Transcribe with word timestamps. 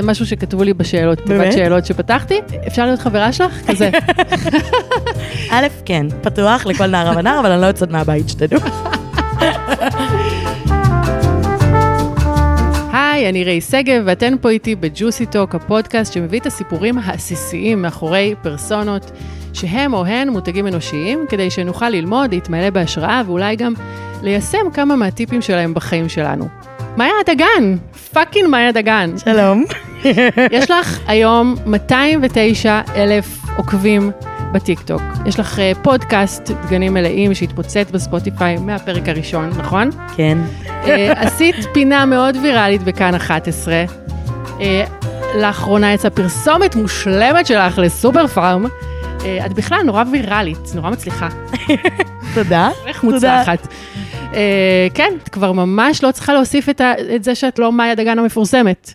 זה 0.00 0.06
משהו 0.06 0.26
שכתבו 0.26 0.62
לי 0.62 0.74
בשאלות, 0.74 1.18
תיבת? 1.18 1.52
שאלות 1.52 1.86
שפתחתי. 1.86 2.40
אפשר 2.66 2.86
להיות 2.86 3.00
חברה 3.00 3.32
שלך? 3.32 3.70
כזה. 3.70 3.90
א', 5.52 5.66
כן, 5.84 6.06
פתוח 6.22 6.66
לכל 6.66 6.86
נערה 6.86 7.18
ונער, 7.18 7.40
אבל 7.40 7.50
אני 7.50 7.60
לא 7.60 7.66
יוצאת 7.66 7.90
מהבית, 7.90 8.28
שתדעו. 8.28 8.60
היי, 12.92 13.28
אני 13.28 13.44
ריי 13.44 13.60
שגב, 13.60 14.02
ואתן 14.06 14.34
פה 14.40 14.50
איתי 14.50 14.74
בג'וסי 14.74 15.26
טוק, 15.26 15.54
הפודקאסט 15.54 16.12
שמביא 16.12 16.40
את 16.40 16.46
הסיפורים 16.46 16.98
העסיסיים 16.98 17.82
מאחורי 17.82 18.34
פרסונות, 18.42 19.10
שהם 19.52 19.94
או 19.94 20.06
הן 20.06 20.28
מותגים 20.28 20.66
אנושיים, 20.66 21.26
כדי 21.28 21.50
שנוכל 21.50 21.88
ללמוד, 21.88 22.34
להתמלא 22.34 22.70
בהשראה, 22.70 23.22
ואולי 23.26 23.56
גם 23.56 23.72
ליישם 24.22 24.70
כמה 24.72 24.96
מהטיפים 24.96 25.42
שלהם 25.42 25.74
בחיים 25.74 26.08
שלנו. 26.08 26.48
מאיה 27.00 27.12
דגן, 27.26 27.76
fucking 28.12 28.48
מאיה 28.48 28.72
דגן. 28.72 29.10
שלום. 29.24 29.64
יש 30.52 30.70
לך 30.70 30.98
היום 31.06 31.54
209 31.66 32.80
אלף 32.96 33.38
עוקבים 33.56 34.10
בטיקטוק. 34.52 35.02
יש 35.26 35.40
לך 35.40 35.58
אה, 35.58 35.72
פודקאסט, 35.82 36.50
דגנים 36.50 36.94
מלאים, 36.94 37.34
שהתפוצץ 37.34 37.90
בספוטיפיי 37.92 38.56
מהפרק 38.56 39.08
הראשון, 39.08 39.50
נכון? 39.58 39.90
כן. 40.16 40.38
אה, 40.66 41.12
עשית 41.16 41.56
פינה 41.72 42.06
מאוד 42.06 42.36
ויראלית 42.42 42.82
בכאן 42.82 43.14
11. 43.14 43.84
אה, 44.60 44.84
לאחרונה 45.34 45.92
יצאה 45.92 46.10
פרסומת 46.10 46.76
מושלמת 46.76 47.46
שלך 47.46 47.78
לסופר 47.78 48.26
פארם. 48.26 48.66
את 49.46 49.52
בכלל 49.52 49.82
נורא 49.82 50.04
ויראלית, 50.12 50.58
נורא 50.74 50.90
מצליחה. 50.90 51.28
תודה. 52.34 52.70
איך. 52.86 53.04
מוצלחת. 53.04 53.68
אה, 54.34 54.86
כן, 54.94 55.12
את 55.22 55.28
כבר 55.28 55.52
ממש 55.52 56.04
לא 56.04 56.10
צריכה 56.10 56.32
להוסיף 56.32 56.68
את, 56.68 56.80
ה, 56.80 56.92
את 57.14 57.24
זה 57.24 57.34
שאת 57.34 57.58
לא 57.58 57.72
מאיה 57.72 57.94
דגן 57.94 58.18
המפורסמת. 58.18 58.94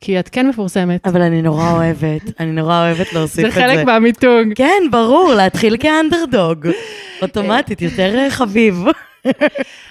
כי 0.00 0.18
את 0.18 0.28
כן 0.28 0.48
מפורסמת. 0.48 1.06
אבל 1.06 1.22
אני 1.22 1.42
נורא 1.42 1.70
אוהבת, 1.70 2.40
אני 2.40 2.52
נורא 2.52 2.86
אוהבת 2.86 3.12
להוסיף 3.12 3.42
זה 3.42 3.48
את 3.48 3.52
זה. 3.52 3.60
חלק 3.60 3.86
מהמיתוג. 3.86 4.52
כן, 4.54 4.82
ברור, 4.90 5.34
להתחיל 5.34 5.76
כאנדרדוג. 5.80 6.66
אוטומטית, 7.22 7.82
יותר 7.82 8.18
אה, 8.18 8.30
חביב. 8.30 8.84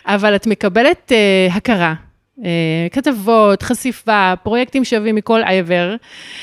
אבל 0.06 0.36
את 0.36 0.48
מקבלת 0.48 1.12
uh, 1.12 1.54
הכרה. 1.54 1.94
Uh, 2.40 2.44
כתבות, 2.92 3.64
חשיפה, 3.64 4.34
פרויקטים 4.44 4.84
שווים 4.84 5.16
מכל 5.16 5.42
עבר. 5.46 5.96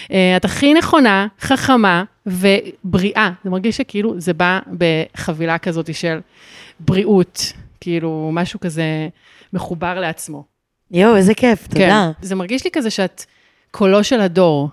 Uh, 0.04 0.10
את 0.36 0.44
הכי 0.44 0.74
נכונה, 0.74 1.26
חכמה 1.40 2.04
ובריאה. 2.26 3.30
זה 3.44 3.50
מרגיש 3.50 3.76
שכאילו 3.76 4.20
זה 4.20 4.34
בא 4.34 4.58
בחבילה 4.78 5.58
כזאת 5.58 5.94
של 5.94 6.18
בריאות, 6.80 7.52
כאילו 7.80 8.30
משהו 8.32 8.60
כזה 8.60 9.08
מחובר 9.52 10.00
לעצמו. 10.00 10.44
יואו, 10.90 11.16
איזה 11.16 11.34
כיף, 11.34 11.66
תודה. 11.66 11.80
כן. 11.80 12.26
זה 12.26 12.34
מרגיש 12.34 12.64
לי 12.64 12.70
כזה 12.70 12.90
שאת 12.90 13.24
קולו 13.70 14.04
של 14.04 14.20
הדור. 14.20 14.68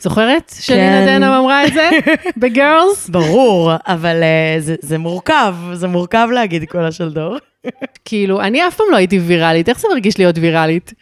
זוכרת 0.00 0.52
שלינה 0.60 1.06
כן. 1.06 1.06
דנם 1.06 1.32
אמרה 1.32 1.66
את 1.66 1.72
זה? 1.72 1.90
בגרלס? 2.40 3.08
ברור, 3.08 3.72
אבל 3.86 4.22
אה, 4.22 4.56
זה, 4.60 4.74
זה 4.82 4.98
מורכב, 4.98 5.54
זה 5.72 5.88
מורכב 5.88 6.28
להגיד 6.32 6.64
קולה 6.64 6.92
של 6.92 7.12
דור. 7.12 7.36
כאילו, 8.04 8.40
אני 8.40 8.68
אף 8.68 8.74
פעם 8.74 8.86
לא 8.90 8.96
הייתי 8.96 9.18
ויראלית, 9.18 9.68
איך 9.68 9.80
זה 9.80 9.88
מרגיש 9.88 10.18
להיות 10.18 10.38
ויראלית? 10.38 10.94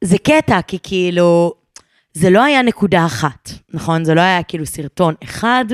זה 0.00 0.18
קטע, 0.18 0.60
כי 0.66 0.78
כאילו, 0.82 1.54
זה 2.12 2.30
לא 2.30 2.44
היה 2.44 2.62
נקודה 2.62 3.06
אחת, 3.06 3.50
נכון? 3.74 4.04
זה 4.04 4.14
לא 4.14 4.20
היה 4.20 4.42
כאילו 4.42 4.66
סרטון 4.66 5.14
אחד, 5.24 5.64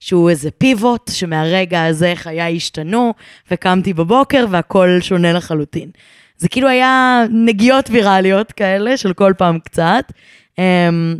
שהוא 0.00 0.30
איזה 0.30 0.50
פיבוט, 0.50 1.10
שמהרגע 1.12 1.84
הזה 1.84 2.12
חיי 2.14 2.56
השתנו, 2.56 3.14
וקמתי 3.50 3.92
בבוקר 3.92 4.46
והכל 4.50 4.98
שונה 5.00 5.32
לחלוטין. 5.32 5.90
זה 6.36 6.48
כאילו 6.48 6.68
היה 6.68 7.22
נגיעות 7.30 7.90
ויראליות 7.90 8.52
כאלה, 8.52 8.96
של 8.96 9.12
כל 9.12 9.32
פעם 9.38 9.58
קצת. 9.58 10.12
אמ, 10.58 11.16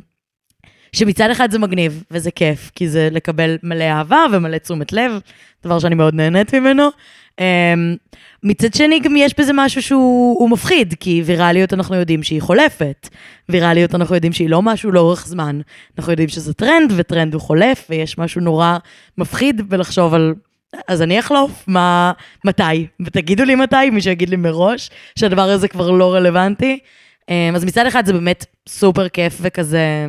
שמצד 0.92 1.30
אחד 1.30 1.50
זה 1.50 1.58
מגניב, 1.58 2.04
וזה 2.10 2.30
כיף, 2.30 2.70
כי 2.74 2.88
זה 2.88 3.08
לקבל 3.12 3.58
מלא 3.62 3.84
אהבה 3.84 4.24
ומלא 4.32 4.58
תשומת 4.58 4.92
לב, 4.92 5.20
דבר 5.64 5.78
שאני 5.78 5.94
מאוד 5.94 6.14
נהנית 6.14 6.54
ממנו. 6.54 6.88
אמ, 7.38 7.96
מצד 8.42 8.74
שני, 8.74 9.00
גם 9.00 9.16
יש 9.16 9.34
בזה 9.38 9.52
משהו 9.54 9.82
שהוא 9.82 10.40
הוא 10.40 10.50
מפחיד, 10.50 10.94
כי 11.00 11.22
ויראליות 11.24 11.72
אנחנו 11.72 11.96
יודעים 11.96 12.22
שהיא 12.22 12.42
חולפת. 12.42 13.08
ויראליות 13.48 13.94
אנחנו 13.94 14.14
יודעים 14.14 14.32
שהיא 14.32 14.50
לא 14.50 14.62
משהו 14.62 14.92
לאורך 14.92 15.26
זמן. 15.26 15.60
אנחנו 15.98 16.12
יודעים 16.12 16.28
שזה 16.28 16.54
טרנד, 16.54 16.92
וטרנד 16.96 17.34
הוא 17.34 17.42
חולף, 17.42 17.86
ויש 17.90 18.18
משהו 18.18 18.40
נורא 18.40 18.78
מפחיד 19.18 19.68
בלחשוב 19.68 20.14
על... 20.14 20.34
אז 20.88 21.02
אני 21.02 21.20
אחלוף, 21.20 21.64
מה, 21.66 22.12
מתי? 22.44 22.86
ותגידו 23.00 23.44
לי 23.44 23.54
מתי, 23.54 23.90
מי 23.92 24.00
שיגיד 24.00 24.28
לי 24.28 24.36
מראש, 24.36 24.90
שהדבר 25.18 25.42
הזה 25.50 25.68
כבר 25.68 25.90
לא 25.90 26.14
רלוונטי. 26.14 26.78
אמ, 27.28 27.54
אז 27.54 27.64
מצד 27.64 27.86
אחד 27.86 28.06
זה 28.06 28.12
באמת 28.12 28.46
סופר 28.68 29.08
כיף 29.08 29.38
וכזה... 29.40 30.06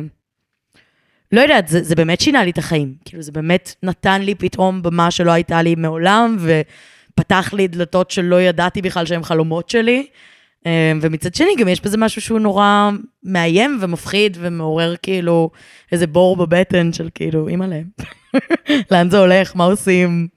לא 1.32 1.40
יודעת, 1.40 1.68
זה, 1.68 1.82
זה 1.82 1.94
באמת 1.94 2.20
שינה 2.20 2.44
לי 2.44 2.50
את 2.50 2.58
החיים. 2.58 2.94
כאילו, 3.04 3.22
זה 3.22 3.32
באמת 3.32 3.74
נתן 3.82 4.22
לי 4.22 4.34
פתאום 4.34 4.82
במה 4.82 5.10
שלא 5.10 5.30
הייתה 5.30 5.62
לי 5.62 5.74
מעולם, 5.74 6.36
ופתח 7.12 7.50
לי 7.56 7.68
דלתות 7.68 8.10
שלא 8.10 8.40
ידעתי 8.42 8.82
בכלל 8.82 9.06
שהן 9.06 9.22
חלומות 9.22 9.68
שלי. 9.70 10.06
אה, 10.66 10.92
ומצד 11.00 11.34
שני, 11.34 11.48
גם 11.58 11.68
יש 11.68 11.80
בזה 11.80 11.98
משהו 11.98 12.22
שהוא 12.22 12.38
נורא 12.38 12.90
מאיים 13.24 13.78
ומפחיד 13.80 14.36
ומעורר 14.40 14.94
כאילו 15.02 15.50
איזה 15.92 16.06
בור 16.06 16.36
בבטן 16.36 16.92
של 16.92 17.08
כאילו, 17.14 17.48
אימא'לה, 17.48 17.80
לאן 18.90 19.10
זה 19.10 19.18
הולך, 19.18 19.56
מה 19.56 19.64
עושים? 19.64 20.28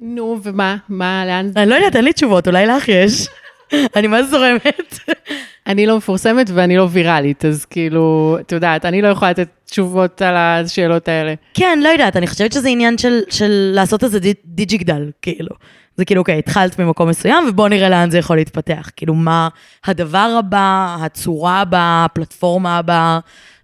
נו, 0.00 0.38
ומה? 0.42 0.76
מה, 0.88 1.24
לאן? 1.26 1.50
אני 1.56 1.70
לא 1.70 1.74
יודעת, 1.74 1.96
אין 1.96 2.04
לי 2.04 2.12
תשובות, 2.12 2.48
אולי 2.48 2.66
לך 2.66 2.88
יש. 2.88 3.28
אני 3.96 4.06
מה 4.06 4.22
זה 4.22 4.30
זורמת. 4.30 4.98
אני 5.66 5.86
לא 5.86 5.96
מפורסמת 5.96 6.50
ואני 6.54 6.76
לא 6.76 6.88
ויראלית, 6.90 7.44
אז 7.44 7.64
כאילו, 7.64 8.36
את 8.40 8.52
יודעת, 8.52 8.84
אני 8.84 9.02
לא 9.02 9.08
יכולה 9.08 9.30
לתת 9.30 9.48
תשובות 9.70 10.22
על 10.22 10.34
השאלות 10.36 11.08
האלה. 11.08 11.34
כן, 11.54 11.78
לא 11.82 11.88
יודעת, 11.88 12.16
אני 12.16 12.26
חושבת 12.26 12.52
שזה 12.52 12.68
עניין 12.68 12.98
של, 12.98 13.20
של 13.30 13.72
לעשות 13.74 14.04
איזה 14.04 14.18
די- 14.20 14.32
דיג'יגדל, 14.44 15.10
כאילו. 15.22 15.56
זה 15.96 16.04
כאילו, 16.04 16.20
אוקיי, 16.20 16.38
התחלת 16.38 16.78
ממקום 16.78 17.08
מסוים, 17.08 17.44
ובוא 17.48 17.68
נראה 17.68 17.88
לאן 17.88 18.10
זה 18.10 18.18
יכול 18.18 18.36
להתפתח. 18.36 18.90
כאילו, 18.96 19.14
מה 19.14 19.48
הדבר 19.84 20.36
הבא, 20.38 20.96
הצורה 21.00 21.60
הבאה, 21.60 22.04
הפלטפורמה 22.04 22.78
הבאה, 22.78 23.18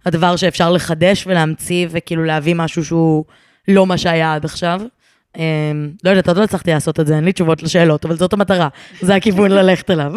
הדבר 0.06 0.36
שאפשר 0.36 0.70
לחדש 0.72 1.26
ולהמציא, 1.26 1.86
וכאילו 1.90 2.24
להביא 2.24 2.54
משהו 2.54 2.84
שהוא 2.84 3.24
לא 3.68 3.86
מה 3.86 3.98
שהיה 3.98 4.34
עד 4.34 4.44
עכשיו. 4.44 4.80
אמ, 5.36 5.42
לא 6.04 6.10
יודעת, 6.10 6.28
עוד 6.28 6.36
לא 6.36 6.44
הצלחתי 6.44 6.70
לעשות 6.70 7.00
את 7.00 7.06
זה, 7.06 7.16
אין 7.16 7.24
לי 7.24 7.32
תשובות 7.32 7.62
לשאלות, 7.62 8.04
אבל 8.04 8.16
זאת 8.16 8.32
המטרה, 8.32 8.68
זה 9.00 9.14
הכיוון 9.14 9.50
ללכת 9.50 9.90
אליו. 9.90 10.12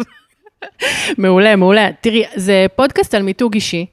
מעולה, 1.18 1.56
מעולה. 1.56 1.88
תראי, 2.00 2.24
זה 2.36 2.66
פודקאסט 2.76 3.14
על 3.14 3.22
מיתוג 3.22 3.54
אישי, 3.54 3.86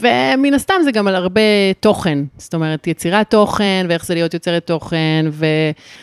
ומן 0.00 0.54
הסתם 0.54 0.74
זה 0.84 0.92
גם 0.92 1.08
על 1.08 1.14
הרבה 1.14 1.40
תוכן. 1.80 2.18
זאת 2.38 2.54
אומרת, 2.54 2.86
יצירת 2.86 3.30
תוכן, 3.30 3.86
ואיך 3.88 4.06
זה 4.06 4.14
להיות 4.14 4.34
יוצרת 4.34 4.66
תוכן, 4.66 5.26
ו... 5.30 5.46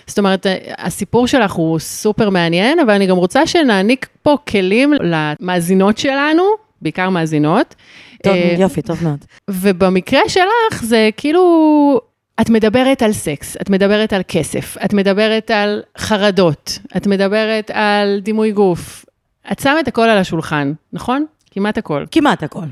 זאת 0.07 0.19
אומרת, 0.19 0.47
אה, 0.47 0.57
הסיפור 0.78 1.28
שלך 1.28 1.51
הוא 1.51 1.79
סופר 1.79 2.29
מעניין, 2.29 2.79
אבל 2.79 2.94
אני 2.94 3.06
גם 3.06 3.17
רוצה 3.17 3.47
שנעניק 3.47 4.07
פה 4.22 4.38
כלים 4.50 4.94
למאזינות 5.01 5.97
שלנו, 5.97 6.44
בעיקר 6.81 7.09
מאזינות. 7.09 7.75
טוב, 8.23 8.33
אה, 8.33 8.56
יופי, 8.59 8.81
טוב 8.81 9.03
מאוד. 9.03 9.25
ובמקרה 9.50 10.22
שלך 10.27 10.83
זה 10.83 11.09
כאילו, 11.17 12.01
את 12.41 12.50
מדברת 12.50 13.01
על 13.01 13.13
סקס, 13.13 13.57
את 13.62 13.69
מדברת 13.69 14.13
על 14.13 14.22
כסף, 14.27 14.77
את 14.85 14.94
מדברת 14.94 15.51
על 15.51 15.81
חרדות, 15.97 16.79
את 16.97 17.07
מדברת 17.07 17.72
על 17.73 18.19
דימוי 18.19 18.51
גוף. 18.51 19.06
את 19.51 19.59
שמה 19.59 19.79
את 19.79 19.88
הכל 19.88 20.01
על 20.01 20.17
השולחן, 20.17 20.73
נכון? 20.94 21.25
כמעט 21.51 21.77
הכל. 21.77 22.06
כמעט 22.12 22.44
הכל. 22.44 22.66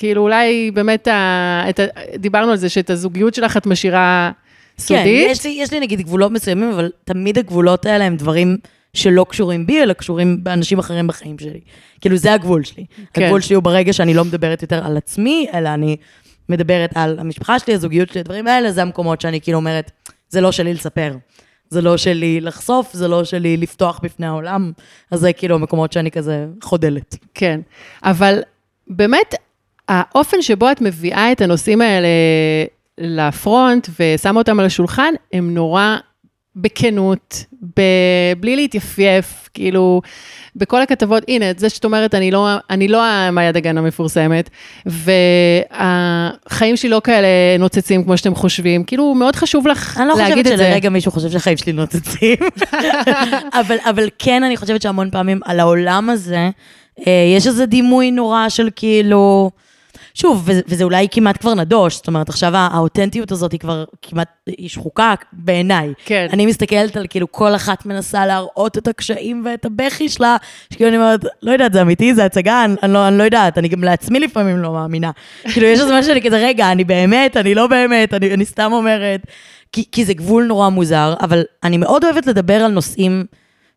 כאילו 0.00 0.22
אולי 0.22 0.70
באמת, 0.70 1.08
ה, 1.08 1.64
את 1.70 1.80
ה, 1.80 1.84
דיברנו 2.16 2.50
על 2.50 2.56
זה 2.56 2.68
שאת 2.68 2.90
הזוגיות 2.90 3.34
שלך 3.34 3.56
את 3.56 3.66
משאירה 3.66 4.30
כן, 4.76 4.82
סודית. 4.82 5.30
יש 5.30 5.46
לי, 5.46 5.56
יש 5.58 5.72
לי 5.72 5.80
נגיד 5.80 6.00
גבולות 6.00 6.32
מסוימים, 6.32 6.70
אבל 6.70 6.90
תמיד 7.04 7.38
הגבולות 7.38 7.86
האלה 7.86 8.04
הם 8.04 8.16
דברים 8.16 8.56
שלא 8.94 9.26
קשורים 9.28 9.66
בי, 9.66 9.82
אלא 9.82 9.92
קשורים 9.92 10.44
באנשים 10.44 10.78
אחרים 10.78 11.06
בחיים 11.06 11.38
שלי. 11.38 11.60
כאילו, 12.00 12.16
זה 12.16 12.32
הגבול 12.32 12.64
שלי. 12.64 12.84
כן. 12.96 13.02
כן. 13.12 13.22
הגבול 13.22 13.40
שלי 13.40 13.54
הוא 13.54 13.62
ברגע 13.62 13.92
שאני 13.92 14.14
לא 14.14 14.24
מדברת 14.24 14.62
יותר 14.62 14.86
על 14.86 14.96
עצמי, 14.96 15.46
אלא 15.54 15.68
אני 15.68 15.96
מדברת 16.48 16.90
על 16.94 17.18
המשפחה 17.18 17.58
שלי, 17.58 17.74
הזוגיות 17.74 18.08
שלי, 18.08 18.20
הדברים 18.20 18.46
האלה, 18.46 18.72
זה 18.72 18.82
המקומות 18.82 19.20
שאני 19.20 19.40
כאילו 19.40 19.58
אומרת, 19.58 19.90
זה 20.28 20.40
לא 20.40 20.52
שלי 20.52 20.74
לספר. 20.74 21.16
זה 21.68 21.80
לא 21.80 21.96
שלי 21.96 22.40
לחשוף, 22.40 22.92
זה 22.92 23.08
לא 23.08 23.24
שלי 23.24 23.56
לפתוח 23.56 24.00
בפני 24.02 24.26
העולם. 24.26 24.72
אז 25.10 25.20
זה 25.20 25.32
כאילו 25.32 25.54
המקומות 25.54 25.92
שאני 25.92 26.10
כזה 26.10 26.46
חודלת. 26.62 27.16
כן, 27.34 27.60
אבל 28.02 28.42
באמת, 28.88 29.34
האופן 29.90 30.42
שבו 30.42 30.70
את 30.70 30.80
מביאה 30.80 31.32
את 31.32 31.40
הנושאים 31.40 31.80
האלה 31.80 32.08
לפרונט 32.98 33.88
ושמה 34.00 34.38
אותם 34.38 34.60
על 34.60 34.66
השולחן, 34.66 35.14
הם 35.32 35.54
נורא 35.54 35.96
בכנות, 36.56 37.44
ב... 37.76 37.80
בלי 38.40 38.56
להתייפייף, 38.56 39.48
כאילו, 39.54 40.02
בכל 40.56 40.82
הכתבות, 40.82 41.22
הנה, 41.28 41.50
את 41.50 41.58
זה 41.58 41.68
שאת 41.68 41.84
אומרת, 41.84 42.14
אני 42.14 42.30
לא, 42.30 42.48
אני 42.70 42.88
לא 42.88 43.04
המאיה 43.04 43.52
דגן 43.52 43.78
המפורסמת, 43.78 44.50
והחיים 44.86 46.76
שלי 46.76 46.90
לא 46.90 47.00
כאלה 47.04 47.28
נוצצים 47.58 48.04
כמו 48.04 48.16
שאתם 48.16 48.34
חושבים, 48.34 48.84
כאילו, 48.84 49.14
מאוד 49.14 49.36
חשוב 49.36 49.66
לך 49.66 49.98
אני 49.98 50.08
לא 50.08 50.14
להגיד 50.16 50.32
חושבת 50.32 50.52
את 50.52 50.58
זה. 50.58 50.64
שלרגע 50.64 50.88
מישהו 50.88 51.12
חושב 51.12 51.30
שהחיים 51.30 51.56
שלי 51.56 51.72
נוצצים, 51.72 52.36
אבל, 53.60 53.76
אבל 53.90 54.08
כן, 54.18 54.44
אני 54.44 54.56
חושבת 54.56 54.82
שהמון 54.82 55.10
פעמים 55.10 55.40
על 55.44 55.60
העולם 55.60 56.10
הזה, 56.10 56.50
אה, 57.06 57.34
יש 57.36 57.46
איזה 57.46 57.66
דימוי 57.66 58.10
נורא 58.10 58.48
של 58.48 58.68
כאילו... 58.76 59.50
שוב, 60.14 60.42
וזה, 60.44 60.60
וזה 60.68 60.84
אולי 60.84 61.06
כמעט 61.10 61.40
כבר 61.40 61.54
נדוש, 61.54 61.96
זאת 61.96 62.06
אומרת, 62.06 62.28
עכשיו 62.28 62.52
האותנטיות 62.56 63.32
הזאת 63.32 63.52
היא 63.52 63.60
כבר 63.60 63.84
כמעט, 64.02 64.28
היא 64.46 64.68
שחוקה 64.68 65.14
בעיניי. 65.32 65.92
כן. 66.04 66.26
אני 66.32 66.46
מסתכלת 66.46 66.96
על 66.96 67.06
כאילו 67.10 67.32
כל 67.32 67.54
אחת 67.54 67.86
מנסה 67.86 68.26
להראות 68.26 68.78
את 68.78 68.88
הקשיים 68.88 69.42
ואת 69.44 69.64
הבכי 69.64 70.08
שלה, 70.08 70.36
שכאילו 70.72 70.88
אני 70.88 70.96
אומרת, 70.96 71.20
לא 71.42 71.52
יודעת, 71.52 71.72
זה 71.72 71.82
אמיתי, 71.82 72.14
זה 72.14 72.24
הצגה, 72.24 72.64
אני, 72.64 72.74
אני, 72.82 72.92
לא, 72.92 73.08
אני 73.08 73.18
לא 73.18 73.22
יודעת, 73.22 73.58
אני 73.58 73.68
גם 73.68 73.84
לעצמי 73.84 74.20
לפעמים 74.20 74.58
לא 74.58 74.72
מאמינה. 74.72 75.10
כאילו, 75.52 75.66
יש 75.66 75.80
איזה 75.80 75.98
משהו 75.98 76.10
שאני 76.10 76.22
כזה, 76.22 76.36
רגע, 76.36 76.72
אני 76.72 76.84
באמת, 76.84 77.36
אני 77.36 77.54
לא 77.54 77.66
באמת, 77.66 78.14
אני, 78.14 78.34
אני 78.34 78.44
סתם 78.44 78.72
אומרת, 78.72 79.20
כי, 79.72 79.84
כי 79.92 80.04
זה 80.04 80.14
גבול 80.14 80.44
נורא 80.44 80.68
מוזר, 80.68 81.14
אבל 81.20 81.42
אני 81.64 81.76
מאוד 81.78 82.04
אוהבת 82.04 82.26
לדבר 82.26 82.54
על 82.54 82.70
נושאים 82.70 83.24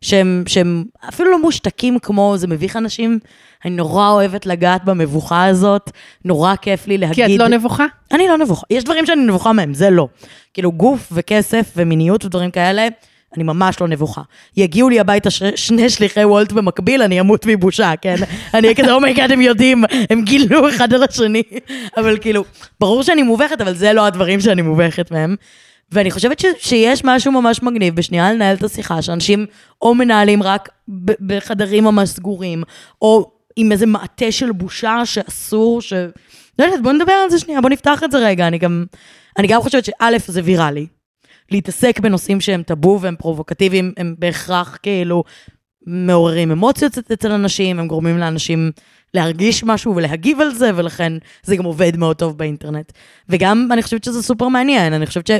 שהם, 0.04 0.44
שהם 0.46 0.84
אפילו 1.08 1.30
לא 1.30 1.42
מושתקים 1.42 1.98
כמו 1.98 2.34
זה 2.36 2.46
מביך 2.46 2.76
אנשים. 2.76 3.18
אני 3.64 3.76
נורא 3.76 4.10
אוהבת 4.10 4.46
לגעת 4.46 4.84
במבוכה 4.84 5.44
הזאת, 5.44 5.90
נורא 6.24 6.56
כיף 6.56 6.86
לי 6.86 6.98
להגיד... 6.98 7.26
כי 7.26 7.34
את 7.34 7.40
לא 7.40 7.48
נבוכה? 7.48 7.86
אני 8.12 8.28
לא 8.28 8.38
נבוכה. 8.38 8.66
יש 8.70 8.84
דברים 8.84 9.06
שאני 9.06 9.22
נבוכה 9.22 9.52
מהם, 9.52 9.74
זה 9.74 9.90
לא. 9.90 10.08
כאילו 10.54 10.72
גוף 10.72 11.08
וכסף 11.12 11.72
ומיניות 11.76 12.24
ודברים 12.24 12.50
כאלה, 12.50 12.88
אני 13.36 13.44
ממש 13.44 13.80
לא 13.80 13.88
נבוכה. 13.88 14.22
יגיעו 14.56 14.88
לי 14.88 15.00
הביתה 15.00 15.30
ש... 15.30 15.42
שני 15.56 15.90
שליחי 15.90 16.24
וולט 16.24 16.52
במקביל, 16.52 17.02
אני 17.02 17.20
אמות 17.20 17.46
מבושה, 17.46 17.92
כן? 18.00 18.16
אני 18.54 18.66
אהיה 18.66 18.74
כזה, 18.74 18.92
oh 18.92 19.02
my 19.02 19.12
god, 19.12 19.32
הם 19.32 19.40
יודעים, 19.40 19.84
הם 20.10 20.22
גילו 20.22 20.68
אחד 20.68 20.94
על 20.94 21.02
השני. 21.02 21.42
אבל 21.96 22.18
כאילו, 22.18 22.44
ברור 22.80 23.02
שאני 23.02 23.22
מובכת, 23.22 23.60
אבל 23.60 23.74
זה 23.74 23.92
לא 23.92 24.06
הדברים 24.06 24.40
שאני 24.40 24.62
מובכת 24.62 25.10
מהם. 25.10 25.36
ואני 25.92 26.10
חושבת 26.10 26.38
ש, 26.38 26.44
שיש 26.58 27.02
משהו 27.04 27.32
ממש 27.32 27.62
מגניב 27.62 27.96
בשנייה 27.96 28.32
לנהל 28.32 28.56
את 28.56 28.62
השיחה, 28.62 29.02
שאנשים 29.02 29.46
או 29.82 29.94
מנהלים 29.94 30.42
רק 30.42 30.68
ב, 30.88 31.12
בחדרים 31.26 31.84
ממש 31.84 32.08
סגורים, 32.08 32.62
או 33.02 33.30
עם 33.56 33.72
איזה 33.72 33.86
מעטה 33.86 34.32
של 34.32 34.52
בושה 34.52 35.06
שאסור, 35.06 35.82
ש... 35.82 35.92
לא 36.58 36.64
יודעת, 36.64 36.82
בוא 36.82 36.92
נדבר 36.92 37.12
על 37.12 37.30
זה 37.30 37.38
שנייה, 37.38 37.60
בוא 37.60 37.70
נפתח 37.70 38.04
את 38.04 38.10
זה 38.10 38.18
רגע. 38.18 38.46
אני 38.46 38.58
גם, 38.58 38.84
אני 39.38 39.46
גם 39.46 39.62
חושבת 39.62 39.84
שא', 39.84 40.18
זה 40.26 40.40
ויראלי. 40.44 40.86
להתעסק 41.50 42.00
בנושאים 42.00 42.40
שהם 42.40 42.62
טאבו 42.62 42.98
והם 43.00 43.16
פרובוקטיביים, 43.16 43.92
הם 43.96 44.14
בהכרח 44.18 44.78
כאילו 44.82 45.24
מעוררים 45.86 46.50
אמוציות 46.50 46.98
אצל 47.12 47.32
אנשים, 47.32 47.78
הם 47.78 47.88
גורמים 47.88 48.18
לאנשים 48.18 48.70
להרגיש 49.14 49.64
משהו 49.64 49.96
ולהגיב 49.96 50.40
על 50.40 50.54
זה, 50.54 50.70
ולכן 50.74 51.12
זה 51.42 51.56
גם 51.56 51.64
עובד 51.64 51.96
מאוד 51.96 52.16
טוב 52.16 52.38
באינטרנט. 52.38 52.92
וגם, 53.28 53.68
אני 53.72 53.82
חושבת 53.82 54.04
שזה 54.04 54.22
סופר 54.22 54.48
מעניין, 54.48 54.92
אני 54.92 55.06
חושבת 55.06 55.26
ש... 55.26 55.30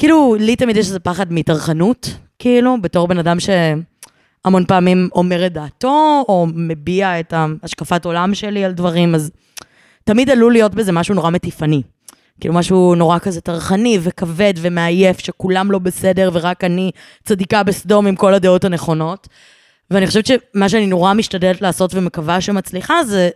כאילו, 0.00 0.36
לי 0.40 0.56
תמיד 0.56 0.76
יש 0.76 0.86
איזה 0.86 1.00
פחד 1.00 1.32
מטרחנות, 1.32 2.14
כאילו, 2.38 2.76
בתור 2.82 3.08
בן 3.08 3.18
אדם 3.18 3.36
שהמון 3.40 4.64
פעמים 4.68 5.08
אומר 5.14 5.46
את 5.46 5.52
דעתו, 5.52 6.24
או 6.28 6.46
מביע 6.54 7.20
את 7.20 7.34
השקפת 7.62 8.04
עולם 8.04 8.34
שלי 8.34 8.64
על 8.64 8.72
דברים, 8.72 9.14
אז 9.14 9.30
תמיד 10.04 10.30
עלול 10.30 10.52
להיות 10.52 10.74
בזה 10.74 10.92
משהו 10.92 11.14
נורא 11.14 11.30
מטיפני. 11.30 11.82
כאילו 12.40 12.54
משהו 12.54 12.94
נורא 12.94 13.18
כזה 13.18 13.40
טרחני 13.40 13.98
וכבד 14.02 14.54
ומעייף, 14.56 15.18
שכולם 15.18 15.72
לא 15.72 15.78
בסדר 15.78 16.30
ורק 16.32 16.64
אני 16.64 16.90
צדיקה 17.24 17.62
בסדום 17.62 18.06
עם 18.06 18.16
כל 18.16 18.34
הדעות 18.34 18.64
הנכונות. 18.64 19.28
ואני 19.90 20.06
חושבת 20.06 20.26
שמה 20.26 20.68
שאני 20.68 20.86
נורא 20.86 21.14
משתדלת 21.14 21.62
לעשות 21.62 21.94
ומקווה 21.94 22.40
שמצליחה 22.40 23.04
זה 23.04 23.30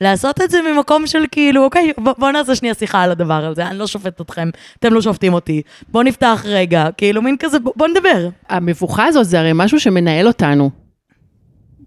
לעשות 0.00 0.40
את 0.40 0.50
זה 0.50 0.58
ממקום 0.62 1.06
של 1.06 1.24
כאילו, 1.30 1.64
אוקיי, 1.64 1.92
בוא, 1.98 2.12
בוא 2.18 2.30
נעשה 2.30 2.54
שנייה 2.54 2.74
שיחה 2.74 3.02
על 3.02 3.10
הדבר 3.10 3.44
הזה, 3.44 3.66
אני 3.66 3.78
לא 3.78 3.86
שופטת 3.86 4.20
אתכם, 4.20 4.50
אתם 4.78 4.94
לא 4.94 5.02
שופטים 5.02 5.34
אותי, 5.34 5.62
בוא 5.88 6.02
נפתח 6.02 6.42
רגע, 6.44 6.88
כאילו 6.96 7.22
מין 7.22 7.36
כזה, 7.38 7.58
בוא, 7.58 7.72
בוא 7.76 7.88
נדבר. 7.88 8.28
המבוכה 8.48 9.04
הזאת 9.04 9.26
זה 9.26 9.40
הרי 9.40 9.50
משהו 9.54 9.80
שמנהל 9.80 10.26
אותנו. 10.26 10.70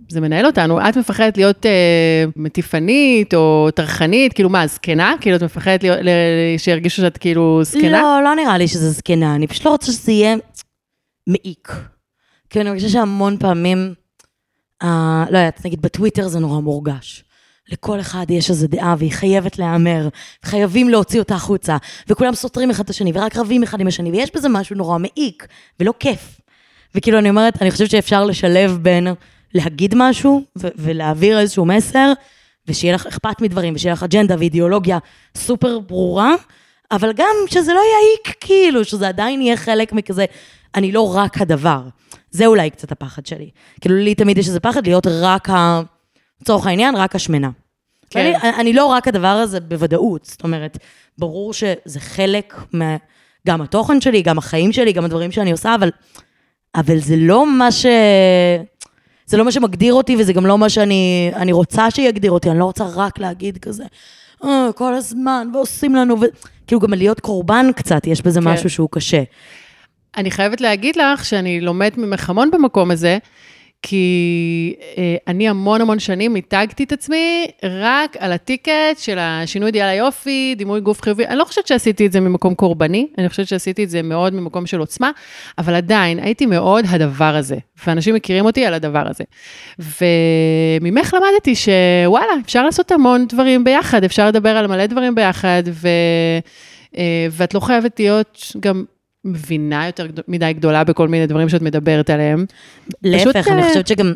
זה 0.09 0.21
מנהל 0.21 0.45
אותנו. 0.45 0.89
את 0.89 0.97
מפחדת 0.97 1.37
להיות 1.37 1.65
אה, 1.65 2.25
מטיפנית 2.35 3.33
או 3.33 3.69
טרחנית, 3.75 4.33
כאילו 4.33 4.49
מה, 4.49 4.67
זקנה? 4.67 5.13
כאילו 5.21 5.35
את 5.35 5.43
מפחדת 5.43 5.83
להיות, 5.83 5.99
שירגישו 6.57 7.01
שאת 7.01 7.17
כאילו 7.17 7.59
זקנה? 7.63 8.01
לא, 8.01 8.23
לא 8.23 8.35
נראה 8.35 8.57
לי 8.57 8.67
שזה 8.67 8.89
זקנה, 8.89 9.35
אני 9.35 9.47
פשוט 9.47 9.65
לא 9.65 9.69
רוצה 9.69 9.91
שזה 9.91 10.11
יהיה 10.11 10.35
מעיק. 11.27 11.71
כי 12.49 12.61
אני 12.61 12.75
חושבת 12.75 12.91
שהמון 12.91 13.37
פעמים, 13.37 13.93
אה, 14.83 15.25
לא 15.29 15.37
יודעת, 15.37 15.65
נגיד 15.65 15.81
בטוויטר 15.81 16.27
זה 16.27 16.39
נורא 16.39 16.59
מורגש. 16.59 17.23
לכל 17.69 17.99
אחד 17.99 18.25
יש 18.29 18.49
איזו 18.49 18.67
דעה 18.67 18.95
והיא 18.97 19.11
חייבת 19.11 19.59
להיאמר, 19.59 20.09
חייבים 20.45 20.89
להוציא 20.89 21.19
אותה 21.19 21.35
החוצה, 21.35 21.77
וכולם 22.07 22.35
סותרים 22.35 22.69
אחד 22.69 22.83
את 22.83 22.89
השני 22.89 23.11
ורק 23.15 23.37
רבים 23.37 23.63
אחד 23.63 23.79
עם 23.79 23.87
השני, 23.87 24.11
ויש 24.11 24.31
בזה 24.35 24.49
משהו 24.49 24.75
נורא 24.75 24.97
מעיק 24.97 25.47
ולא 25.79 25.93
כיף. 25.99 26.41
וכאילו 26.95 27.19
אני 27.19 27.29
אומרת, 27.29 27.61
אני 27.61 27.71
חושבת 27.71 27.89
שאפשר 27.89 28.25
לשלב 28.25 28.77
בין 28.81 29.07
להגיד 29.53 29.93
משהו 29.97 30.43
ולהעביר 30.55 31.39
איזשהו 31.39 31.65
מסר, 31.65 32.13
ושיהיה 32.67 32.95
לך 32.95 33.07
אכפת 33.07 33.41
מדברים, 33.41 33.73
ושיהיה 33.75 33.93
לך 33.93 34.03
אג'נדה 34.03 34.35
ואידיאולוגיה 34.39 34.97
סופר 35.37 35.79
ברורה, 35.79 36.35
אבל 36.91 37.13
גם 37.13 37.35
שזה 37.47 37.73
לא 37.73 37.79
יעיק 37.79 38.37
כאילו, 38.39 38.85
שזה 38.85 39.07
עדיין 39.07 39.41
יהיה 39.41 39.57
חלק 39.57 39.93
מכזה, 39.93 40.25
אני 40.75 40.91
לא 40.91 41.15
רק 41.15 41.41
הדבר. 41.41 41.81
זה 42.31 42.45
אולי 42.45 42.69
קצת 42.69 42.91
הפחד 42.91 43.25
שלי. 43.25 43.49
כאילו, 43.81 43.95
לי 43.95 44.15
תמיד 44.15 44.37
יש 44.37 44.47
איזה 44.47 44.59
פחד 44.59 44.87
להיות 44.87 45.07
רק 45.07 45.49
ה... 45.49 45.81
לצורך 46.43 46.67
העניין, 46.67 46.95
רק 46.95 47.15
השמנה. 47.15 47.49
כן. 48.09 48.33
אני, 48.43 48.49
אני 48.59 48.73
לא 48.73 48.85
רק 48.85 49.07
הדבר 49.07 49.27
הזה 49.27 49.59
בוודאות, 49.59 50.25
זאת 50.25 50.43
אומרת, 50.43 50.77
ברור 51.17 51.53
שזה 51.53 51.99
חלק 51.99 52.55
מה... 52.73 52.97
גם 53.47 53.61
התוכן 53.61 54.01
שלי, 54.01 54.21
גם 54.21 54.37
החיים 54.37 54.71
שלי, 54.71 54.91
גם 54.91 55.05
הדברים 55.05 55.31
שאני 55.31 55.51
עושה, 55.51 55.75
אבל, 55.75 55.91
אבל 56.75 56.97
זה 56.97 57.15
לא 57.17 57.57
מה 57.57 57.71
ש... 57.71 57.85
זה 59.25 59.37
לא 59.37 59.45
מה 59.45 59.51
שמגדיר 59.51 59.93
אותי, 59.93 60.15
וזה 60.19 60.33
גם 60.33 60.45
לא 60.45 60.57
מה 60.57 60.69
שאני 60.69 61.31
אני 61.35 61.51
רוצה 61.51 61.91
שיגדיר 61.91 62.31
אותי, 62.31 62.51
אני 62.51 62.59
לא 62.59 62.65
רוצה 62.65 62.85
רק 62.95 63.19
להגיד 63.19 63.57
כזה, 63.57 63.83
אה, 64.43 64.69
כל 64.75 64.93
הזמן, 64.93 65.47
ועושים 65.53 65.95
לנו, 65.95 66.21
ו... 66.21 66.25
כאילו 66.67 66.81
גם 66.81 66.93
להיות 66.93 67.19
קורבן 67.19 67.65
קצת, 67.75 68.07
יש 68.07 68.21
בזה 68.21 68.39
כן. 68.39 68.47
משהו 68.47 68.69
שהוא 68.69 68.89
קשה. 68.91 69.23
אני 70.17 70.31
חייבת 70.31 70.61
להגיד 70.61 70.95
לך 70.95 71.25
שאני 71.25 71.61
לומדת 71.61 71.97
ממך 71.97 72.29
המון 72.29 72.51
במקום 72.51 72.91
הזה, 72.91 73.17
כי 73.85 74.75
אה, 74.97 75.15
אני 75.27 75.49
המון 75.49 75.81
המון 75.81 75.99
שנים 75.99 76.33
מיתגתי 76.33 76.83
את 76.83 76.91
עצמי 76.91 77.47
רק 77.63 78.17
על 78.19 78.31
הטיקט 78.31 78.97
של 78.97 79.17
השינוי 79.19 79.67
אידיאל 79.67 79.87
היופי, 79.87 80.55
דימוי 80.57 80.81
גוף 80.81 81.01
חיובי. 81.01 81.25
אני 81.25 81.37
לא 81.37 81.45
חושבת 81.45 81.67
שעשיתי 81.67 82.05
את 82.05 82.11
זה 82.11 82.19
ממקום 82.19 82.55
קורבני, 82.55 83.07
אני 83.17 83.29
חושבת 83.29 83.47
שעשיתי 83.47 83.83
את 83.83 83.89
זה 83.89 84.01
מאוד 84.01 84.33
ממקום 84.33 84.65
של 84.65 84.79
עוצמה, 84.79 85.11
אבל 85.57 85.75
עדיין 85.75 86.19
הייתי 86.19 86.45
מאוד 86.45 86.85
הדבר 86.87 87.35
הזה, 87.35 87.57
ואנשים 87.85 88.15
מכירים 88.15 88.45
אותי 88.45 88.65
על 88.65 88.73
הדבר 88.73 89.03
הזה. 89.09 89.23
וממך 89.79 91.13
למדתי 91.13 91.55
שוואלה, 91.55 92.33
אפשר 92.45 92.65
לעשות 92.65 92.91
המון 92.91 93.25
דברים 93.27 93.63
ביחד, 93.63 94.03
אפשר 94.03 94.27
לדבר 94.27 94.49
על 94.49 94.67
מלא 94.67 94.85
דברים 94.85 95.15
ביחד, 95.15 95.63
ו... 95.67 95.87
אה, 96.97 97.27
ואת 97.31 97.53
לא 97.53 97.59
חייבת 97.59 97.99
להיות 97.99 98.51
גם 98.59 98.83
מבינה 99.25 99.85
יותר 99.85 100.07
מדי 100.27 100.53
גדולה 100.53 100.83
בכל 100.83 101.07
מיני 101.07 101.27
דברים 101.27 101.49
שאת 101.49 101.61
מדברת 101.61 102.09
עליהם. 102.09 102.45
להפך, 103.03 103.47
אני 103.47 103.61
אה, 103.61 103.67
חושבת 103.67 103.87
שגם, 103.87 104.13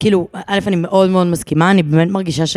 כאילו, 0.00 0.28
א', 0.46 0.58
אני 0.66 0.76
מאוד 0.76 1.10
מאוד 1.10 1.26
מסכימה, 1.26 1.70
אני 1.70 1.82
באמת 1.82 2.10
מרגישה 2.10 2.46
ש... 2.46 2.56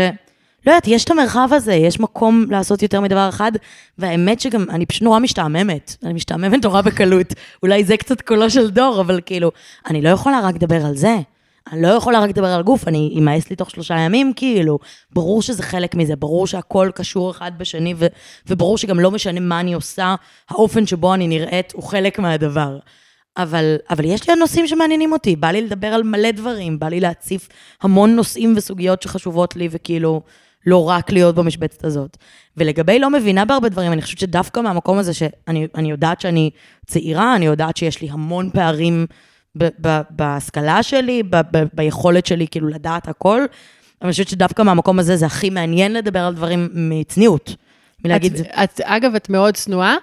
לא 0.66 0.72
יודעת, 0.72 0.88
יש 0.88 1.04
את 1.04 1.12
המרחב 1.12 1.50
הזה, 1.52 1.74
יש 1.74 2.00
מקום 2.00 2.46
לעשות 2.50 2.82
יותר 2.82 3.02
מדבר 3.02 3.30
אחד, 3.30 3.52
והאמת 3.98 4.40
שגם, 4.40 4.66
אני 4.70 4.86
פשוט 4.86 5.04
נורא 5.04 5.20
משתעממת. 5.20 5.96
אני 6.04 6.14
משתעממת 6.14 6.66
נורא 6.66 6.82
בקלות. 6.82 7.34
אולי 7.64 7.84
זה 7.84 7.98
קצת 7.98 8.22
קולו 8.22 8.50
של 8.50 8.70
דור, 8.70 9.02
אבל 9.02 9.20
כאילו, 9.26 9.52
אני 9.88 10.02
לא 10.02 10.10
יכולה 10.10 10.40
רק 10.44 10.56
לדבר 10.56 10.86
על 10.86 10.96
זה. 10.96 11.16
אני 11.72 11.82
לא 11.82 11.88
יכולה 11.88 12.20
רק 12.20 12.30
לדבר 12.30 12.48
על 12.48 12.64
גוף, 12.64 12.88
אני 12.88 13.16
אמאס 13.20 13.50
לי 13.50 13.56
תוך 13.56 13.70
שלושה 13.70 13.96
ימים, 13.96 14.34
כאילו. 14.36 14.80
ברור 15.14 15.42
שזה 15.42 15.64
חלק 15.64 15.96
מזה, 15.96 16.16
ברור 16.16 16.48
שהכל 16.48 16.90
קשור 16.96 17.32
אחד 17.32 17.52
בשני, 17.58 17.94
ו, 17.98 18.08
וברור 18.48 18.78
שגם 18.78 19.00
לא 19.00 19.12
משנה 19.12 19.40
מה 19.40 19.60
אני 19.60 19.74
עושה, 19.74 20.16
האופן 20.50 20.88
שבו 20.88 21.14
אני 21.14 21.28
נראית 21.28 21.74
הוא 21.76 21.84
חלק 21.84 22.20
מהדבר. 22.20 22.80
אבל, 23.38 23.76
אבל 23.90 24.06
יש 24.06 24.28
לי 24.28 24.32
עוד 24.32 24.40
נושאים 24.40 24.68
שמעניינים 24.68 25.12
אותי, 25.12 25.36
בא 25.36 25.48
לי 25.48 25.62
לדבר 25.62 25.88
על 25.88 26.04
מלא 26.04 26.32
דברים, 26.32 26.80
בא 26.80 26.88
לי 26.88 27.00
להציף 27.00 27.50
המון 27.82 28.16
נושאים 28.16 28.54
וסוגיות 28.58 29.02
שחשובות 29.02 29.56
לי, 29.56 29.68
וכאילו, 29.72 30.22
לא 30.66 30.90
רק 30.90 31.12
להיות 31.12 31.36
במשבצת 31.36 31.86
הזאת. 31.86 32.18
ולגבי 32.58 33.00
לא 33.00 33.10
מבינה 33.10 33.46
בהרבה 33.46 33.70
דברים, 33.70 33.92
אני 33.92 34.02
חושבת 34.02 34.20
שדווקא 34.20 34.60
מהמקום 34.60 34.98
הזה 34.98 35.14
שאני 35.14 35.92
יודעת 35.92 36.22
שאני 36.22 36.50
צעירה, 36.86 37.36
אני 37.36 37.46
יודעת 37.46 37.78
שיש 37.78 38.02
לי 38.02 38.10
המון 38.10 38.50
פערים 38.54 39.06
בהשכלה 40.10 40.84
שלי, 40.84 41.24
ביכולת 41.74 42.26
שלי 42.26 42.48
כאילו 42.52 42.68
לדעת 42.68 43.08
הכל. 43.08 43.46
אני 44.02 44.12
חושבת 44.12 44.28
שדווקא 44.28 44.62
מהמקום 44.62 45.00
הזה 45.00 45.18
זה 45.18 45.26
הכי 45.26 45.50
מעניין 45.50 45.94
לדבר 45.94 46.20
על 46.20 46.34
דברים 46.34 46.70
מצניעות. 46.74 47.56
מלהגיד 48.06 48.32
את, 48.32 48.38
זה. 48.38 48.44
את, 48.64 48.82
אגב, 48.84 49.16
את 49.16 49.30
מאוד 49.30 49.54
צנועה, 49.54 49.96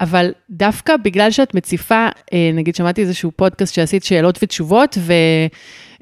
אבל 0.00 0.32
דווקא 0.50 0.96
בגלל 0.96 1.30
שאת 1.30 1.54
מציפה, 1.54 2.08
אה, 2.32 2.50
נגיד 2.54 2.74
שמעתי 2.74 3.00
איזשהו 3.00 3.30
פודקאסט 3.36 3.74
שעשית 3.74 4.04
שאלות 4.04 4.38
ותשובות, 4.42 4.98
ו, 5.00 5.12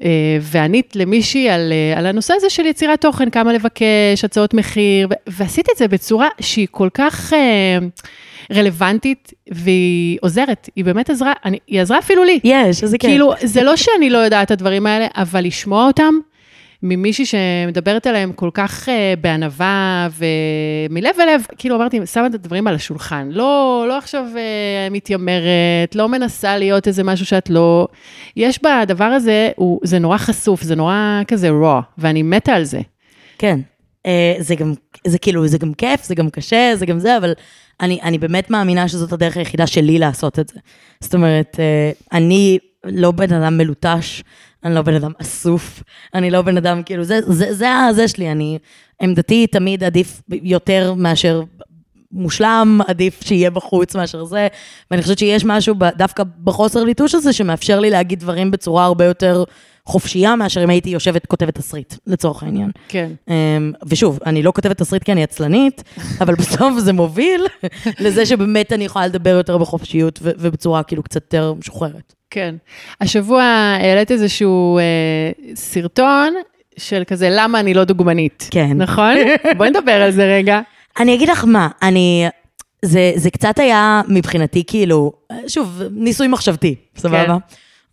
אה, 0.03 0.37
וענית 0.41 0.95
למישהי 0.95 1.49
על, 1.49 1.73
אה, 1.73 1.99
על 1.99 2.05
הנושא 2.05 2.33
הזה 2.37 2.49
של 2.49 2.65
יצירת 2.65 3.01
תוכן, 3.01 3.29
כמה 3.29 3.53
לבקש, 3.53 4.23
הצעות 4.23 4.53
מחיר, 4.53 5.07
ועשית 5.27 5.67
את 5.73 5.77
זה 5.77 5.87
בצורה 5.87 6.27
שהיא 6.41 6.67
כל 6.71 6.89
כך... 6.93 7.33
רלוונטית, 8.53 9.33
והיא 9.51 10.17
עוזרת, 10.21 10.69
היא 10.75 10.85
באמת 10.85 11.09
עזרה, 11.09 11.33
אני, 11.45 11.57
היא 11.67 11.81
עזרה 11.81 11.99
אפילו 11.99 12.23
לי. 12.23 12.39
יש, 12.43 12.83
איזה 12.83 12.97
כיף. 12.97 13.09
כאילו, 13.09 13.33
זה 13.43 13.63
לא 13.63 13.75
שאני 13.75 14.09
לא 14.09 14.17
יודעת 14.17 14.45
את 14.45 14.51
הדברים 14.51 14.85
האלה, 14.85 15.07
אבל 15.15 15.45
לשמוע 15.45 15.87
אותם, 15.87 16.13
ממישהי 16.83 17.25
שמדברת 17.25 18.07
עליהם 18.07 18.33
כל 18.33 18.49
כך 18.53 18.89
אה, 18.89 19.13
בענווה 19.21 20.07
ומלב 20.89 21.15
אל 21.19 21.35
לב, 21.35 21.45
כאילו 21.57 21.75
אמרתי, 21.75 21.99
שמה 22.05 22.27
את 22.27 22.33
הדברים 22.33 22.67
על 22.67 22.75
השולחן. 22.75 23.29
לא, 23.31 23.85
לא 23.87 23.97
עכשיו 23.97 24.25
אה, 24.37 24.87
מתיימרת, 24.91 25.95
לא 25.95 26.09
מנסה 26.09 26.57
להיות 26.57 26.87
איזה 26.87 27.03
משהו 27.03 27.25
שאת 27.25 27.49
לא... 27.49 27.87
יש 28.35 28.59
בדבר 28.63 29.05
הזה, 29.05 29.49
הוא, 29.55 29.79
זה 29.83 29.99
נורא 29.99 30.17
חשוף, 30.17 30.61
זה 30.61 30.75
נורא 30.75 31.21
כזה 31.27 31.49
raw, 31.49 31.81
ואני 31.97 32.23
מתה 32.23 32.53
על 32.53 32.63
זה. 32.63 32.79
כן. 33.37 33.59
אה, 34.05 34.35
זה 34.39 34.55
גם, 34.55 34.73
זה 35.07 35.17
כאילו, 35.17 35.47
זה 35.47 35.57
גם 35.57 35.73
כיף, 35.73 36.03
זה 36.03 36.15
גם 36.15 36.29
קשה, 36.29 36.71
זה 36.75 36.85
גם 36.85 36.99
זה, 36.99 37.17
אבל 37.17 37.33
אני, 37.81 37.99
אני 38.03 38.17
באמת 38.17 38.49
מאמינה 38.49 38.87
שזאת 38.87 39.13
הדרך 39.13 39.37
היחידה 39.37 39.67
שלי 39.67 39.99
לעשות 39.99 40.39
את 40.39 40.49
זה. 40.49 40.59
זאת 40.99 41.13
אומרת, 41.13 41.57
אה, 41.59 41.91
אני 42.17 42.57
לא 42.85 43.11
בן 43.11 43.33
אדם 43.33 43.57
מלוטש, 43.57 44.23
אני 44.63 44.75
לא 44.75 44.81
בן 44.81 44.93
אדם 44.93 45.11
אסוף, 45.21 45.83
אני 46.13 46.31
לא 46.31 46.41
בן 46.41 46.57
אדם, 46.57 46.83
כאילו, 46.83 47.03
זה, 47.03 47.19
זה, 47.21 47.53
זה, 47.53 47.69
זה 47.91 48.07
שלי, 48.07 48.31
אני, 48.31 48.57
עמדתי 49.01 49.47
תמיד 49.47 49.83
עדיף 49.83 50.21
יותר 50.29 50.93
מאשר 50.97 51.43
מושלם, 52.11 52.79
עדיף 52.87 53.23
שיהיה 53.23 53.49
בחוץ 53.49 53.95
מאשר 53.95 54.23
זה, 54.23 54.47
ואני 54.91 55.01
חושבת 55.01 55.19
שיש 55.19 55.45
משהו 55.45 55.75
דווקא 55.97 56.23
בחוסר 56.43 56.83
ליטוש 56.83 57.15
הזה, 57.15 57.33
שמאפשר 57.33 57.79
לי 57.79 57.89
להגיד 57.89 58.19
דברים 58.19 58.51
בצורה 58.51 58.85
הרבה 58.85 59.05
יותר 59.05 59.43
חופשייה, 59.85 60.35
מאשר 60.35 60.63
אם 60.63 60.69
הייתי 60.69 60.89
יושבת 60.89 61.25
כותבת 61.25 61.55
תסריט, 61.55 61.93
לצורך 62.07 62.43
העניין. 62.43 62.71
כן. 62.87 63.11
אמ, 63.27 63.71
ושוב, 63.87 64.19
אני 64.25 64.43
לא 64.43 64.51
כותבת 64.51 64.77
תסריט 64.77 65.03
כי 65.03 65.11
אני 65.11 65.23
עצלנית, 65.23 65.83
אבל 66.21 66.35
בסוף 66.35 66.79
זה 66.79 66.93
מוביל 66.93 67.45
לזה 67.99 68.25
שבאמת 68.25 68.73
אני 68.73 68.85
יכולה 68.85 69.07
לדבר 69.07 69.29
יותר 69.29 69.57
בחופשיות 69.57 70.19
ובצורה 70.21 70.83
כאילו 70.83 71.03
קצת 71.03 71.23
יותר 71.23 71.53
משוחררת. 71.53 72.13
כן. 72.35 72.55
השבוע 73.01 73.43
העלית 73.43 74.11
איזשהו 74.11 74.77
אה, 74.77 75.31
סרטון 75.55 76.33
של 76.77 77.03
כזה, 77.07 77.29
למה 77.31 77.59
אני 77.59 77.73
לא 77.73 77.83
דוגמנית. 77.83 78.47
כן. 78.51 78.77
נכון? 78.77 79.15
בואי 79.57 79.69
נדבר 79.69 79.91
על 79.91 80.11
זה 80.11 80.25
רגע. 80.25 80.59
אני 80.99 81.15
אגיד 81.15 81.29
לך 81.29 81.43
מה, 81.43 81.67
אני... 81.81 82.27
זה, 82.81 83.11
זה 83.15 83.29
קצת 83.29 83.59
היה 83.59 84.01
מבחינתי 84.07 84.63
כאילו, 84.67 85.11
שוב, 85.47 85.81
ניסוי 85.91 86.27
מחשבתי, 86.27 86.75
סבבה? 86.97 87.25
כן. 87.25 87.33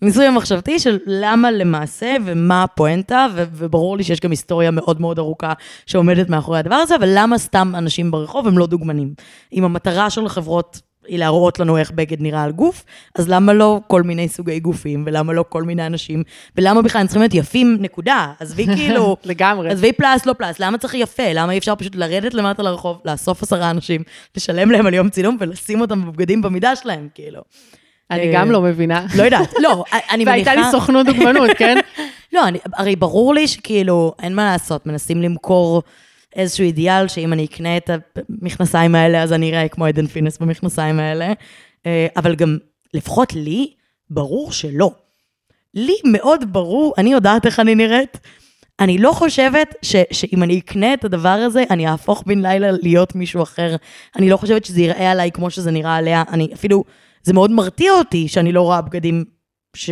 ניסוי 0.02 0.26
המחשבתי 0.26 0.78
של 0.78 0.98
למה 1.06 1.50
למעשה 1.50 2.16
ומה 2.24 2.62
הפואנטה, 2.62 3.26
ו- 3.34 3.44
וברור 3.52 3.96
לי 3.96 4.04
שיש 4.04 4.20
גם 4.20 4.30
היסטוריה 4.30 4.70
מאוד 4.70 5.00
מאוד 5.00 5.18
ארוכה 5.18 5.52
שעומדת 5.86 6.28
מאחורי 6.28 6.58
הדבר 6.58 6.74
הזה, 6.74 6.96
אבל 6.96 7.08
למה 7.14 7.38
סתם 7.38 7.72
אנשים 7.78 8.10
ברחוב 8.10 8.46
הם 8.46 8.58
לא 8.58 8.66
דוגמנים? 8.66 9.14
אם 9.52 9.64
המטרה 9.64 10.10
של 10.10 10.26
החברות 10.26 10.80
היא 11.06 11.18
להראות 11.18 11.58
לנו 11.58 11.78
איך 11.78 11.90
בגד 11.90 12.20
נראה 12.20 12.42
על 12.42 12.52
גוף, 12.52 12.84
אז 13.14 13.28
למה 13.28 13.52
לא 13.52 13.80
כל 13.86 14.02
מיני 14.02 14.28
סוגי 14.28 14.60
גופים, 14.60 15.02
ולמה 15.06 15.32
לא 15.32 15.44
כל 15.48 15.62
מיני 15.62 15.86
אנשים, 15.86 16.22
ולמה 16.56 16.82
בכלל 16.82 17.00
הם 17.00 17.06
צריכים 17.06 17.22
להיות 17.22 17.34
יפים, 17.34 17.76
נקודה. 17.80 18.32
עזבי 18.40 18.66
כאילו... 18.76 19.16
לגמרי. 19.24 19.70
עזבי 19.70 19.92
פלאס, 19.92 20.26
לא 20.26 20.32
פלאס, 20.32 20.60
למה 20.60 20.78
צריך 20.78 20.94
יפה? 20.94 21.32
למה 21.34 21.52
אי 21.52 21.58
אפשר 21.58 21.74
פשוט 21.74 21.94
לרדת 21.94 22.34
למטה 22.34 22.62
לרחוב, 22.62 23.00
לאסוף 23.04 23.42
עשרה 23.42 23.70
אנשים, 23.70 24.02
לשלם 24.36 24.70
להם 24.70 24.86
על 24.86 24.94
יום 24.94 25.08
צילום 25.08 25.36
ולשים 25.40 25.80
אותם 25.80 26.06
בבגדים 26.06 26.42
במידה 26.42 26.76
שלהם, 26.76 27.08
כאילו. 27.14 27.42
אני 28.10 28.32
גם 28.34 28.50
לא 28.50 28.62
מבינה. 28.62 29.06
לא 29.16 29.22
יודעת, 29.22 29.54
לא, 29.58 29.84
אני 30.12 30.24
מניחה... 30.24 30.30
והייתה 30.30 30.54
לי 30.54 30.62
סוכנות 30.70 31.06
דוגמנות, 31.06 31.50
כן? 31.58 31.78
לא, 32.32 32.42
הרי 32.74 32.96
ברור 32.96 33.34
לי 33.34 33.48
שכאילו, 33.48 34.14
אין 34.22 34.34
מה 34.34 34.44
לעשות, 34.44 34.86
מנסים 34.86 35.22
למכור 35.22 35.82
איזשהו 36.36 36.64
אידיאל 36.64 37.08
שאם 37.08 37.32
אני 37.32 37.44
אקנה 37.44 37.76
את 37.76 37.90
המכנסיים 38.28 38.94
האלה, 38.94 39.22
אז 39.22 39.32
אני 39.32 39.50
אראה 39.50 39.68
כמו 39.68 39.84
עדן 39.86 40.06
פינס 40.06 40.38
במכנסיים 40.38 41.00
האלה. 41.00 41.32
אה, 41.86 42.06
אבל 42.16 42.34
גם, 42.34 42.58
לפחות 42.94 43.32
לי, 43.32 43.72
ברור 44.10 44.52
שלא. 44.52 44.90
לי 45.74 45.96
מאוד 46.04 46.52
ברור, 46.52 46.94
אני 46.98 47.12
יודעת 47.12 47.46
איך 47.46 47.60
אני 47.60 47.74
נראית. 47.74 48.18
אני 48.80 48.98
לא 48.98 49.12
חושבת 49.12 49.74
ש, 49.82 49.96
שאם 50.12 50.42
אני 50.42 50.58
אקנה 50.58 50.94
את 50.94 51.04
הדבר 51.04 51.28
הזה, 51.28 51.64
אני 51.70 51.88
אהפוך 51.88 52.22
בן 52.26 52.42
לילה 52.42 52.70
להיות 52.70 53.14
מישהו 53.14 53.42
אחר. 53.42 53.76
אני 54.16 54.30
לא 54.30 54.36
חושבת 54.36 54.64
שזה 54.64 54.80
ייראה 54.80 55.10
עליי 55.10 55.30
כמו 55.30 55.50
שזה 55.50 55.70
נראה 55.70 55.96
עליה. 55.96 56.24
אני 56.28 56.48
אפילו, 56.54 56.84
זה 57.22 57.32
מאוד 57.32 57.50
מרתיע 57.50 57.92
אותי 57.92 58.28
שאני 58.28 58.52
לא 58.52 58.62
רואה 58.62 58.80
בגדים 58.80 59.24
ש... 59.76 59.90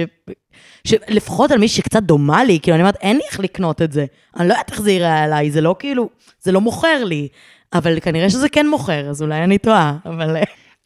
שלפחות 0.85 1.51
על 1.51 1.59
מי 1.59 1.69
שקצת 1.69 2.03
דומה 2.03 2.45
לי, 2.45 2.59
כאילו, 2.63 2.75
אני 2.75 2.83
אומרת, 2.83 2.97
אין 3.01 3.17
לי 3.17 3.23
איך 3.31 3.41
לקנות 3.41 3.83
את 3.83 3.93
זה. 3.93 4.07
אני 4.37 4.49
לא 4.49 4.53
יודעת 4.53 4.71
איך 4.71 4.83
זה 4.83 4.91
ייראה 4.91 5.23
עליי, 5.23 5.51
זה 5.51 5.61
לא 5.61 5.77
כאילו, 5.79 6.09
זה 6.41 6.53
לא 6.53 6.61
מוכר 6.61 7.05
לי. 7.05 7.29
אבל 7.73 8.01
כנראה 8.01 8.31
שזה 8.31 8.49
כן 8.49 8.69
מוכר, 8.69 9.11
אז 9.11 9.23
אולי 9.23 9.45
אני 9.45 9.59
טועה, 9.59 9.97
אבל... 10.05 10.37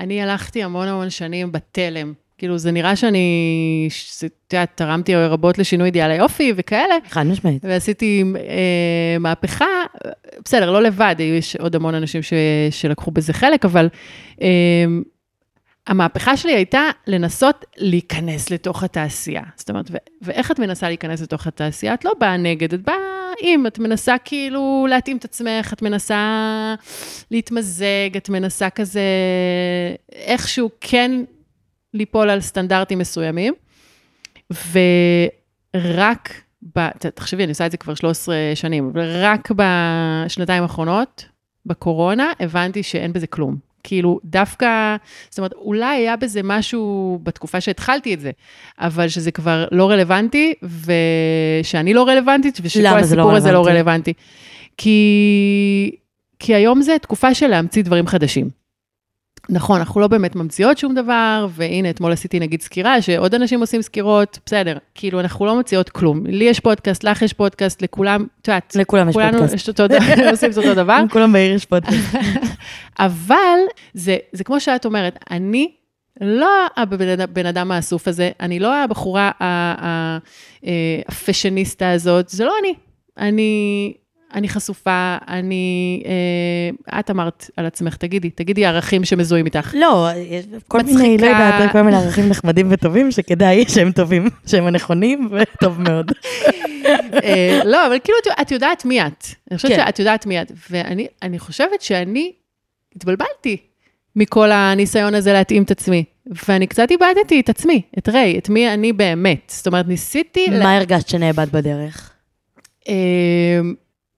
אני 0.00 0.22
הלכתי 0.22 0.62
המון 0.62 0.88
המון 0.88 1.10
שנים 1.10 1.52
בתלם. 1.52 2.12
כאילו, 2.38 2.58
זה 2.58 2.70
נראה 2.70 2.96
שאני, 2.96 3.88
את 4.24 4.52
יודעת, 4.52 4.70
תרמתי 4.74 5.14
רבות 5.14 5.58
לשינוי 5.58 5.86
אידיאל 5.86 6.10
היופי 6.10 6.52
וכאלה. 6.56 6.94
חד 7.08 7.26
משמעית. 7.26 7.64
ועשיתי 7.64 8.24
אה, 8.36 9.18
מהפכה, 9.20 9.64
בסדר, 10.44 10.70
לא 10.70 10.82
לבד, 10.82 11.14
יש 11.18 11.56
עוד 11.56 11.76
המון 11.76 11.94
אנשים 11.94 12.22
ש, 12.22 12.32
שלקחו 12.70 13.10
בזה 13.10 13.32
חלק, 13.32 13.64
אבל 13.64 13.88
אה, 14.42 14.46
המהפכה 15.86 16.36
שלי 16.36 16.54
הייתה 16.54 16.82
לנסות 17.06 17.64
להיכנס 17.76 18.50
לתוך 18.50 18.82
התעשייה. 18.82 19.42
זאת 19.56 19.70
אומרת, 19.70 19.90
ו- 19.90 19.96
ואיך 20.22 20.50
את 20.50 20.58
מנסה 20.58 20.88
להיכנס 20.88 21.20
לתוך 21.20 21.46
התעשייה? 21.46 21.94
את 21.94 22.04
לא 22.04 22.12
באה 22.20 22.36
נגד, 22.36 22.74
את 22.74 22.82
באה 22.82 23.32
עם, 23.40 23.66
את 23.66 23.78
מנסה 23.78 24.14
כאילו 24.24 24.86
להתאים 24.90 25.16
את 25.16 25.24
עצמך, 25.24 25.72
את 25.72 25.82
מנסה 25.82 26.74
להתמזג, 27.30 28.16
את 28.16 28.28
מנסה 28.28 28.70
כזה 28.70 29.00
איכשהו 30.12 30.70
כן 30.80 31.10
ליפול 31.94 32.30
על 32.30 32.40
סטנדרטים 32.40 32.98
מסוימים. 32.98 33.54
ורק, 34.72 36.42
ב, 36.76 36.88
תחשבי, 36.90 37.42
אני 37.42 37.50
עושה 37.50 37.66
את 37.66 37.70
זה 37.70 37.76
כבר 37.76 37.94
13 37.94 38.36
שנים, 38.54 38.90
אבל 38.92 39.24
רק 39.24 39.48
בשנתיים 39.50 40.62
האחרונות, 40.62 41.24
בקורונה, 41.66 42.32
הבנתי 42.40 42.82
שאין 42.82 43.12
בזה 43.12 43.26
כלום. 43.26 43.73
כאילו, 43.84 44.20
דווקא, 44.24 44.96
זאת 45.30 45.38
אומרת, 45.38 45.52
אולי 45.52 45.96
היה 45.96 46.16
בזה 46.16 46.40
משהו 46.44 47.18
בתקופה 47.22 47.60
שהתחלתי 47.60 48.14
את 48.14 48.20
זה, 48.20 48.30
אבל 48.78 49.08
שזה 49.08 49.30
כבר 49.30 49.64
לא 49.72 49.90
רלוונטי, 49.90 50.54
ושאני 50.62 51.94
לא 51.94 52.08
רלוונטית, 52.08 52.58
ושכל 52.62 52.80
לא 52.80 52.88
הסיפור 52.88 53.32
לא 53.32 53.36
הזה 53.36 53.52
לא 53.52 53.66
רלוונטי. 53.66 54.12
כי, 54.76 55.96
כי 56.38 56.54
היום 56.54 56.82
זה 56.82 56.96
תקופה 57.02 57.34
של 57.34 57.46
להמציא 57.46 57.82
דברים 57.82 58.06
חדשים. 58.06 58.63
נכון, 59.48 59.78
אנחנו 59.78 60.00
לא 60.00 60.08
באמת 60.08 60.36
ממציאות 60.36 60.78
שום 60.78 60.94
דבר, 60.94 61.46
והנה, 61.50 61.90
אתמול 61.90 62.12
עשיתי 62.12 62.40
נגיד 62.40 62.62
סקירה, 62.62 63.02
שעוד 63.02 63.34
אנשים 63.34 63.60
עושים 63.60 63.82
סקירות, 63.82 64.38
בסדר, 64.46 64.78
כאילו, 64.94 65.20
אנחנו 65.20 65.46
לא 65.46 65.56
מוציאות 65.56 65.88
כלום. 65.88 66.26
לי 66.26 66.44
יש 66.44 66.60
פודקאסט, 66.60 67.04
לך 67.04 67.22
יש 67.22 67.32
פודקאסט, 67.32 67.82
לכולם, 67.82 68.26
את 68.42 68.48
יודעת, 68.48 68.76
לכולם 68.76 69.08
יש 69.08 69.14
פודקאסט. 69.14 69.54
יש 69.54 69.68
אותו, 69.68 69.82
עושים 70.30 70.50
את 70.50 70.56
אותו 70.56 70.74
דבר. 70.74 71.02
לכולם 71.08 71.32
בעיר 71.32 71.54
יש 71.54 71.64
פודקאסט. 71.64 72.14
אבל 72.98 73.58
זה, 73.94 74.16
זה 74.32 74.44
כמו 74.44 74.60
שאת 74.60 74.84
אומרת, 74.84 75.18
אני 75.30 75.70
לא 76.20 76.50
הבן 76.76 77.46
אדם 77.46 77.72
האסוף 77.72 78.08
הזה, 78.08 78.30
אני 78.40 78.58
לא 78.58 78.74
הבחורה 78.74 79.30
אה, 79.40 80.18
הפשניסטה 81.08 81.90
הזאת, 81.90 82.28
זה 82.28 82.44
לא 82.44 82.52
אני. 82.60 82.74
אני 83.18 83.94
אני 84.34 84.48
חשופה, 84.48 85.16
אני... 85.28 86.02
אה, 86.06 87.00
את 87.00 87.10
אמרת 87.10 87.50
על 87.56 87.66
עצמך, 87.66 87.96
תגידי, 87.96 88.30
תגידי 88.30 88.66
ערכים 88.66 89.04
שמזוהים 89.04 89.46
איתך. 89.46 89.74
לא, 89.74 90.08
יש 90.30 90.44
כל 90.68 90.78
מצחיקה. 90.78 90.98
מיני, 90.98 91.18
לא 91.18 91.26
יודעת, 91.26 91.72
כל 91.72 91.82
מיני 91.82 91.96
ערכים 91.96 92.28
נחמדים 92.28 92.66
וטובים, 92.70 93.10
שכדאי 93.10 93.64
שהם 93.68 93.92
טובים, 93.92 94.28
שהם 94.46 94.66
הנכונים, 94.66 95.28
וטוב 95.30 95.80
מאוד. 95.80 96.12
אה, 97.24 97.60
לא, 97.64 97.86
אבל 97.86 97.98
כאילו, 98.04 98.18
את 98.40 98.50
יודעת 98.50 98.84
מי 98.84 99.02
את. 99.02 99.26
אני 99.50 99.56
חושבת 99.56 99.70
כן. 99.70 99.82
שאת 99.86 99.98
יודעת 99.98 100.26
מי 100.26 100.42
את. 100.42 100.52
ואני 100.70 101.38
חושבת 101.38 101.80
שאני 101.80 102.32
התבלבלתי 102.96 103.56
מכל 104.16 104.52
הניסיון 104.52 105.14
הזה 105.14 105.32
להתאים 105.32 105.62
את 105.62 105.70
עצמי. 105.70 106.04
ואני 106.48 106.66
קצת 106.66 106.90
איבדתי 106.90 107.40
את 107.40 107.48
עצמי, 107.48 107.82
את 107.98 108.08
ריי, 108.08 108.38
את 108.38 108.48
מי 108.48 108.74
אני 108.74 108.92
באמת. 108.92 109.52
זאת 109.56 109.66
אומרת, 109.66 109.88
ניסיתי... 109.88 110.48
מה 110.50 110.58
לה... 110.58 110.76
הרגשת 110.76 111.08
שנאבד 111.08 111.46
בדרך? 111.52 112.10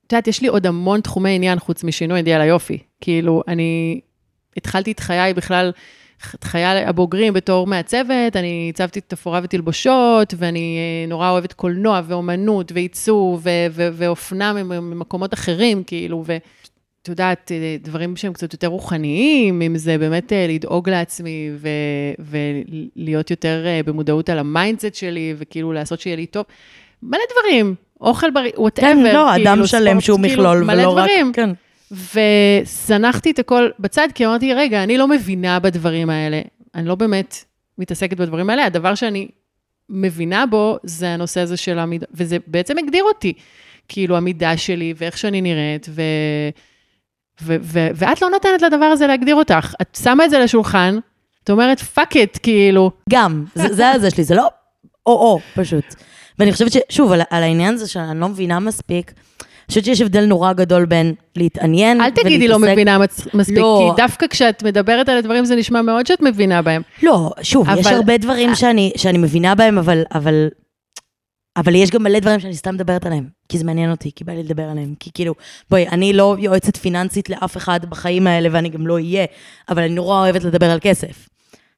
את 0.06 0.12
יודעת, 0.12 0.28
יש 0.28 0.42
לי 0.42 0.48
עוד 0.48 0.66
המון 0.66 1.00
תחומי 1.00 1.30
עניין 1.30 1.58
חוץ 1.58 1.84
משינוי 1.84 2.18
אידיאל 2.18 2.40
היופי. 2.40 2.78
כאילו, 3.00 3.42
אני 3.48 4.00
התחלתי 4.56 4.92
את 4.92 5.00
חיי 5.00 5.34
בכלל, 5.34 5.72
את 6.34 6.44
חיי 6.44 6.64
הבוגרים 6.64 7.32
בתור 7.32 7.66
מעצבת, 7.66 8.36
אני 8.36 8.70
הצבתי 8.74 9.00
תפאורה 9.00 9.40
ותלבושות, 9.42 10.34
ואני 10.36 10.78
אה, 10.78 11.08
נורא 11.08 11.30
אוהבת 11.30 11.52
קולנוע 11.52 12.00
ואומנות 12.06 12.72
ועיצוב 12.72 13.46
ואופנה 13.72 14.52
ממקומות 14.52 15.34
אחרים, 15.34 15.84
כאילו, 15.84 16.24
ואת 16.26 17.08
יודעת, 17.08 17.52
אה, 17.52 17.76
דברים 17.80 18.16
שהם 18.16 18.32
קצת 18.32 18.52
יותר 18.52 18.66
רוחניים, 18.66 19.62
אם 19.62 19.76
זה 19.76 19.98
באמת 19.98 20.32
אה, 20.32 20.46
לדאוג 20.48 20.88
לעצמי 20.88 21.50
ו- 21.56 21.68
ולהיות 22.96 23.30
יותר 23.30 23.66
במודעות 23.84 24.28
על 24.28 24.38
ה 24.38 24.45
mindset 24.45 24.94
שלי, 24.94 25.34
וכאילו 25.38 25.72
לעשות 25.72 26.00
שיהיה 26.00 26.16
לי 26.16 26.26
טוב. 26.26 26.44
מלא 27.02 27.20
דברים, 27.32 27.74
אוכל 28.00 28.30
בריא, 28.30 28.52
whatever. 28.56 28.88
כן, 28.88 28.98
לא, 29.02 29.28
כאילו, 29.34 29.50
אדם 29.50 29.66
שלם 29.66 30.00
שהוא 30.00 30.18
כאילו, 30.22 30.34
מכלול, 30.42 30.64
מלא 30.64 30.82
מלא 30.82 30.92
דברים. 30.92 31.28
רק, 31.28 31.34
כן. 31.34 31.50
וזנחתי 31.90 33.30
את 33.30 33.38
הכל 33.38 33.68
בצד, 33.78 34.08
כי 34.14 34.26
אמרתי, 34.26 34.54
רגע, 34.54 34.82
אני 34.82 34.98
לא 34.98 35.08
מבינה 35.08 35.58
בדברים 35.58 36.10
האלה. 36.10 36.40
אני 36.74 36.88
לא 36.88 36.94
באמת 36.94 37.44
מתעסקת 37.78 38.16
בדברים 38.16 38.50
האלה. 38.50 38.64
הדבר 38.64 38.94
שאני 38.94 39.28
מבינה 39.90 40.46
בו, 40.46 40.78
זה 40.82 41.08
הנושא 41.08 41.40
הזה 41.40 41.56
של 41.56 41.78
המידה, 41.78 42.06
וזה 42.14 42.36
בעצם 42.46 42.78
הגדיר 42.78 43.04
אותי. 43.04 43.32
כאילו 43.88 44.16
המידה 44.16 44.56
שלי 44.56 44.94
ואיך 44.96 45.18
שאני 45.18 45.40
נראית, 45.40 45.86
ו... 45.88 46.02
ו- 47.42 47.56
ו- 47.60 47.88
ואת 47.94 48.22
לא 48.22 48.28
נותנת 48.30 48.62
לדבר 48.62 48.84
הזה 48.84 49.06
להגדיר 49.06 49.34
אותך. 49.34 49.74
את 49.82 49.98
שמה 50.02 50.24
את 50.24 50.30
זה 50.30 50.38
לשולחן, 50.38 50.98
את 51.44 51.50
אומרת, 51.50 51.80
fuck 51.80 52.16
it, 52.16 52.38
כאילו. 52.42 52.90
גם, 53.10 53.44
זה 53.54 53.90
הזה 53.90 54.10
שלי, 54.10 54.24
זה 54.24 54.34
לא 54.34 54.48
או-או, 55.06 55.40
פשוט. 55.54 55.84
ואני 56.38 56.52
חושבת 56.52 56.72
ששוב, 56.72 57.12
על, 57.12 57.20
על 57.30 57.42
העניין 57.42 57.74
הזה 57.74 57.88
שאני 57.88 58.20
לא 58.20 58.28
מבינה 58.28 58.60
מספיק, 58.60 59.12
אני 59.16 59.68
חושבת 59.68 59.84
שיש 59.84 60.00
הבדל 60.00 60.24
נורא 60.24 60.52
גדול 60.52 60.84
בין 60.84 61.14
להתעניין 61.36 62.00
אל 62.00 62.10
תגידי 62.10 62.48
לא 62.48 62.54
ולהתעסק- 62.56 62.72
מבינה 62.72 62.98
מצ- 62.98 63.34
מספיק, 63.34 63.58
לא. 63.58 63.90
כי 63.96 64.02
דווקא 64.02 64.26
כשאת 64.26 64.62
מדברת 64.62 65.08
על 65.08 65.18
הדברים 65.18 65.44
זה 65.44 65.56
נשמע 65.56 65.82
מאוד 65.82 66.06
שאת 66.06 66.20
מבינה 66.22 66.62
בהם. 66.62 66.82
לא, 67.02 67.30
שוב, 67.42 67.68
יש 67.78 67.86
אבל- 67.86 67.94
הרבה 67.96 68.18
דברים 68.18 68.54
שאני, 68.54 68.92
שאני 68.96 69.18
מבינה 69.18 69.54
בהם, 69.54 69.78
אבל, 69.78 70.02
אבל, 70.14 70.48
אבל 71.56 71.74
יש 71.74 71.90
גם 71.90 72.02
מלא 72.02 72.18
דברים 72.18 72.40
שאני 72.40 72.54
סתם 72.54 72.74
מדברת 72.74 73.06
עליהם, 73.06 73.24
כי 73.48 73.58
זה 73.58 73.64
מעניין 73.64 73.90
אותי, 73.90 74.10
כי 74.16 74.24
בא 74.24 74.32
לי 74.32 74.42
לדבר 74.42 74.62
עליהם. 74.62 74.94
כי 75.00 75.10
כאילו, 75.14 75.34
בואי, 75.70 75.88
אני 75.88 76.12
לא 76.12 76.36
יועצת 76.38 76.76
פיננסית 76.76 77.30
לאף 77.30 77.56
אחד 77.56 77.80
בחיים 77.84 78.26
האלה, 78.26 78.48
ואני 78.52 78.68
גם 78.68 78.86
לא 78.86 78.94
אהיה, 78.94 79.24
אבל 79.68 79.82
אני 79.82 79.94
נורא 79.94 80.18
אוהבת 80.20 80.44
לדבר 80.44 80.70
על 80.70 80.78
כסף. 80.82 81.28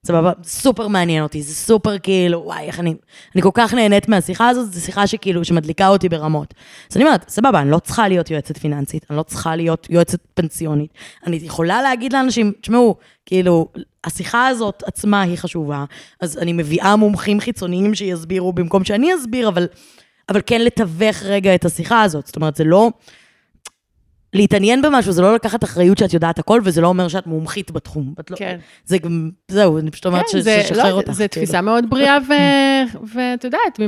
סבבה? 0.07 0.33
סופר 0.43 0.89
מעניין 0.89 1.23
אותי, 1.23 1.43
זה 1.43 1.55
סופר 1.55 1.99
כאילו, 1.99 2.43
וואי, 2.45 2.67
איך 2.67 2.81
אני... 2.81 2.95
אני 3.35 3.43
כל 3.43 3.51
כך 3.55 3.75
נהנית 3.75 4.09
מהשיחה 4.09 4.49
הזאת, 4.49 4.73
זו 4.73 4.81
שיחה 4.81 5.07
שכאילו, 5.07 5.45
שמדליקה 5.45 5.89
אותי 5.89 6.09
ברמות. 6.09 6.55
אז 6.91 6.97
אני 6.97 7.05
אומרת, 7.05 7.29
סבבה, 7.29 7.61
אני 7.61 7.71
לא 7.71 7.79
צריכה 7.79 8.09
להיות 8.09 8.31
יועצת 8.31 8.59
פיננסית, 8.59 9.07
אני 9.11 9.19
לא 9.19 9.23
צריכה 9.23 9.57
להיות 9.57 9.87
יועצת 9.91 10.19
פנסיונית. 10.35 10.91
אני 11.27 11.37
יכולה 11.37 11.83
להגיד 11.83 12.13
לאנשים, 12.13 12.53
תשמעו, 12.61 12.97
כאילו, 13.27 13.69
השיחה 14.05 14.49
הזאת 14.49 14.83
עצמה 14.87 15.23
היא 15.23 15.37
חשובה, 15.37 15.85
אז 16.21 16.39
אני 16.39 16.53
מביאה 16.53 16.97
מומחים 16.97 17.41
חיצוניים 17.41 17.95
שיסבירו 17.95 18.53
במקום 18.53 18.85
שאני 18.85 19.15
אסביר, 19.15 19.49
אבל, 19.49 19.67
אבל 20.29 20.41
כן 20.47 20.61
לתווך 20.61 21.23
רגע 21.23 21.55
את 21.55 21.65
השיחה 21.65 22.03
הזאת. 22.03 22.27
זאת 22.27 22.37
אומרת, 22.37 22.57
זה 22.57 22.65
לא... 22.65 22.91
להתעניין 24.39 24.83
במשהו, 24.83 25.13
זה 25.13 25.23
לא 25.23 25.35
לקחת 25.35 25.65
אחריות 25.65 25.99
שאת 25.99 26.13
יודעת 26.13 26.39
הכל, 26.39 26.61
וזה 26.65 26.81
לא 26.81 26.87
אומר 26.87 27.09
שאת 27.09 27.27
מומחית 27.27 27.71
בתחום. 27.71 28.15
לא, 28.31 28.37
כן. 28.37 28.59
זה 28.85 28.99
גם, 28.99 29.31
זהו, 29.49 29.79
אני 29.79 29.91
פשוט 29.91 30.07
אומרת 30.07 30.25
כן, 30.33 30.43
ששחרר 30.43 30.85
לא, 30.85 30.97
אותך. 30.97 31.13
זה 31.13 31.29
כאילו. 31.29 31.47
תפיסה 31.47 31.61
מאוד 31.61 31.91
בריאה, 31.91 32.19
ואת 33.15 33.45
יודעת, 33.45 33.81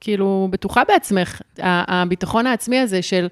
כאילו, 0.00 0.48
בטוחה 0.50 0.82
בעצמך. 0.88 1.40
הביטחון 1.58 2.46
העצמי 2.46 2.78
הזה 2.78 3.02
של, 3.02 3.26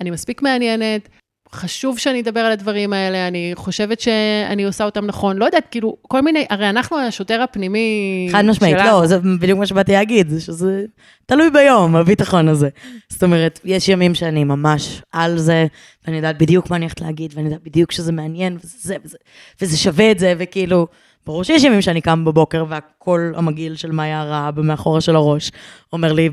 אני 0.00 0.10
מספיק 0.10 0.42
מעניינת, 0.42 1.08
חשוב 1.52 1.98
שאני 1.98 2.20
אדבר 2.20 2.40
על 2.40 2.52
הדברים 2.52 2.92
האלה, 2.92 3.28
אני 3.28 3.52
חושבת 3.54 4.00
שאני 4.00 4.64
עושה 4.64 4.84
אותם 4.84 5.06
נכון. 5.06 5.36
לא 5.36 5.44
יודעת, 5.44 5.66
כאילו, 5.70 5.96
כל 6.02 6.20
מיני, 6.20 6.46
הרי 6.50 6.70
אנחנו 6.70 6.98
השוטר 6.98 7.42
הפנימי 7.42 8.28
חד 8.32 8.44
משמעית, 8.44 8.78
שלנו. 8.78 9.00
לא, 9.00 9.06
זה 9.06 9.18
בדיוק 9.18 9.58
מה 9.58 9.66
שבאתי 9.66 9.92
להגיד, 9.92 10.28
זה 10.30 10.40
שזה 10.40 10.84
תלוי 11.26 11.50
ביום, 11.50 11.96
הביטחון 11.96 12.48
הזה. 12.48 12.68
זאת 13.08 13.22
אומרת, 13.22 13.60
יש 13.64 13.88
ימים 13.88 14.14
שאני 14.14 14.44
ממש 14.44 15.02
על 15.12 15.38
זה, 15.38 15.66
ואני 16.04 16.16
יודעת 16.16 16.38
בדיוק 16.38 16.70
מה 16.70 16.76
אני 16.76 16.84
הולכת 16.84 17.00
להגיד, 17.00 17.32
ואני 17.34 17.46
יודעת 17.46 17.62
בדיוק 17.62 17.92
שזה 17.92 18.12
מעניין, 18.12 18.56
וזה, 18.64 18.78
זה, 18.80 18.96
וזה, 19.04 19.16
וזה 19.60 19.76
שווה 19.76 20.10
את 20.10 20.18
זה, 20.18 20.34
וכאילו, 20.38 20.86
ברור 21.26 21.44
שיש 21.44 21.64
ימים 21.64 21.82
שאני 21.82 22.00
קם 22.00 22.24
בבוקר 22.24 22.64
והקול 22.68 23.34
המגעיל 23.36 23.76
של 23.76 23.92
מאיה 23.92 24.20
הרעה 24.20 24.50
במאחורה 24.50 25.00
של 25.00 25.16
הראש, 25.16 25.52
אומר 25.92 26.12
לי, 26.12 26.28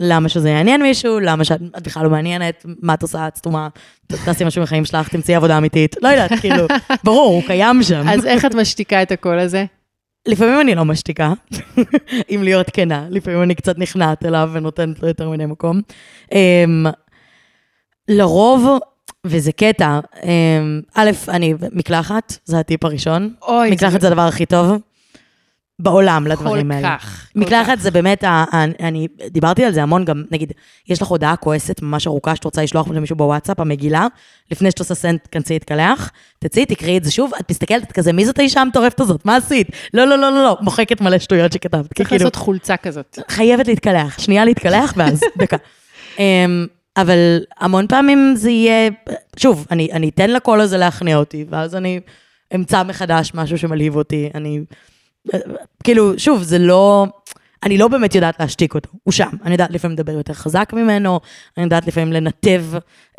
למה 0.00 0.28
שזה 0.28 0.50
יעניין 0.50 0.82
מישהו, 0.82 1.20
למה 1.20 1.44
שאת 1.44 1.60
את 1.76 1.82
בכלל 1.82 2.04
לא 2.04 2.10
מעניינת, 2.10 2.66
מה 2.82 2.94
את 2.94 3.02
עושה, 3.02 3.28
את 3.28 3.36
סתומה, 3.36 3.68
תעשי 4.06 4.44
משהו 4.44 4.62
בחיים 4.62 4.84
שלך, 4.84 5.08
תמצאי 5.08 5.34
עבודה 5.34 5.58
אמיתית, 5.58 5.96
לא 6.02 6.08
יודעת, 6.08 6.30
כאילו, 6.40 6.66
ברור, 7.04 7.34
הוא 7.34 7.42
קיים 7.46 7.82
שם. 7.82 8.08
אז 8.08 8.26
איך 8.26 8.44
את 8.44 8.54
משתיקה 8.54 9.02
את 9.02 9.12
הקול 9.12 9.38
הזה? 9.38 9.64
לפעמים 10.28 10.60
אני 10.60 10.74
לא 10.74 10.84
משתיקה, 10.84 11.32
אם 12.34 12.40
להיות 12.44 12.70
כנה, 12.72 13.06
לפעמים 13.10 13.42
אני 13.42 13.54
קצת 13.54 13.78
נכנעת 13.78 14.24
אליו 14.24 14.50
ונותנת 14.52 15.02
לו 15.02 15.08
יותר 15.08 15.30
מדי 15.30 15.46
מקום. 15.46 15.80
Um, 16.24 16.34
לרוב, 18.08 18.78
וזה 19.28 19.52
קטע, 19.52 20.00
um, 20.14 20.24
א', 20.94 21.10
אני 21.28 21.54
מקלחת, 21.72 22.36
זה 22.44 22.58
הטיפ 22.58 22.84
הראשון. 22.84 23.34
אוי, 23.42 23.70
מקלחת 23.70 24.00
זה 24.00 24.06
הדבר 24.08 24.22
הכי 24.22 24.46
טוב 24.46 24.72
בעולם 25.80 26.26
לדברים 26.26 26.68
כל 26.68 26.74
האלה. 26.74 26.98
כך. 26.98 27.26
כל 27.34 27.40
מקלחת 27.40 27.76
כך. 27.76 27.82
זה 27.82 27.90
באמת, 27.90 28.24
ה- 28.24 28.44
אני 28.80 29.08
דיברתי 29.30 29.64
על 29.64 29.72
זה 29.72 29.82
המון 29.82 30.04
גם, 30.04 30.22
נגיד, 30.30 30.52
יש 30.88 31.02
לך 31.02 31.08
הודעה 31.08 31.36
כועסת 31.36 31.82
ממש 31.82 32.06
ארוכה 32.06 32.36
שאת 32.36 32.44
רוצה 32.44 32.62
לשלוח 32.62 32.88
למישהו 32.88 33.16
בוואטסאפ, 33.16 33.60
המגילה, 33.60 34.06
לפני 34.50 34.70
שאת 34.70 34.78
עושה 34.78 34.94
סנט, 34.94 35.20
כנסי 35.32 35.52
להתקלח, 35.52 36.10
תצאי, 36.38 36.66
תקראי 36.66 36.98
את 36.98 37.04
זה 37.04 37.10
שוב, 37.10 37.30
את 37.40 37.50
מסתכלת, 37.50 37.82
את 37.82 37.92
כזה, 37.92 38.12
מי 38.12 38.24
זאת 38.26 38.38
האישה 38.38 38.60
המטורפת 38.60 39.00
הזאת? 39.00 39.24
מה 39.26 39.36
עשית? 39.36 39.68
לא, 39.94 40.04
לא, 40.04 40.18
לא, 40.18 40.32
לא, 40.32 40.44
לא, 40.44 40.56
מוחקת 40.60 41.00
מלא 41.00 41.18
שטויות 41.18 41.52
שכתבת. 41.52 41.94
צריך 41.96 42.08
כאילו, 42.08 42.24
לעשות 42.24 42.36
חולצה 42.36 42.76
כזאת. 42.76 43.18
חייבת 43.28 43.68
להתקלח, 43.68 44.18
שנייה 44.18 44.44
להתקלח, 44.44 44.92
ואז, 44.96 45.20
דקה. 45.38 45.56
אבל 47.00 47.40
המון 47.58 47.86
פעמים 47.86 48.34
זה 48.36 48.50
יהיה, 48.50 48.90
שוב, 49.36 49.66
אני, 49.70 49.88
אני 49.92 50.08
אתן 50.08 50.30
לקול 50.30 50.60
הזה 50.60 50.76
להכניע 50.76 51.16
אותי, 51.16 51.44
ואז 51.50 51.74
אני 51.74 52.00
אמצא 52.54 52.82
מחדש 52.82 53.32
משהו 53.34 53.58
שמלהיב 53.58 53.96
אותי, 53.96 54.30
אני, 54.34 54.60
כאילו, 55.84 56.18
שוב, 56.18 56.42
זה 56.42 56.58
לא, 56.58 57.06
אני 57.62 57.78
לא 57.78 57.88
באמת 57.88 58.14
יודעת 58.14 58.40
להשתיק 58.40 58.74
אותו, 58.74 58.90
הוא 59.04 59.12
שם. 59.12 59.30
אני 59.44 59.52
יודעת 59.52 59.70
לפעמים 59.70 59.96
לדבר 59.96 60.12
יותר 60.12 60.34
חזק 60.34 60.72
ממנו, 60.72 61.20
אני 61.56 61.64
יודעת 61.64 61.86
לפעמים 61.86 62.12
לנתב 62.12 62.64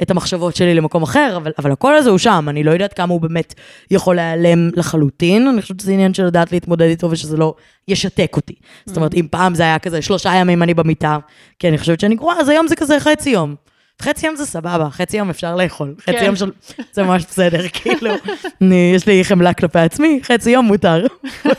את 0.02 0.12
המחשבות 0.12 0.56
שלי 0.56 0.74
למקום 0.74 1.04
אחר, 1.04 1.34
אבל, 1.38 1.52
אבל 1.58 1.72
הקול 1.72 1.96
הזה 1.96 2.10
הוא 2.10 2.18
שם, 2.18 2.46
אני 2.50 2.64
לא 2.64 2.72
יודעת 2.72 2.94
כמה 2.94 3.14
הוא 3.14 3.22
באמת 3.22 3.54
יכול 3.92 4.16
להיעלם 4.16 4.70
לחלוטין, 4.76 5.48
אני 5.48 5.62
חושבת 5.62 5.80
שזה 5.80 5.92
עניין 5.92 6.14
של 6.14 6.26
לדעת 6.26 6.52
להתמודד 6.52 6.86
איתו 6.86 7.12
ושזה 7.12 7.38
לא 7.38 7.54
ישתק 7.88 8.34
אותי. 8.36 8.56
זאת 8.86 8.98
אומרת, 8.98 9.14
אם 9.14 9.28
פעם 9.32 9.56
זה 9.56 9.64
היה 9.64 9.80
כזה 9.80 10.02
שלושה 10.02 10.36
ימים 10.36 10.64
אני 10.64 10.74
במיטה, 10.74 11.18
כי 11.60 11.68
אני 11.70 11.78
חושבת 11.78 12.00
שאני 12.00 12.16
גרועה, 12.16 12.40
אז 12.40 12.50
היום 12.50 12.68
זה 12.68 12.76
כזה 12.76 13.00
חצי 13.00 13.30
יום. 13.30 13.56
חצי 14.02 14.28
יום 14.28 14.36
זה 14.36 14.46
סבבה, 14.46 14.90
חצי 14.90 15.18
יום 15.18 15.30
אפשר 15.30 15.56
לאכול, 15.56 15.96
חצי 16.00 16.12
כן. 16.20 16.26
יום 16.26 16.36
של... 16.36 16.52
זה 16.92 17.04
ממש 17.04 17.26
בסדר, 17.26 17.68
כאילו, 17.74 18.12
אני, 18.62 18.92
יש 18.96 19.08
לי 19.08 19.24
חמלה 19.24 19.54
כלפי 19.54 19.80
עצמי, 19.80 20.20
חצי 20.24 20.50
יום 20.52 20.66
מותר. 20.66 21.06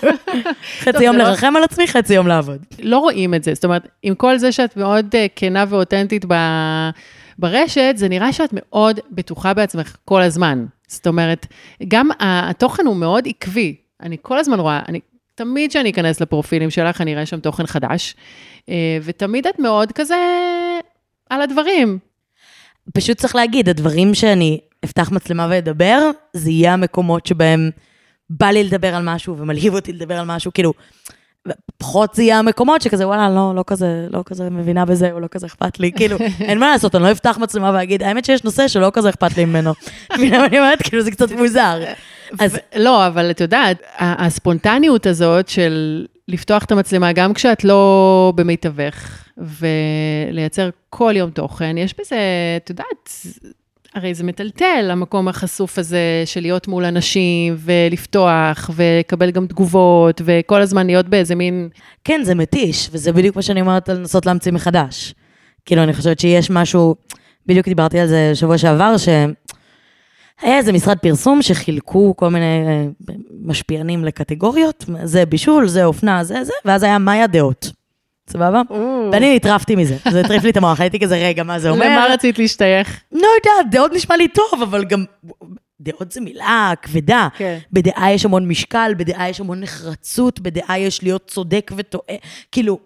חצי 0.84 1.04
יום 1.04 1.16
לא- 1.16 1.24
לרחם 1.24 1.56
על 1.56 1.64
עצמי, 1.64 1.86
חצי 1.88 2.14
יום 2.14 2.26
לעבוד. 2.26 2.58
לא 2.82 2.98
רואים 2.98 3.34
את 3.34 3.44
זה. 3.44 3.54
זאת 3.54 3.64
אומרת, 3.64 3.88
עם 4.02 4.14
כל 4.14 4.38
זה 4.38 4.52
שאת 4.52 4.76
מאוד 4.76 5.06
אה, 5.14 5.26
כנה 5.36 5.64
ואותנטית 5.68 6.24
ב- 6.28 6.90
ברשת, 7.38 7.92
זה 7.96 8.08
נראה 8.08 8.32
שאת 8.32 8.50
מאוד 8.52 9.00
בטוחה 9.10 9.54
בעצמך 9.54 9.96
כל 10.04 10.22
הזמן. 10.22 10.64
זאת 10.88 11.06
אומרת, 11.06 11.46
גם 11.88 12.08
התוכן 12.20 12.86
הוא 12.86 12.96
מאוד 12.96 13.24
עקבי. 13.28 13.76
אני 14.02 14.16
כל 14.22 14.38
הזמן 14.38 14.60
רואה, 14.60 14.80
אני, 14.88 15.00
תמיד 15.34 15.70
כשאני 15.70 15.90
אכנס 15.90 16.20
לפרופילים 16.20 16.70
שלך, 16.70 17.00
אני 17.00 17.14
אראה 17.14 17.26
שם 17.26 17.40
תוכן 17.40 17.66
חדש, 17.66 18.14
אה, 18.68 18.74
ותמיד 19.02 19.46
את 19.46 19.58
מאוד 19.58 19.92
כזה 19.92 20.16
על 21.30 21.42
הדברים. 21.42 21.98
פשוט 22.94 23.18
צריך 23.18 23.36
להגיד, 23.36 23.68
הדברים 23.68 24.14
שאני 24.14 24.60
אפתח 24.84 25.10
מצלמה 25.12 25.46
ואדבר, 25.50 26.10
זה 26.32 26.50
יהיה 26.50 26.72
המקומות 26.72 27.26
שבהם 27.26 27.70
בא 28.30 28.46
לי 28.46 28.64
לדבר 28.64 28.94
על 28.94 29.02
משהו 29.02 29.38
ומלהיב 29.38 29.74
אותי 29.74 29.92
לדבר 29.92 30.18
על 30.18 30.26
משהו, 30.26 30.52
כאילו, 30.52 30.72
פחות 31.78 32.14
זה 32.14 32.22
יהיה 32.22 32.38
המקומות 32.38 32.82
שכזה, 32.82 33.06
וואלה, 33.06 33.30
לא, 33.30 33.52
לא 33.54 33.64
כזה, 33.66 34.06
לא 34.10 34.22
כזה 34.26 34.50
מבינה 34.50 34.84
בזה, 34.84 35.12
או 35.12 35.20
לא 35.20 35.26
כזה 35.30 35.46
אכפת 35.46 35.80
לי, 35.80 35.92
כאילו, 35.92 36.16
אין 36.48 36.58
מה 36.58 36.70
לעשות, 36.70 36.94
אני 36.94 37.02
לא 37.02 37.12
אפתח 37.12 37.38
מצלמה 37.40 37.70
ואגיד, 37.74 38.02
האמת 38.02 38.24
שיש 38.24 38.44
נושא 38.44 38.68
שלא 38.68 38.90
כזה 38.92 39.08
אכפת 39.08 39.36
לי 39.36 39.44
ממנו. 39.44 39.72
אני 40.14 40.58
אומרת? 40.58 40.82
כאילו, 40.82 41.02
זה 41.02 41.10
קצת 41.10 41.32
מוזר. 41.32 41.82
אז 42.38 42.58
לא, 42.76 43.06
אבל 43.06 43.30
את 43.30 43.40
יודעת, 43.40 43.82
הספונטניות 43.98 45.06
הזאת 45.06 45.48
של 45.48 46.06
לפתוח 46.28 46.64
את 46.64 46.72
המצלמה, 46.72 47.12
גם 47.12 47.34
כשאת 47.34 47.64
לא 47.64 48.32
במיטבך, 48.36 49.24
ולייצר 49.38 50.70
כל 50.90 51.14
יום 51.16 51.30
תוכן, 51.30 51.78
יש 51.78 51.94
בזה, 52.00 52.16
את 52.56 52.70
יודעת, 52.70 53.10
הרי 53.94 54.14
זה 54.14 54.24
מטלטל, 54.24 54.88
המקום 54.90 55.28
החשוף 55.28 55.78
הזה 55.78 56.22
של 56.24 56.40
להיות 56.40 56.68
מול 56.68 56.84
אנשים, 56.84 57.56
ולפתוח, 57.58 58.70
ולקבל 58.74 59.30
גם 59.30 59.46
תגובות, 59.46 60.22
וכל 60.24 60.62
הזמן 60.62 60.86
להיות 60.86 61.08
באיזה 61.08 61.34
מין... 61.34 61.68
כן, 62.04 62.20
זה 62.24 62.34
מתיש, 62.34 62.88
וזה 62.92 63.12
בדיוק 63.12 63.36
מה 63.36 63.42
שאני 63.42 63.60
אומרת 63.60 63.88
על 63.88 63.96
לנסות 63.96 64.26
להמציא 64.26 64.52
מחדש. 64.52 65.14
כאילו, 65.64 65.82
אני 65.82 65.92
חושבת 65.92 66.20
שיש 66.20 66.50
משהו, 66.50 66.94
בדיוק 67.46 67.68
דיברתי 67.68 67.98
על 67.98 68.06
זה 68.06 68.30
שבוע 68.34 68.58
שעבר, 68.58 68.94
שהיה 70.40 70.58
איזה 70.58 70.72
משרד 70.72 70.98
פרסום 70.98 71.42
שחילקו 71.42 72.14
כל 72.16 72.28
מיני 72.28 72.66
אה, 72.66 72.84
משפיענים 73.44 74.04
לקטגוריות, 74.04 74.84
זה 75.04 75.26
בישול, 75.26 75.68
זה 75.68 75.84
אופנה, 75.84 76.24
זה 76.24 76.44
זה, 76.44 76.52
ואז 76.64 76.82
היה 76.82 76.98
מאיה 76.98 77.26
דעות. 77.26 77.72
סבבה? 78.30 78.62
ואני 79.12 79.36
נטרפתי 79.36 79.76
מזה, 79.76 79.96
זה 80.10 80.20
הטריף 80.20 80.44
לי 80.44 80.50
את 80.50 80.56
המוח, 80.56 80.80
הייתי 80.80 81.00
כזה, 81.00 81.16
רגע, 81.16 81.42
מה 81.42 81.58
זה 81.58 81.70
אומר? 81.70 81.86
למה 81.86 82.06
רצית 82.10 82.38
להשתייך? 82.38 83.00
לא 83.12 83.18
יודעת, 83.36 83.70
דעות 83.70 83.92
נשמע 83.94 84.16
לי 84.16 84.28
טוב, 84.28 84.62
אבל 84.62 84.84
גם... 84.84 85.04
דעות 85.80 86.12
זה 86.12 86.20
מילה 86.20 86.72
כבדה. 86.82 87.28
כן. 87.36 87.58
בדעה 87.72 88.12
יש 88.12 88.24
המון 88.24 88.48
משקל, 88.48 88.92
בדעה 88.96 89.28
יש 89.28 89.40
המון 89.40 89.60
נחרצות, 89.60 90.40
בדעה 90.40 90.78
יש 90.78 91.02
להיות 91.02 91.26
צודק 91.26 91.70
וטועה. 91.76 92.16
כאילו, 92.52 92.78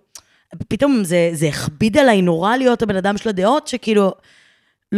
פתאום 0.68 1.04
זה, 1.04 1.30
זה 1.32 1.48
הכביד 1.48 1.98
עליי 1.98 2.22
נורא 2.22 2.56
להיות 2.56 2.82
הבן 2.82 2.96
אדם 2.96 3.16
של 3.16 3.28
הדעות, 3.28 3.68
שכאילו, 3.68 4.12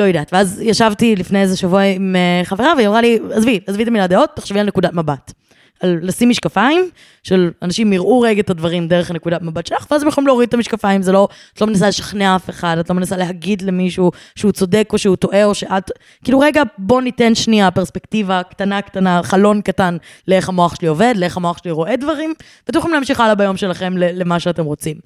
יודעת. 0.05 0.33
ואז 0.33 0.61
ישבתי 0.65 1.17
לפני 1.17 1.43
איזה 1.43 1.57
שבוע 1.57 1.83
עם 1.83 2.17
אה, 2.17 2.45
חברה, 2.45 2.73
והיא 2.77 2.89
אמרה 2.89 3.01
לי, 3.01 3.19
עזבי, 3.33 3.61
עזבי 3.67 3.83
את 3.83 3.89
המילה 3.89 4.07
דעות, 4.07 4.31
תחשבי 4.35 4.61
על 4.61 4.67
נקודת 4.67 4.93
מבט. 4.93 5.33
על 5.81 5.99
לשים 6.03 6.29
משקפיים, 6.29 6.91
של 7.23 7.51
אנשים 7.63 7.93
יראו 7.93 8.21
רגע 8.21 8.41
את 8.41 8.51
הדברים 8.51 8.89
דרך 8.89 9.11
הנקודת 9.11 9.43
מבט 9.43 9.67
שלך, 9.67 9.87
ואז 9.91 10.03
הם 10.03 10.09
יכולים 10.09 10.27
להוריד 10.27 10.49
את 10.49 10.55
המשקפיים, 10.55 11.03
זה 11.03 11.13
לא, 11.13 11.29
את 11.55 11.61
לא 11.61 11.67
מנסה 11.67 11.89
לשכנע 11.89 12.37
אף 12.37 12.51
אחד, 12.51 12.79
את 12.79 12.91
לא 12.91 12.97
מנסה 12.97 13.17
להגיד 13.17 13.63
למישהו 13.63 14.11
שהוא 14.35 14.53
צודק 14.53 14.89
או 14.93 14.99
שהוא 14.99 15.17
טועה, 15.17 15.45
או 15.45 15.55
שאת, 15.55 15.91
כאילו 16.25 16.41
רגע, 16.41 16.63
בוא 16.79 17.03
ניתן 17.03 17.35
שנייה 17.35 17.71
פרספקטיבה 17.71 18.43
קטנה 18.43 18.83
קטנה, 18.83 19.21
חלון 19.23 19.61
קטן 19.61 19.97
לאיך 20.29 20.49
המוח 20.49 20.75
שלי 20.75 20.89
עובד, 20.89 21.15
לאיך 21.17 21.37
המוח 21.37 21.59
שלי 21.59 21.71
רואה 21.71 21.97
דברים, 21.97 22.35
ואתם 22.67 22.79
יכולים 22.79 22.95
להמשיך 22.95 23.21
הלאה 23.21 23.35
ביום 23.35 23.57
שלכם 23.57 23.95
למה 23.97 24.41
שאתם 24.41 24.65
רוצים. 24.65 24.97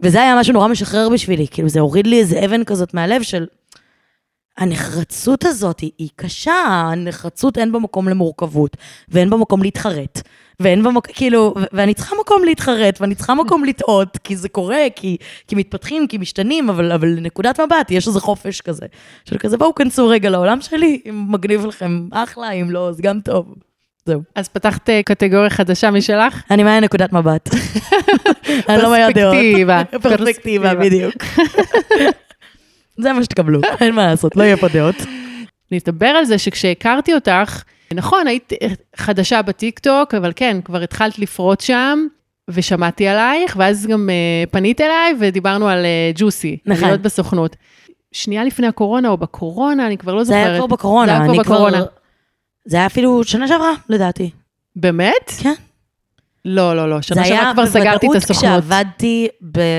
וזה 0.00 0.22
היה 0.22 0.40
משהו 0.40 0.52
נורא 0.52 0.68
משחרר 0.68 1.08
בשבילי, 1.08 1.46
כאילו 1.50 1.68
זה 1.68 1.80
הוריד 1.80 2.06
לי 2.06 2.18
איזה 2.18 2.44
אבן 2.44 2.64
כזאת 2.64 2.94
מהלב 2.94 3.22
של... 3.22 3.46
הנחרצות 4.58 5.44
הזאת 5.44 5.80
היא, 5.80 5.90
היא 5.98 6.08
קשה, 6.16 6.64
הנחרצות 6.66 7.58
אין 7.58 7.72
בה 7.72 7.78
מקום 7.78 8.08
למורכבות, 8.08 8.76
ואין 9.08 9.30
בה 9.30 9.36
מקום 9.36 9.62
להתחרט, 9.62 10.22
ואין 10.60 10.82
בה 10.82 10.90
מקום, 10.90 11.12
כאילו, 11.14 11.54
ואני 11.72 11.94
צריכה 11.94 12.16
מקום 12.20 12.44
להתחרט, 12.44 13.00
ואני 13.00 13.14
צריכה 13.14 13.34
מקום 13.34 13.64
לטעות, 13.64 14.18
כי 14.24 14.36
זה 14.36 14.48
קורה, 14.48 14.82
כי, 14.96 15.16
כי 15.46 15.54
מתפתחים, 15.54 16.06
כי 16.06 16.18
משתנים, 16.18 16.70
אבל, 16.70 16.92
אבל 16.92 17.08
לנקודת 17.08 17.60
מבט, 17.60 17.90
יש 17.90 18.08
איזה 18.08 18.20
חופש 18.20 18.60
כזה, 18.60 18.86
של 19.24 19.38
כזה, 19.38 19.56
בואו 19.56 19.74
כנסו 19.74 20.08
רגע 20.08 20.30
לעולם 20.30 20.60
שלי, 20.60 21.00
אם 21.08 21.26
מגניב 21.28 21.66
לכם, 21.66 22.08
אחלה, 22.12 22.50
אם 22.50 22.70
לא, 22.70 22.88
אז 22.88 23.00
גם 23.00 23.20
טוב. 23.20 23.54
זהו. 24.06 24.22
אז 24.34 24.48
פתחת 24.48 24.90
אה, 24.90 25.00
קטגוריה 25.04 25.50
חדשה 25.50 25.90
משלך? 25.90 26.42
אני 26.50 26.62
מהי 26.62 26.80
נקודת 26.80 27.12
מבט. 27.12 27.48
אני 28.68 28.82
לא 28.82 28.90
מהר 28.90 29.08
דעות. 29.14 29.34
פרספקטיבה. 29.34 29.82
פרספקטיבה, 30.02 30.74
בדיוק. 30.74 31.14
זה 32.98 33.12
מה 33.12 33.24
שתקבלו, 33.24 33.60
אין 33.80 33.94
מה 33.94 34.06
לעשות, 34.06 34.36
לא 34.36 34.42
יהיה 34.42 34.56
פה 34.56 34.68
דעות. 34.68 34.96
נדבר 35.72 36.06
על 36.06 36.24
זה 36.24 36.38
שכשהכרתי 36.38 37.14
אותך, 37.14 37.62
נכון, 37.94 38.26
היית 38.26 38.52
חדשה 38.96 39.42
בטיקטוק, 39.42 40.14
אבל 40.14 40.32
כן, 40.36 40.60
כבר 40.64 40.82
התחלת 40.82 41.18
לפרוט 41.18 41.60
שם, 41.60 42.06
ושמעתי 42.48 43.08
עלייך, 43.08 43.56
ואז 43.58 43.86
גם 43.86 44.08
uh, 44.08 44.50
פנית 44.50 44.80
אליי 44.80 45.14
ודיברנו 45.20 45.68
על 45.68 45.84
uh, 45.84 46.18
ג'וסי, 46.18 46.58
נכון. 46.66 46.88
להיות 46.88 47.00
בסוכנות. 47.00 47.56
שנייה 48.12 48.44
לפני 48.44 48.66
הקורונה 48.66 49.08
או 49.08 49.16
בקורונה, 49.16 49.86
אני 49.86 49.98
כבר 49.98 50.14
לא 50.14 50.24
זוכרת. 50.24 50.44
זה 50.44 50.48
היה 50.50 50.58
כבר 50.58 50.66
בקורונה, 50.66 51.06
זה 51.06 51.22
היה 51.22 51.32
כבר 51.32 51.42
בקורונה. 51.42 51.76
כבר... 51.76 51.86
זה 52.64 52.76
היה 52.76 52.86
אפילו 52.86 53.24
שנה 53.24 53.48
שעברה, 53.48 53.72
לדעתי. 53.88 54.30
באמת? 54.76 55.32
כן. 55.42 55.54
לא, 56.44 56.76
לא, 56.76 56.90
לא, 56.90 57.02
שנה 57.02 57.24
שעברה 57.24 57.52
כבר 57.52 57.66
סגרתי 57.66 58.06
את 58.06 58.16
הסוכנות. 58.16 58.40
זה 58.40 58.48
היה 58.48 58.60
בוודאות 58.60 58.70
כשעבדתי 58.70 59.28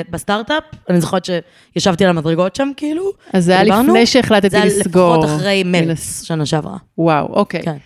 בסטארט-אפ, 0.10 0.64
אני 0.90 1.02
זוכרת 1.02 1.26
שישבתי 1.26 2.04
על 2.06 2.10
המדרגות 2.10 2.56
שם, 2.56 2.72
כאילו. 2.78 3.12
אז 3.34 3.46
זה 3.46 3.60
היה 3.60 3.64
לפני 3.64 4.06
שהחלטתי 4.06 4.58
לסגור. 4.58 4.68
זה 4.68 4.78
היה 4.78 5.18
לפחות 5.18 5.26
אחרי 5.26 5.64
מרץ, 5.64 6.24
שנה 6.24 6.46
שעברה. 6.46 6.78
וואו, 6.98 7.28
אוקיי. 7.28 7.64
כן. 7.64 7.78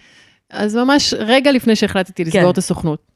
אז 0.50 0.76
ממש 0.76 1.14
רגע 1.14 1.52
לפני 1.52 1.76
שהחלטתי 1.76 2.24
לסגור 2.24 2.42
כן. 2.42 2.50
את 2.50 2.58
הסוכנות. 2.58 3.08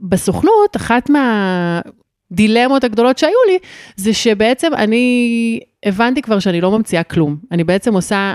ובסוכנות, 0.00 0.76
אחת 0.76 1.10
מהדילמות 1.10 2.84
הגדולות 2.84 3.18
שהיו 3.18 3.38
לי, 3.46 3.58
זה 3.96 4.14
שבעצם 4.14 4.74
אני 4.74 5.60
הבנתי 5.84 6.22
כבר 6.22 6.38
שאני 6.38 6.60
לא 6.60 6.70
ממציאה 6.70 7.02
כלום. 7.02 7.36
אני 7.52 7.64
בעצם 7.64 7.94
עושה 7.94 8.34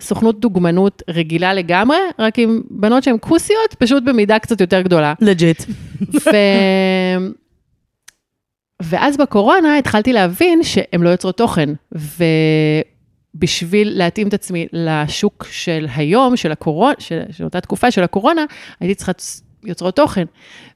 סוכנות 0.00 0.40
דוגמנות 0.40 1.02
רגילה 1.08 1.54
לגמרי, 1.54 1.96
רק 2.18 2.38
עם 2.38 2.62
בנות 2.70 3.02
שהן 3.02 3.16
כוסיות, 3.20 3.74
פשוט 3.78 4.02
במידה 4.04 4.38
קצת 4.38 4.60
יותר 4.60 4.80
גדולה. 4.80 5.14
לג'יט. 5.20 5.62
ו... 6.14 6.30
ואז 8.82 9.16
בקורונה 9.16 9.78
התחלתי 9.78 10.12
להבין 10.12 10.62
שהן 10.62 11.02
לא 11.02 11.08
יוצרות 11.08 11.36
תוכן, 11.36 11.70
ובשביל 13.34 13.98
להתאים 13.98 14.28
את 14.28 14.34
עצמי 14.34 14.66
לשוק 14.72 15.46
של 15.50 15.86
היום, 15.96 16.36
של 16.36 16.52
הקורונה, 16.52 16.94
של, 16.98 17.20
של 17.30 17.44
אותה 17.44 17.60
תקופה 17.60 17.90
של 17.90 18.02
הקורונה, 18.02 18.44
הייתי 18.80 18.94
צריכה 18.94 19.12
יוצרות 19.64 19.96
תוכן. 19.96 20.24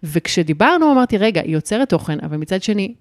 וכשדיברנו, 0.03 0.93
אמרתי, 0.93 1.19
רגע, 1.19 1.41
היא 1.41 1.55
יוצרת 1.55 1.89
תוכן, 1.89 2.19
אבל 2.23 2.37
מצד 2.37 2.63
שני, 2.63 2.95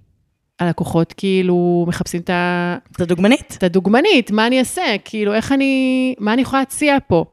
הלקוחות 0.60 1.14
כאילו 1.18 1.86
מחפשים 1.88 2.22
את 2.22 2.30
ה... 2.30 2.78
את 2.96 3.02
הדוגמנית. 3.02 3.56
את 3.58 3.64
הדוגמנית, 3.64 4.32
מה 4.32 4.48
אני 4.48 4.60
אעשה? 4.60 4.82
כאילו, 5.06 5.34
איך 5.34 5.52
אני... 5.52 6.16
מה 6.20 6.34
אני 6.34 6.42
יכולה 6.42 6.62
להציע 6.62 6.98
פה? 7.08 7.26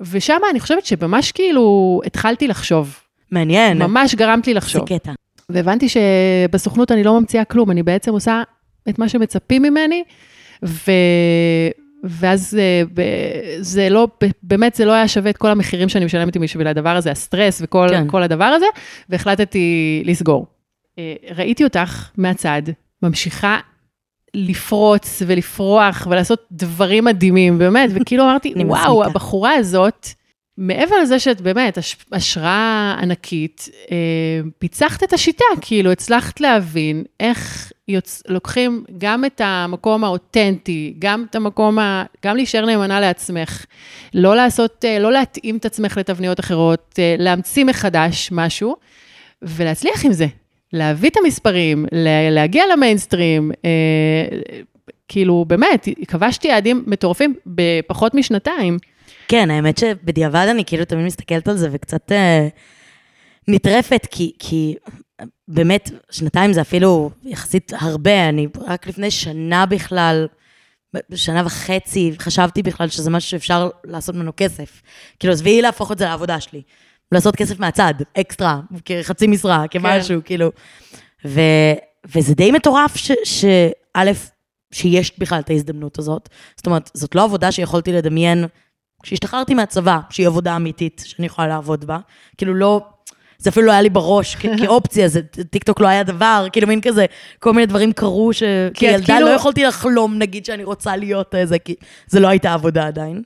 ושם 0.00 0.38
אני 0.50 0.60
חושבת 0.60 0.86
שממש 0.86 1.32
כאילו 1.32 2.00
התחלתי 2.06 2.48
לחשוב. 2.48 2.96
מעניין. 3.30 3.78
ממש 3.78 4.14
גרמת 4.14 4.46
לי 4.46 4.54
לחשוב. 4.54 4.88
זה 4.88 4.98
קטע. 4.98 5.12
והבנתי 5.48 5.86
שבסוכנות 5.88 6.92
אני 6.92 7.04
לא 7.04 7.20
ממציאה 7.20 7.44
כלום, 7.44 7.70
אני 7.70 7.82
בעצם 7.82 8.12
עושה 8.12 8.42
את 8.88 8.98
מה 8.98 9.08
שמצפים 9.08 9.62
ממני, 9.62 10.02
ו... 10.64 10.90
ואז 12.04 12.58
אה, 12.58 12.82
זה 13.60 13.88
לא, 13.88 14.08
באמת 14.42 14.74
זה 14.74 14.84
לא 14.84 14.92
היה 14.92 15.08
שווה 15.08 15.30
את 15.30 15.36
כל 15.36 15.48
המחירים 15.48 15.88
שאני 15.88 16.04
משלמת 16.04 16.36
בשביל 16.36 16.66
הדבר 16.66 16.96
הזה, 16.96 17.10
הסטרס 17.10 17.62
וכל 17.64 17.88
כן. 17.90 18.22
הדבר 18.22 18.44
הזה, 18.44 18.66
והחלטתי 19.08 20.02
לסגור. 20.04 20.46
אה, 20.98 21.14
ראיתי 21.36 21.64
אותך 21.64 22.10
מהצד, 22.16 22.62
ממשיכה 23.02 23.60
לפרוץ 24.34 25.22
ולפרוח 25.26 26.06
ולעשות 26.10 26.46
דברים 26.52 27.04
מדהימים, 27.04 27.58
באמת, 27.58 27.90
וכאילו 27.94 28.24
אמרתי, 28.24 28.54
וואו, 28.66 29.04
הבחורה 29.04 29.52
הזאת, 29.52 30.08
מעבר 30.58 30.96
לזה 31.02 31.18
שאת 31.18 31.40
באמת 31.40 31.78
השראה 32.12 32.96
ענקית, 33.02 33.68
אה, 33.90 33.96
פיצחת 34.58 35.02
את 35.02 35.12
השיטה, 35.12 35.44
כאילו 35.60 35.92
הצלחת 35.92 36.40
להבין 36.40 37.04
איך 37.20 37.72
יוצ... 37.88 38.22
לוקחים 38.28 38.84
גם 38.98 39.24
את 39.24 39.40
המקום 39.44 40.04
האותנטי, 40.04 40.94
גם 40.98 41.26
את 41.30 41.34
המקום, 41.34 41.78
ה... 41.78 42.04
גם 42.24 42.36
להישאר 42.36 42.66
נאמנה 42.66 43.00
לעצמך, 43.00 43.64
לא 44.14 44.36
לעשות, 44.36 44.84
אה, 44.84 44.98
לא 44.98 45.12
להתאים 45.12 45.56
את 45.56 45.64
עצמך 45.64 45.96
לתבניות 45.96 46.40
אחרות, 46.40 46.98
להמציא 47.18 47.64
מחדש 47.64 48.28
משהו, 48.32 48.76
ולהצליח 49.42 50.04
עם 50.04 50.12
זה. 50.12 50.26
להביא 50.72 51.10
את 51.10 51.16
המספרים, 51.16 51.86
להגיע 52.30 52.64
למיינסטרים, 52.72 53.52
אה, 53.64 54.38
כאילו, 55.08 55.44
באמת, 55.48 55.88
כבשתי 56.08 56.48
יעדים 56.48 56.84
מטורפים 56.86 57.34
בפחות 57.46 58.14
משנתיים. 58.14 58.78
כן, 59.28 59.50
האמת 59.50 59.78
שבדיעבד 59.78 60.46
אני 60.50 60.64
כאילו 60.64 60.84
תמיד 60.84 61.04
מסתכלת 61.06 61.48
על 61.48 61.56
זה 61.56 61.68
וקצת 61.72 62.12
אה, 62.12 62.48
נטרפת, 63.48 64.06
כי, 64.10 64.32
כי 64.38 64.74
באמת, 65.48 65.90
שנתיים 66.10 66.52
זה 66.52 66.60
אפילו 66.60 67.10
יחסית 67.24 67.72
הרבה, 67.80 68.28
אני 68.28 68.46
רק 68.66 68.86
לפני 68.86 69.10
שנה 69.10 69.66
בכלל, 69.66 70.26
שנה 71.14 71.42
וחצי, 71.46 72.12
חשבתי 72.18 72.62
בכלל 72.62 72.88
שזה 72.88 73.10
משהו 73.10 73.30
שאפשר 73.30 73.70
לעשות 73.84 74.14
ממנו 74.14 74.32
כסף. 74.36 74.82
כאילו, 75.18 75.32
עזבי 75.32 75.62
להפוך 75.62 75.92
את 75.92 75.98
זה 75.98 76.04
לעבודה 76.04 76.40
שלי. 76.40 76.62
לעשות 77.12 77.36
כסף 77.36 77.60
מהצד, 77.60 77.94
אקסטרה, 78.20 78.60
כחצי 78.84 79.26
משרה, 79.26 79.68
כמשהו, 79.70 80.20
כן. 80.20 80.26
כאילו. 80.26 80.50
ו, 81.26 81.40
וזה 82.14 82.34
די 82.34 82.50
מטורף 82.50 82.96
שא', 83.24 84.12
שיש 84.72 85.18
בכלל 85.18 85.38
את 85.38 85.50
ההזדמנות 85.50 85.98
הזאת. 85.98 86.28
זאת 86.56 86.66
אומרת, 86.66 86.90
זאת 86.94 87.14
לא 87.14 87.24
עבודה 87.24 87.52
שיכולתי 87.52 87.92
לדמיין 87.92 88.44
כשהשתחררתי 89.02 89.54
מהצבא, 89.54 89.98
שהיא 90.10 90.26
עבודה 90.26 90.56
אמיתית 90.56 91.02
שאני 91.06 91.26
יכולה 91.26 91.48
לעבוד 91.48 91.84
בה. 91.84 91.98
כאילו 92.36 92.54
לא, 92.54 92.80
זה 93.38 93.50
אפילו 93.50 93.66
לא 93.66 93.72
היה 93.72 93.82
לי 93.82 93.90
בראש 93.90 94.36
כאופציה, 94.64 95.08
זה, 95.08 95.22
טיקטוק 95.50 95.80
לא 95.80 95.88
היה 95.88 96.02
דבר, 96.02 96.46
כאילו 96.52 96.66
מין 96.66 96.80
כזה, 96.80 97.06
כל 97.38 97.52
מיני 97.52 97.66
דברים 97.66 97.92
קרו 97.92 98.32
שכילדה 98.32 99.06
כאילו... 99.06 99.28
לא 99.28 99.30
יכולתי 99.30 99.64
לחלום, 99.64 100.18
נגיד, 100.18 100.44
שאני 100.44 100.64
רוצה 100.64 100.96
להיות 100.96 101.34
איזה, 101.34 101.58
כי 101.58 101.74
זה 102.06 102.20
לא 102.20 102.28
הייתה 102.28 102.52
עבודה 102.52 102.86
עדיין. 102.86 103.22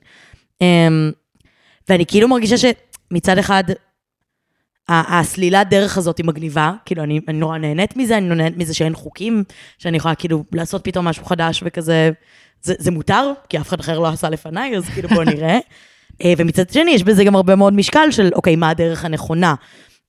אמ, 0.61 1.11
ואני 1.89 2.05
כאילו 2.05 2.27
מרגישה 2.27 2.57
ש... 2.57 2.65
מצד 3.11 3.37
אחד, 3.37 3.63
הסלילת 4.89 5.69
דרך 5.69 5.97
הזאת 5.97 6.17
היא 6.17 6.25
מגניבה, 6.25 6.73
כאילו, 6.85 7.03
אני, 7.03 7.19
אני 7.27 7.37
נורא 7.37 7.57
נהנית 7.57 7.97
מזה, 7.97 8.17
אני 8.17 8.35
נהנית 8.35 8.57
מזה 8.57 8.73
שאין 8.73 8.95
חוקים, 8.95 9.43
שאני 9.77 9.97
יכולה 9.97 10.15
כאילו 10.15 10.43
לעשות 10.51 10.83
פתאום 10.83 11.07
משהו 11.07 11.25
חדש 11.25 11.63
וכזה, 11.65 12.09
זה, 12.61 12.73
זה 12.77 12.91
מותר, 12.91 13.31
כי 13.49 13.57
אף 13.57 13.69
אחד 13.69 13.79
אחר 13.79 13.99
לא 13.99 14.07
עשה 14.07 14.29
לפניי, 14.29 14.77
אז 14.77 14.89
כאילו 14.89 15.09
בואו 15.09 15.23
נראה. 15.23 15.59
אה, 16.23 16.33
ומצד 16.37 16.69
שני, 16.69 16.91
יש 16.91 17.03
בזה 17.03 17.23
גם 17.23 17.35
הרבה 17.35 17.55
מאוד 17.55 17.73
משקל 17.73 18.11
של, 18.11 18.29
אוקיי, 18.35 18.55
מה 18.55 18.69
הדרך 18.69 19.05
הנכונה? 19.05 19.55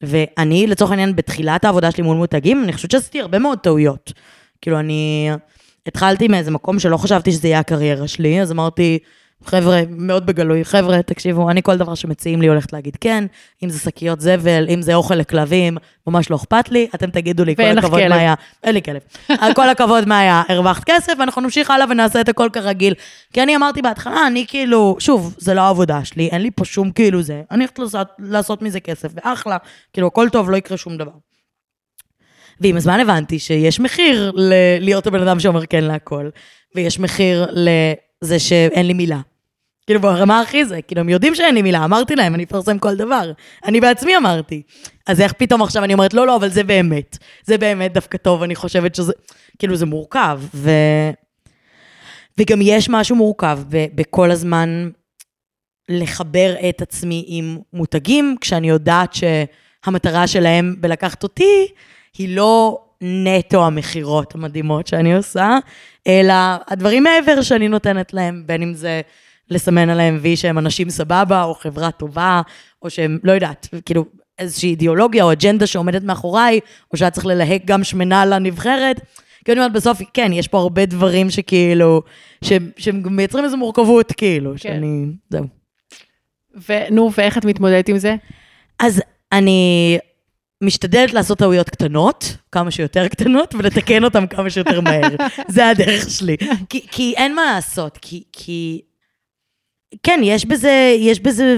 ואני, 0.02 0.66
לצורך 0.66 0.90
העניין, 0.90 1.16
בתחילת 1.16 1.64
העבודה 1.64 1.90
שלי 1.90 2.02
מול 2.02 2.16
מותגים, 2.16 2.64
אני 2.64 2.72
חושבת 2.72 2.90
שעשיתי 2.90 3.20
הרבה 3.20 3.38
מאוד 3.38 3.58
טעויות. 3.58 4.12
כאילו, 4.60 4.78
אני 4.78 5.30
התחלתי 5.86 6.28
מאיזה 6.28 6.50
מקום 6.50 6.78
שלא 6.78 6.96
חשבתי 6.96 7.32
שזה 7.32 7.48
יהיה 7.48 7.58
הקריירה 7.58 8.08
שלי, 8.08 8.42
אז 8.42 8.52
אמרתי, 8.52 8.98
חבר'ה, 9.46 9.80
מאוד 9.88 10.26
בגלוי, 10.26 10.64
חבר'ה, 10.64 11.02
תקשיבו, 11.02 11.50
אני 11.50 11.62
כל 11.62 11.76
דבר 11.76 11.94
שמציעים 11.94 12.40
לי 12.42 12.48
הולכת 12.48 12.72
להגיד 12.72 12.96
כן, 13.00 13.24
אם 13.64 13.68
זה 13.68 13.78
שקיות 13.78 14.20
זבל, 14.20 14.66
אם 14.68 14.82
זה 14.82 14.94
אוכל 14.94 15.14
לכלבים, 15.14 15.76
ממש 16.06 16.30
לא 16.30 16.36
אכפת 16.36 16.68
לי, 16.70 16.88
אתם 16.94 17.10
תגידו 17.10 17.44
לי, 17.44 17.56
כל 17.56 17.78
הכבוד 17.78 18.00
מה 18.08 18.16
היה, 18.20 18.34
אין 18.64 18.74
לי 18.74 18.82
כלב, 18.82 19.00
כל 19.54 19.68
הכבוד 19.68 20.08
מה 20.08 20.18
היה, 20.18 20.42
הרווחת 20.48 20.84
כסף, 20.84 21.12
ואנחנו 21.18 21.42
נמשיך 21.42 21.70
הלאה 21.70 21.86
ונעשה 21.90 22.20
את 22.20 22.28
הכל 22.28 22.48
כרגיל. 22.52 22.94
כי 23.32 23.42
אני 23.42 23.56
אמרתי 23.56 23.82
בהתחלה, 23.82 24.26
אני 24.26 24.44
כאילו, 24.48 24.96
שוב, 24.98 25.34
זה 25.38 25.54
לא 25.54 25.60
העבודה 25.60 26.04
שלי, 26.04 26.28
אין 26.28 26.42
לי 26.42 26.50
פה 26.50 26.64
שום 26.64 26.90
כאילו 26.92 27.22
זה, 27.22 27.42
אני 27.50 27.58
הולכת 27.64 27.78
לעשות, 27.78 28.08
לעשות 28.18 28.62
מזה 28.62 28.80
כסף, 28.80 29.08
ואחלה, 29.14 29.56
כאילו, 29.92 30.06
הכל 30.06 30.28
טוב, 30.32 30.50
לא 30.50 30.56
יקרה 30.56 30.76
שום 30.76 30.96
דבר. 30.96 31.10
ועם 32.60 32.76
הזמן 32.76 33.00
הבנתי 33.00 33.38
שיש 33.38 33.80
מחיר 33.80 34.32
ל- 34.34 34.52
להיות 34.80 35.06
הבן 35.06 35.22
אדם 35.22 35.40
שאומר 35.40 35.66
כן 35.66 35.84
להכל, 35.84 36.28
ויש 36.74 37.00
מחיר 37.00 37.46
לזה 37.52 38.38
שאין 38.38 38.86
לי 38.86 38.92
מילה. 38.92 39.20
כאילו 39.86 40.00
ברמה 40.00 40.40
הכי 40.40 40.64
זה, 40.64 40.82
כאילו 40.82 41.00
הם 41.00 41.08
יודעים 41.08 41.34
שאין 41.34 41.54
לי 41.54 41.62
מילה, 41.62 41.84
אמרתי 41.84 42.16
להם, 42.16 42.34
אני 42.34 42.44
אפרסם 42.44 42.78
כל 42.78 42.96
דבר. 42.96 43.32
אני 43.64 43.80
בעצמי 43.80 44.16
אמרתי. 44.16 44.62
אז 45.06 45.20
איך 45.20 45.32
פתאום 45.32 45.62
עכשיו 45.62 45.84
אני 45.84 45.92
אומרת, 45.92 46.14
לא, 46.14 46.26
לא, 46.26 46.36
אבל 46.36 46.48
זה 46.48 46.64
באמת. 46.64 47.18
זה 47.44 47.58
באמת 47.58 47.92
דווקא 47.92 48.18
טוב, 48.18 48.42
אני 48.42 48.54
חושבת 48.54 48.94
שזה, 48.94 49.12
כאילו 49.58 49.76
זה 49.76 49.86
מורכב. 49.86 50.40
ו... 50.54 50.70
וגם 52.38 52.58
יש 52.62 52.88
משהו 52.88 53.16
מורכב 53.16 53.58
ב- 53.68 53.86
בכל 53.94 54.30
הזמן 54.30 54.90
לחבר 55.88 56.54
את 56.68 56.82
עצמי 56.82 57.24
עם 57.26 57.58
מותגים, 57.72 58.36
כשאני 58.40 58.68
יודעת 58.68 59.14
שהמטרה 59.14 60.26
שלהם 60.26 60.76
בלקחת 60.80 61.22
אותי, 61.22 61.66
היא 62.18 62.36
לא 62.36 62.84
נטו 63.00 63.66
המכירות 63.66 64.34
המדהימות 64.34 64.86
שאני 64.86 65.16
עושה, 65.16 65.58
אלא 66.06 66.34
הדברים 66.68 67.02
מעבר 67.02 67.42
שאני 67.42 67.68
נותנת 67.68 68.14
להם, 68.14 68.42
בין 68.46 68.62
אם 68.62 68.74
זה 68.74 69.00
לסמן 69.52 69.90
עליהם 69.90 70.18
וי 70.20 70.36
שהם 70.36 70.58
אנשים 70.58 70.90
סבבה, 70.90 71.44
או 71.44 71.54
חברה 71.54 71.90
טובה, 71.90 72.42
או 72.82 72.90
שהם, 72.90 73.18
לא 73.22 73.32
יודעת, 73.32 73.68
כאילו, 73.86 74.04
איזושהי 74.38 74.70
אידיאולוגיה 74.70 75.24
או 75.24 75.32
אג'נדה 75.32 75.66
שעומדת 75.66 76.02
מאחוריי, 76.02 76.60
או 76.92 76.96
שהיה 76.96 77.10
צריך 77.10 77.26
ללהק 77.26 77.62
גם 77.64 77.84
שמנה 77.84 78.26
לנבחרת. 78.26 79.00
כי 79.44 79.52
אני 79.52 79.60
אומרת, 79.60 79.72
בסוף, 79.72 80.00
כן, 80.14 80.32
יש 80.32 80.48
פה 80.48 80.58
הרבה 80.58 80.86
דברים 80.86 81.30
שכאילו, 81.30 82.02
שהם, 82.44 82.70
שהם 82.76 83.02
מייצרים 83.16 83.44
איזו 83.44 83.56
מורכבות, 83.56 84.12
כאילו, 84.12 84.50
כן. 84.50 84.58
שאני, 84.58 85.06
זהו. 85.30 85.44
ונו, 86.68 87.10
ואיך 87.16 87.38
את 87.38 87.44
מתמודדת 87.44 87.88
עם 87.88 87.98
זה? 87.98 88.16
אז 88.78 89.02
אני 89.32 89.98
משתדלת 90.62 91.12
לעשות 91.12 91.38
טעויות 91.38 91.70
קטנות, 91.70 92.36
כמה 92.52 92.70
שיותר 92.70 93.08
קטנות, 93.08 93.54
ולתקן 93.54 94.04
אותן 94.04 94.26
כמה 94.26 94.50
שיותר 94.50 94.80
מהר. 94.80 95.08
זה 95.48 95.68
הדרך 95.68 96.10
שלי. 96.10 96.36
כי, 96.68 96.86
כי 96.90 97.14
אין 97.16 97.34
מה 97.34 97.42
לעשות, 97.54 97.98
כי, 98.02 98.22
כי... 98.32 98.80
כן, 100.02 100.20
יש 100.22 100.44
בזה, 100.44 100.94
יש 100.98 101.20
בזה 101.20 101.56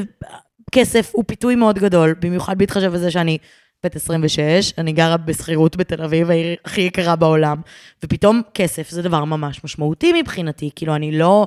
כסף, 0.73 1.11
הוא 1.15 1.25
פיתוי 1.27 1.55
מאוד 1.55 1.79
גדול, 1.79 2.15
במיוחד 2.21 2.59
בהתחשב 2.59 2.93
בזה 2.93 3.11
שאני 3.11 3.39
בת 3.85 3.97
26, 3.97 4.73
אני 4.79 4.93
גרה 4.93 5.17
בשכירות 5.17 5.77
בתל 5.77 6.03
אביב, 6.03 6.31
העיר 6.31 6.57
הכי 6.65 6.81
יקרה 6.81 7.17
בעולם, 7.17 7.61
ופתאום 8.05 8.43
כסף 8.55 8.91
זה 8.91 9.03
דבר 9.03 9.25
ממש 9.25 9.65
משמעותי 9.65 10.23
מבחינתי, 10.23 10.71
כאילו 10.77 10.95
אני 10.95 11.19
לא... 11.19 11.47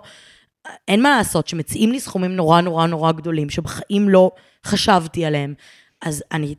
אין 0.88 1.02
מה 1.02 1.18
לעשות, 1.18 1.48
שמציעים 1.48 1.92
לי 1.92 2.00
סכומים 2.00 2.36
נורא 2.36 2.62
נורא 2.62 2.88
נורא 2.88 3.12
גדולים, 3.12 3.50
שבחיים 3.50 4.10
לא 4.10 4.32
חשבתי 4.66 5.26
עליהם, 5.26 5.54
אז 6.02 6.24
אני, 6.32 6.56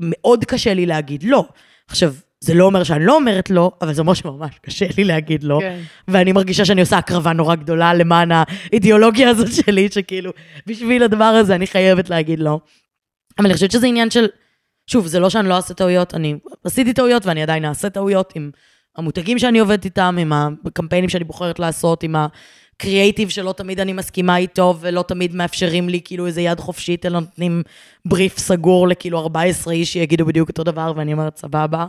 מאוד 0.00 0.44
קשה 0.44 0.74
לי 0.74 0.86
להגיד 0.86 1.22
לא. 1.22 1.44
עכשיו, 1.88 2.14
זה 2.44 2.54
לא 2.54 2.64
אומר 2.64 2.84
שאני 2.84 3.06
לא 3.06 3.14
אומרת 3.14 3.50
לא, 3.50 3.72
אבל 3.82 3.92
זה 3.92 4.00
אומר 4.00 4.14
שממש 4.14 4.58
קשה 4.62 4.86
לי 4.96 5.04
להגיד 5.04 5.44
לא. 5.44 5.58
כן. 5.60 5.80
ואני 6.08 6.32
מרגישה 6.32 6.64
שאני 6.64 6.80
עושה 6.80 6.98
הקרבה 6.98 7.32
נורא 7.32 7.54
גדולה 7.54 7.94
למען 7.94 8.30
האידיאולוגיה 8.32 9.30
הזאת 9.30 9.52
שלי, 9.52 9.88
שכאילו, 9.90 10.32
בשביל 10.66 11.02
הדבר 11.02 11.24
הזה 11.24 11.54
אני 11.54 11.66
חייבת 11.66 12.10
להגיד 12.10 12.38
לא. 12.38 12.60
אבל 13.38 13.46
אני 13.46 13.54
חושבת 13.54 13.70
שזה 13.70 13.86
עניין 13.86 14.10
של, 14.10 14.26
שוב, 14.86 15.06
זה 15.06 15.20
לא 15.20 15.30
שאני 15.30 15.48
לא 15.48 15.56
אעשה 15.56 15.74
טעויות, 15.74 16.14
אני 16.14 16.34
עשיתי 16.64 16.92
טעויות 16.92 17.26
ואני 17.26 17.42
עדיין 17.42 17.64
אעשה 17.64 17.90
טעויות 17.90 18.32
עם 18.36 18.50
המותגים 18.96 19.38
שאני 19.38 19.58
עובדת 19.58 19.84
איתם, 19.84 20.16
עם 20.20 20.32
הקמפיינים 20.66 21.08
שאני 21.08 21.24
בוחרת 21.24 21.58
לעשות, 21.58 22.02
עם 22.02 22.16
הקריאייטיב 22.16 23.28
שלא 23.28 23.52
תמיד 23.56 23.80
אני 23.80 23.92
מסכימה 23.92 24.36
איתו, 24.36 24.76
ולא 24.80 25.04
תמיד 25.08 25.34
מאפשרים 25.34 25.88
לי 25.88 26.00
כאילו 26.04 26.26
איזה 26.26 26.40
יד 26.40 26.60
חופשית, 26.60 27.06
אלא 27.06 27.20
נותנים 27.20 27.62
בריף 28.04 28.38
סגור 28.38 28.88
לכאילו 28.88 29.18
14 29.18 29.74
איש 29.74 29.92
שיגידו 29.92 30.26
בדיוק 30.26 30.48
אותו 30.48 30.64
דבר, 30.64 30.92
ואני 30.96 31.12
אומרת, 31.12 31.36
סבבה. 31.36 31.86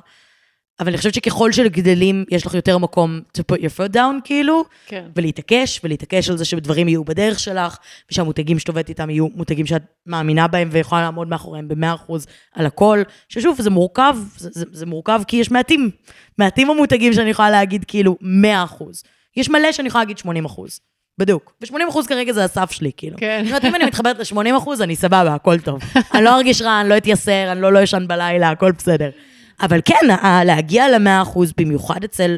אבל 0.82 0.90
אני 0.90 0.98
חושבת 0.98 1.14
שככל 1.14 1.52
שגדלים, 1.52 2.26
יש 2.32 2.46
לך 2.46 2.54
יותר 2.54 2.78
מקום 2.78 3.20
to 3.38 3.42
put 3.52 3.60
your 3.60 3.78
foot 3.78 3.96
down, 3.96 4.22
כאילו, 4.24 4.64
כן. 4.88 5.06
ולהתעקש, 5.16 5.82
ולהתעקש 5.84 6.30
על 6.30 6.38
זה 6.38 6.46
שדברים 6.46 6.88
יהיו 6.88 7.04
בדרך 7.04 7.40
שלך, 7.40 7.78
ושהמותגים 8.12 8.60
שאת 8.60 8.68
עובדת 8.68 8.90
איתם 8.90 9.10
יהיו 9.10 9.28
מותגים 9.36 9.66
שאת 9.66 9.82
מאמינה 10.06 10.48
בהם 10.48 10.70
ויכולה 10.72 11.02
לעמוד 11.02 11.28
מאחוריהם 11.28 11.68
ב-100% 11.68 12.14
על 12.56 12.66
הכל. 12.66 13.02
ששוב, 13.30 13.62
זה 13.62 13.70
מורכב, 13.70 14.18
זה, 14.38 14.50
זה, 14.54 14.66
זה 14.72 14.86
מורכב 14.86 15.22
כי 15.28 15.38
יש 15.38 15.52
מעטים, 15.52 15.90
מעטים 16.38 16.70
המותגים 16.70 17.14
שאני 17.14 17.30
יכולה 17.30 17.50
להגיד 17.50 17.86
כאילו 17.88 18.18
100%. 18.80 18.84
יש 19.38 19.50
מלא 19.50 19.72
שאני 19.72 19.88
יכולה 19.88 20.04
להגיד 20.04 20.18
80%. 20.18 20.62
בדיוק. 21.18 21.54
ו-80% 21.62 22.08
כרגע 22.08 22.34
זה 22.34 22.44
הסף 22.44 22.72
שלי, 22.72 22.92
כאילו. 22.98 23.18
כן. 23.18 23.42
זאת 23.44 23.50
אומרת, 23.50 23.66
אם 23.66 23.76
אני 23.76 23.86
מתחברת 23.86 24.20
ל-80%, 24.20 24.84
אני 24.84 24.96
סבבה, 24.96 25.36
הכל 25.36 25.60
טוב. 25.60 25.82
אני 26.14 26.24
לא 26.24 26.36
ארגיש 26.36 26.62
רע, 26.62 26.82
אני 26.82 26.90
לא 26.90 26.98
אתייסר, 26.98 27.52
אני 27.52 27.62
לא 27.62 27.74
לא 27.74 27.84
אשן 27.84 28.08
בלילה, 28.08 28.50
הכל 28.50 28.72
בסדר. 28.72 29.10
אבל 29.62 29.80
כן, 29.86 30.08
להגיע 30.46 30.98
ל-100%, 30.98 31.40
במיוחד 31.58 32.04
אצל 32.04 32.38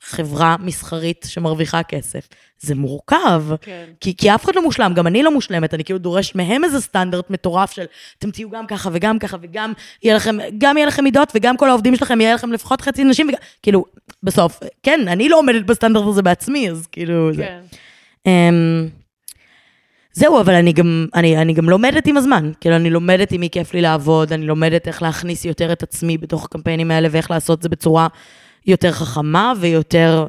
חברה 0.00 0.56
מסחרית 0.60 1.26
שמרוויחה 1.28 1.82
כסף, 1.82 2.28
זה 2.60 2.74
מורכב. 2.74 3.44
כן. 3.60 3.84
כי, 4.00 4.16
כי 4.16 4.34
אף 4.34 4.44
אחד 4.44 4.54
לא 4.56 4.62
מושלם, 4.62 4.92
גם 4.94 5.06
אני 5.06 5.22
לא 5.22 5.30
מושלמת, 5.30 5.74
אני 5.74 5.84
כאילו 5.84 5.98
דורשת 5.98 6.34
מהם 6.34 6.64
איזה 6.64 6.80
סטנדרט 6.80 7.30
מטורף 7.30 7.72
של 7.72 7.84
אתם 8.18 8.30
תהיו 8.30 8.50
גם 8.50 8.66
ככה 8.66 8.90
וגם 8.92 9.18
ככה, 9.18 9.36
וגם 9.42 9.72
יהיה 10.02 10.16
לכם, 10.16 10.36
גם 10.58 10.76
יהיה 10.76 10.86
לכם 10.86 11.04
מידות, 11.04 11.32
וגם 11.34 11.56
כל 11.56 11.68
העובדים 11.68 11.96
שלכם 11.96 12.20
יהיה 12.20 12.34
לכם 12.34 12.52
לפחות 12.52 12.80
חצי 12.80 13.04
נשים, 13.04 13.28
וגם, 13.28 13.38
כאילו, 13.62 13.84
בסוף, 14.22 14.60
כן, 14.82 15.00
אני 15.08 15.28
לא 15.28 15.38
עומדת 15.38 15.64
בסטנדרט 15.64 16.06
הזה 16.06 16.22
בעצמי, 16.22 16.70
אז 16.70 16.86
כאילו, 16.92 17.34
זה. 17.34 17.46
כן. 18.24 18.40
זהו, 20.14 20.40
אבל 20.40 20.54
אני 20.54 20.72
גם, 20.72 21.06
אני, 21.14 21.36
אני 21.36 21.52
גם 21.52 21.70
לומדת 21.70 22.06
עם 22.06 22.16
הזמן. 22.16 22.50
כאילו, 22.60 22.76
אני 22.76 22.90
לומדת 22.90 23.32
עם 23.32 23.40
מי 23.40 23.50
כיף 23.50 23.74
לי 23.74 23.80
לעבוד, 23.80 24.32
אני 24.32 24.46
לומדת 24.46 24.88
איך 24.88 25.02
להכניס 25.02 25.44
יותר 25.44 25.72
את 25.72 25.82
עצמי 25.82 26.18
בתוך 26.18 26.44
הקמפיינים 26.44 26.90
האלה, 26.90 27.08
ואיך 27.10 27.30
לעשות 27.30 27.58
את 27.58 27.62
זה 27.62 27.68
בצורה 27.68 28.06
יותר 28.66 28.92
חכמה 28.92 29.52
ויותר, 29.60 30.26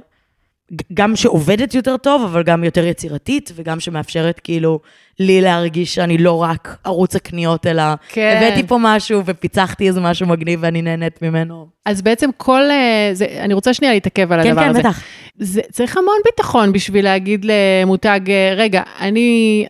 גם 0.93 1.15
שעובדת 1.15 1.73
יותר 1.73 1.97
טוב, 1.97 2.23
אבל 2.23 2.43
גם 2.43 2.63
יותר 2.63 2.85
יצירתית, 2.85 3.51
וגם 3.55 3.79
שמאפשרת 3.79 4.39
כאילו 4.39 4.79
לי 5.19 5.41
להרגיש 5.41 5.95
שאני 5.95 6.17
לא 6.17 6.41
רק 6.41 6.77
ערוץ 6.83 7.15
הקניות, 7.15 7.67
אלא 7.67 7.83
כן. 8.09 8.37
הבאתי 8.37 8.67
פה 8.67 8.77
משהו 8.81 9.21
ופיצחתי 9.25 9.87
איזה 9.87 10.01
משהו 10.01 10.27
מגניב 10.27 10.59
ואני 10.63 10.81
נהנית 10.81 11.21
ממנו. 11.21 11.67
אז 11.85 12.01
בעצם 12.01 12.29
כל, 12.37 12.61
אה, 12.61 13.09
זה, 13.13 13.25
אני 13.39 13.53
רוצה 13.53 13.73
שנייה 13.73 13.93
להתעכב 13.93 14.31
על 14.31 14.43
כן, 14.43 14.49
הדבר 14.49 14.61
כן, 14.61 14.69
הזה. 14.69 14.79
בטח. 14.79 15.01
זה, 15.37 15.61
צריך 15.71 15.97
המון 15.97 16.17
ביטחון 16.25 16.71
בשביל 16.71 17.05
להגיד 17.05 17.45
למותג, 17.45 18.19
אה, 18.27 18.53
רגע, 18.55 18.81
אני, 18.99 19.65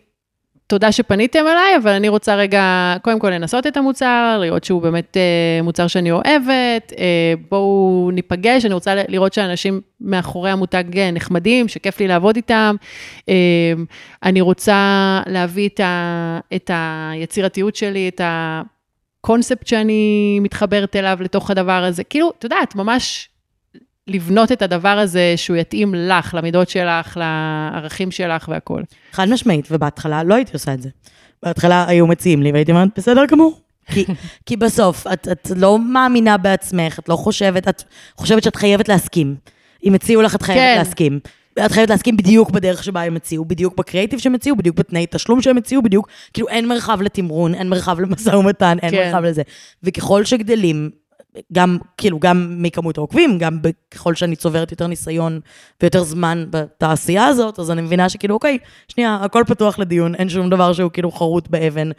תודה 0.68 0.92
שפניתם 0.92 1.38
אליי, 1.38 1.76
אבל 1.82 1.90
אני 1.90 2.08
רוצה 2.08 2.34
רגע, 2.36 2.94
קודם 3.02 3.18
כל 3.18 3.30
לנסות 3.30 3.66
את 3.66 3.76
המוצר, 3.76 4.38
לראות 4.40 4.64
שהוא 4.64 4.82
באמת 4.82 5.16
אה, 5.16 5.62
מוצר 5.62 5.86
שאני 5.86 6.10
אוהבת, 6.10 6.92
אה, 6.98 7.34
בואו 7.48 8.10
ניפגש, 8.12 8.64
אני 8.64 8.74
רוצה 8.74 8.94
לראות 9.08 9.32
שאנשים 9.32 9.80
מאחורי 10.00 10.50
המותג 10.50 10.98
אה, 10.98 11.10
נחמדים, 11.10 11.68
שכיף 11.68 12.00
לי 12.00 12.08
לעבוד 12.08 12.36
איתם. 12.36 12.76
אה, 13.28 13.34
אני 14.22 14.40
רוצה 14.40 15.20
להביא 15.26 15.68
את, 15.68 15.80
ה, 15.80 16.38
את 16.56 16.70
היצירתיות 16.74 17.76
שלי, 17.76 18.08
את 18.08 18.20
הקונספט 18.24 19.66
שאני 19.66 20.38
מתחברת 20.40 20.96
אליו 20.96 21.18
לתוך 21.20 21.50
הדבר 21.50 21.84
הזה. 21.84 22.04
כאילו, 22.04 22.32
את 22.38 22.44
יודעת, 22.44 22.74
ממש 22.74 23.28
לבנות 24.06 24.52
את 24.52 24.62
הדבר 24.62 24.88
הזה 24.88 25.32
שהוא 25.36 25.56
יתאים 25.56 25.94
לך, 25.94 26.34
למידות 26.34 26.68
שלך, 26.68 27.16
לערכים 27.16 28.10
שלך 28.10 28.48
והכול. 28.48 28.82
חד 29.12 29.28
משמעית, 29.28 29.68
ובהתחלה 29.70 30.22
לא 30.22 30.34
הייתי 30.34 30.52
עושה 30.52 30.74
את 30.74 30.82
זה. 30.82 30.88
בהתחלה 31.42 31.84
היו 31.88 32.06
מציעים 32.06 32.42
לי, 32.42 32.52
והייתי 32.52 32.72
אומרת, 32.72 32.88
בסדר 32.96 33.24
גמור. 33.26 33.60
כי, 33.92 34.04
כי 34.46 34.56
בסוף, 34.56 35.06
את, 35.06 35.28
את 35.32 35.50
לא 35.56 35.78
מאמינה 35.78 36.36
בעצמך, 36.36 36.98
את 36.98 37.08
לא 37.08 37.16
חושבת, 37.16 37.68
את 37.68 37.82
חושבת 38.16 38.42
שאת 38.42 38.56
חייבת 38.56 38.88
להסכים. 38.88 39.34
אם 39.84 39.94
הציעו 39.94 40.22
לך, 40.22 40.34
את 40.34 40.42
חייבת 40.42 40.60
כן. 40.60 40.74
להסכים. 40.78 41.18
את 41.66 41.72
חייבת 41.72 41.90
להסכים 41.90 42.16
בדיוק 42.16 42.50
בדרך 42.50 42.84
שבה 42.84 43.02
הם 43.02 43.16
הציעו, 43.16 43.44
בדיוק 43.44 43.76
בקריאיטיב 43.76 44.18
שהם 44.18 44.34
הציעו, 44.34 44.56
בדיוק 44.56 44.76
בתנאי 44.76 45.06
תשלום 45.10 45.42
שהם 45.42 45.56
הציעו, 45.56 45.82
בדיוק, 45.82 46.08
כאילו 46.34 46.48
אין 46.48 46.68
מרחב 46.68 47.02
לתמרון, 47.02 47.54
אין 47.54 47.68
מרחב 47.68 48.00
למשא 48.00 48.30
ומתן, 48.30 48.76
אין 48.82 48.90
כן. 48.90 48.96
מרחב 48.96 49.24
לזה. 49.24 49.42
וככל 49.82 50.24
שגדלים, 50.24 50.90
גם, 51.52 51.78
כאילו, 51.96 52.18
גם 52.18 52.56
מכמות 52.58 52.98
העוקבים, 52.98 53.38
גם 53.38 53.58
ככל 53.90 54.14
שאני 54.14 54.36
צוברת 54.36 54.70
יותר 54.70 54.86
ניסיון 54.86 55.40
ויותר 55.82 56.02
זמן 56.02 56.44
בתעשייה 56.50 57.26
הזאת, 57.26 57.58
אז 57.58 57.70
אני 57.70 57.82
מבינה 57.82 58.08
שכאילו, 58.08 58.34
אוקיי, 58.34 58.58
שנייה, 58.88 59.18
הכל 59.22 59.44
פתוח 59.46 59.78
לדיון, 59.78 60.14
אין 60.14 60.28
שום 60.28 60.50
דבר 60.50 60.72
שהוא 60.72 60.90
כאילו 60.90 61.10
חרוט 61.10 61.48
באבן. 61.48 61.90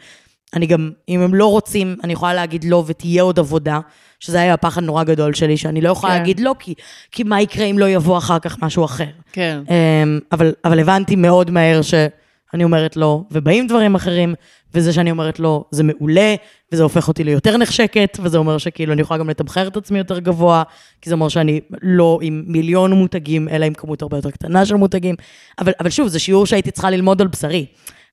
אני 0.54 0.66
גם, 0.66 0.90
אם 1.08 1.20
הם 1.20 1.34
לא 1.34 1.46
רוצים, 1.46 1.96
אני 2.04 2.12
יכולה 2.12 2.34
להגיד 2.34 2.64
לא 2.64 2.84
ותהיה 2.86 3.22
עוד 3.22 3.38
עבודה, 3.38 3.80
שזה 4.20 4.40
היה 4.40 4.54
הפחד 4.54 4.82
נורא 4.82 5.04
גדול 5.04 5.34
שלי, 5.34 5.56
שאני 5.56 5.80
לא 5.80 5.90
יכולה 5.90 6.12
כן. 6.12 6.18
להגיד 6.18 6.40
לא, 6.40 6.54
כי, 6.58 6.74
כי 7.12 7.22
מה 7.22 7.40
יקרה 7.40 7.64
אם 7.64 7.78
לא 7.78 7.88
יבוא 7.88 8.18
אחר 8.18 8.38
כך 8.38 8.62
משהו 8.62 8.84
אחר. 8.84 9.04
כן. 9.32 9.60
אמ, 9.68 10.20
אבל, 10.32 10.52
אבל 10.64 10.80
הבנתי 10.80 11.16
מאוד 11.16 11.50
מהר 11.50 11.80
שאני 12.52 12.64
אומרת 12.64 12.96
לא, 12.96 13.22
ובאים 13.30 13.66
דברים 13.66 13.94
אחרים, 13.94 14.34
וזה 14.74 14.92
שאני 14.92 15.10
אומרת 15.10 15.40
לא, 15.40 15.64
זה 15.70 15.82
מעולה, 15.82 16.34
וזה 16.72 16.82
הופך 16.82 17.08
אותי 17.08 17.24
ליותר 17.24 17.56
נחשקת, 17.56 18.18
וזה 18.22 18.38
אומר 18.38 18.58
שכאילו 18.58 18.92
אני 18.92 19.02
יכולה 19.02 19.18
גם 19.18 19.30
לתמחר 19.30 19.66
את 19.66 19.76
עצמי 19.76 19.98
יותר 19.98 20.18
גבוה, 20.18 20.62
כי 21.02 21.10
זה 21.10 21.14
אומר 21.14 21.28
שאני 21.28 21.60
לא 21.82 22.18
עם 22.22 22.42
מיליון 22.46 22.92
מותגים, 22.92 23.48
אלא 23.48 23.64
עם 23.64 23.74
כמות 23.74 24.02
הרבה 24.02 24.16
יותר 24.16 24.30
קטנה 24.30 24.66
של 24.66 24.74
מותגים. 24.74 25.14
אבל, 25.58 25.72
אבל 25.80 25.90
שוב, 25.90 26.08
זה 26.08 26.18
שיעור 26.18 26.46
שהייתי 26.46 26.70
צריכה 26.70 26.90
ללמוד 26.90 27.20
על 27.20 27.28
בשרי. 27.28 27.66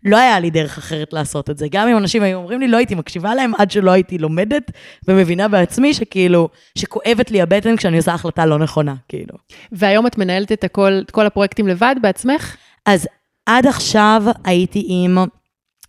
לא 0.06 0.17
היה 0.17 0.39
לי 0.39 0.50
דרך 0.50 0.78
אחרת 0.78 1.13
לעשות 1.13 1.50
את 1.50 1.58
זה. 1.58 1.67
גם 1.71 1.88
אם 1.88 1.98
אנשים 1.98 2.24
היו 2.24 2.38
אומרים 2.38 2.60
לי, 2.60 2.67
לא 2.67 2.78
הייתי 2.78 2.95
מקשיבה 2.95 3.36
להם 3.36 3.52
עד 3.58 3.71
שלא 3.71 3.91
הייתי 3.91 4.17
לומדת 4.17 4.71
ומבינה 5.08 5.48
בעצמי 5.48 5.93
שכאילו, 5.93 6.50
שכואבת 6.78 7.32
לי 7.32 7.41
הבטן 7.41 7.76
כשאני 7.76 7.98
עושה 7.98 8.13
החלטה 8.13 8.45
לא 8.45 8.60
נכונה, 8.60 8.95
כאילו. 9.10 9.36
והיום 9.71 10.08
את 10.08 10.17
מנהלת 10.17 10.52
את 10.52 10.63
הכל, 10.63 11.00
את 11.06 11.12
כל 11.12 11.26
הפרויקטים 11.26 11.67
לבד 11.67 11.95
בעצמך? 12.02 12.56
אז 12.86 13.08
עד 13.45 13.67
עכשיו 13.67 14.23
הייתי 14.43 14.86
עם 14.89 15.17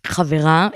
חברה, 0.07 0.69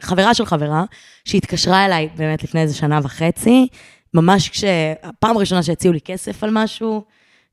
חברה 0.00 0.34
של 0.34 0.46
חברה, 0.46 0.84
שהתקשרה 1.24 1.86
אליי 1.86 2.08
באמת 2.16 2.42
לפני 2.42 2.60
איזה 2.62 2.74
שנה 2.74 3.00
וחצי, 3.02 3.68
ממש 4.14 4.48
כשהפעם 4.48 5.36
הראשונה 5.36 5.62
שהציעו 5.62 5.92
לי 5.92 6.00
כסף 6.00 6.44
על 6.44 6.50
משהו, 6.52 7.04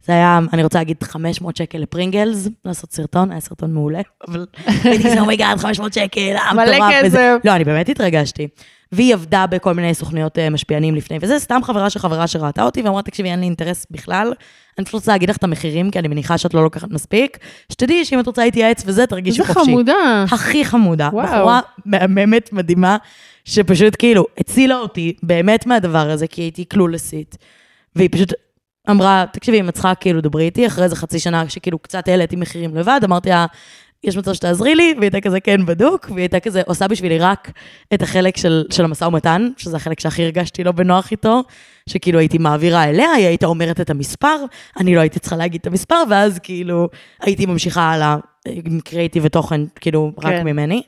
זה 0.06 0.14
היה, 0.14 0.40
אני 0.54 0.64
רוצה 0.64 0.80
להגיד 0.80 1.04
500 1.04 1.56
שקל 1.56 1.78
לפרינגלס, 1.78 2.48
לעשות 2.66 2.92
סרטון, 2.92 3.32
היה 3.32 3.40
סרטון 3.40 3.74
מעולה, 3.74 4.02
אבל 4.28 4.46
הייתי 4.84 5.04
כזה, 5.04 5.20
oh 5.20 5.29
my 5.29 5.39
god, 5.39 5.58
500 5.58 5.94
שקל, 5.94 6.36
אה, 6.38 6.54
מלא 6.54 6.78
כסף. 6.92 7.38
לא, 7.44 7.56
אני 7.56 7.64
באמת 7.64 7.90
התרגשתי. 7.90 8.48
והיא 8.92 9.14
עבדה 9.14 9.48
בכל 9.48 9.74
מיני 9.74 9.94
סוכניות 9.94 10.40
אה, 10.40 10.50
משפיענים 10.50 10.96
לפני, 10.96 11.18
וזה 11.22 11.40
סתם 11.40 11.60
חברה 11.64 11.90
של 11.90 12.00
חברה 12.00 12.28
שראתה 12.28 12.64
אותי, 12.64 12.82
ואמרה, 12.82 13.02
תקשיבי, 13.02 13.30
אין 13.30 13.40
לי 13.40 13.46
אינטרס 13.46 13.88
בכלל, 13.92 14.34
אני 14.78 14.86
פשוט 14.86 14.94
רוצה 14.94 15.12
להגיד 15.12 15.30
לך 15.30 15.38
את 15.38 15.44
המחירים, 15.44 15.92
כי 15.92 16.00
אני 16.00 16.08
מניחה 16.08 16.38
שאת 16.38 16.54
לא 16.54 16.64
לוקחת 16.64 16.90
מספיק, 16.92 17.38
שתדעי 17.72 18.06
שאם 18.06 18.20
את 18.20 18.28
רוצה 18.28 18.44
להתייעץ 18.44 18.84
וזה, 18.86 19.08
תרגישי 19.08 19.42
איזה 19.42 19.54
חופשי. 19.54 19.72
חמודה. 19.72 20.26
הכי 20.32 20.66
חמודה. 20.66 21.10
וואו. 21.14 21.28
בחורה 21.28 21.60
מהממת, 21.86 22.54
מדהימה, 22.54 22.98
שפשוט 23.46 23.96
כאילו 24.00 24.26
הצילה 24.38 24.78
אותי 24.78 25.14
באמת 25.24 25.66
מהדבר 25.66 26.10
הזה, 26.10 26.28
כי 26.28 26.42
הייתי 26.42 26.66
קלולסית. 26.66 27.38
והיא 27.96 28.10
פשוט 28.12 28.34
אמרה, 28.90 29.26
תקשיבי, 29.34 29.60
אם 29.60 29.70
את 29.70 29.74
צריכה, 29.74 29.96
כאילו, 29.96 30.22
דברי 30.22 30.44
איתי, 30.44 30.68
אחרי 30.68 30.84
איזה 30.84 30.96
חצי 30.96 31.20
שנה 31.20 31.50
שכאילו 31.50 31.80
קצת 31.80 32.08
העליתי 32.08 32.36
מחירים 32.36 32.76
לבד, 32.76 33.02
אמרתי 33.04 33.30
לה, 33.30 33.46
יש 34.04 34.18
מצב 34.18 34.34
שתעזרי 34.34 34.76
לי, 34.76 34.94
והיא 34.98 35.02
הייתה 35.02 35.22
כזה 35.22 35.40
כן 35.40 35.66
בדוק, 35.66 36.06
והיא 36.10 36.22
הייתה 36.22 36.40
כזה 36.40 36.62
עושה 36.66 36.88
בשבילי 36.88 37.20
רק 37.20 37.52
את 37.94 38.02
החלק 38.02 38.38
של, 38.38 38.64
של 38.72 38.84
המשא 38.84 39.06
ומתן, 39.06 39.50
שזה 39.58 39.78
החלק 39.78 40.00
שהכי 40.00 40.24
הרגשתי 40.24 40.64
לא 40.64 40.72
בנוח 40.72 41.12
איתו, 41.12 41.44
שכאילו 41.90 42.20
הייתי 42.20 42.38
מעבירה 42.38 42.84
אליה, 42.84 43.12
היא 43.12 43.28
הייתה 43.28 43.46
אומרת 43.46 43.82
את 43.82 43.90
המספר, 43.90 44.46
אני 44.80 44.96
לא 44.96 45.00
הייתי 45.00 45.20
צריכה 45.20 45.36
להגיד 45.36 45.62
את 45.62 45.68
המספר, 45.68 46.04
ואז 46.10 46.40
כאילו 46.40 46.90
הייתי 47.22 47.46
ממשיכה 47.46 47.82
הלאה 47.82 48.18
עם 48.46 48.80
קריאיטיב 48.80 49.26
ותוכן, 49.26 49.62
כאילו, 49.80 50.12
רק 50.18 50.34
כן. 50.34 50.44
ממני. 50.44 50.82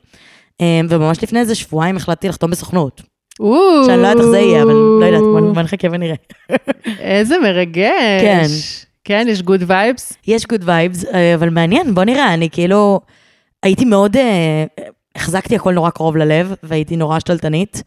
אמ, 0.60 0.88
וממש 0.89 1.23
לפני 1.23 1.39
איזה 1.39 1.56
שבועיים 1.56 1.97
החלטתי 1.97 2.28
לחתום 2.28 2.52
בסוכנות. 2.52 3.02
שאני 3.86 4.02
לא 4.02 4.08
יודעת 4.08 4.17
איך 4.17 4.26
זה 4.26 4.39
יהיה, 4.39 4.63
אבל 4.63 4.73
לא 4.73 5.06
יודעת, 5.06 5.54
בוא 5.54 5.62
נחכה 5.62 5.88
ונראה. 5.91 6.15
איזה 6.99 7.36
מרגש. 7.39 8.21
כן. 8.21 8.47
כן, 9.04 9.26
יש 9.30 9.42
good 9.41 9.63
vibes. 9.67 10.13
יש 10.28 10.46
good 10.46 10.62
vibes, 10.65 11.06
אבל 11.36 11.50
מעניין, 11.50 11.96
בוא 11.96 12.04
נראה, 12.04 12.34
אני 12.34 12.50
כאילו, 12.50 13.00
הייתי 13.63 13.86
מאוד, 13.86 14.18
אה, 14.18 14.66
החזקתי 15.16 15.56
הכל 15.56 15.74
נורא 15.74 15.89
קרוב 15.89 16.18
ללב, 16.18 16.54
והייתי 16.63 16.96
נורא 16.96 17.20
שתלטנית. 17.20 17.84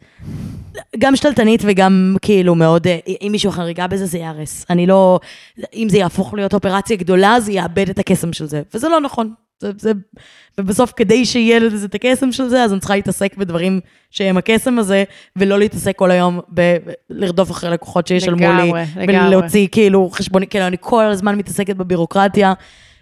גם 0.97 1.15
שתלטנית 1.15 1.61
וגם 1.65 2.15
כאילו 2.21 2.55
מאוד, 2.55 2.87
אה, 2.87 2.97
אם 3.21 3.29
מישהו 3.31 3.49
אחר 3.49 3.67
ייגע 3.67 3.87
בזה, 3.87 4.05
זה 4.05 4.17
ייהרס. 4.17 4.65
אני 4.69 4.87
לא, 4.87 5.19
אם 5.73 5.87
זה 5.89 5.97
יהפוך 5.97 6.33
להיות 6.33 6.53
אופרציה 6.53 6.97
גדולה, 6.97 7.39
זה 7.39 7.51
יאבד 7.51 7.89
את 7.89 7.99
הקסם 7.99 8.33
של 8.33 8.45
זה, 8.45 8.61
וזה 8.73 8.89
לא 8.89 9.01
נכון. 9.01 9.33
זה, 9.59 9.71
זה, 9.77 9.91
ובסוף, 10.57 10.93
כדי 10.95 11.25
שיהיה 11.25 11.59
לזה 11.59 11.85
את 11.85 11.95
הקסם 11.95 12.31
של 12.31 12.47
זה, 12.47 12.63
אז 12.63 12.71
אני 12.71 12.79
צריכה 12.79 12.95
להתעסק 12.95 13.37
בדברים 13.37 13.79
שהם 14.11 14.37
הקסם 14.37 14.79
הזה, 14.79 15.03
ולא 15.35 15.59
להתעסק 15.59 15.95
כל 15.95 16.11
היום 16.11 16.39
ב- 16.53 16.77
לרדוף 17.09 17.51
אחרי 17.51 17.69
לקוחות 17.69 18.07
שישלמו 18.07 18.37
לי, 18.37 18.47
לגמרי, 18.47 18.83
לגמרי. 18.95 19.27
ולהוציא 19.27 19.67
כאילו 19.71 20.09
חשבוני, 20.09 20.47
כאילו, 20.47 20.67
אני 20.67 20.77
כל 20.79 21.03
הזמן 21.03 21.35
מתעסקת 21.35 21.75
בבירוקרטיה, 21.75 22.53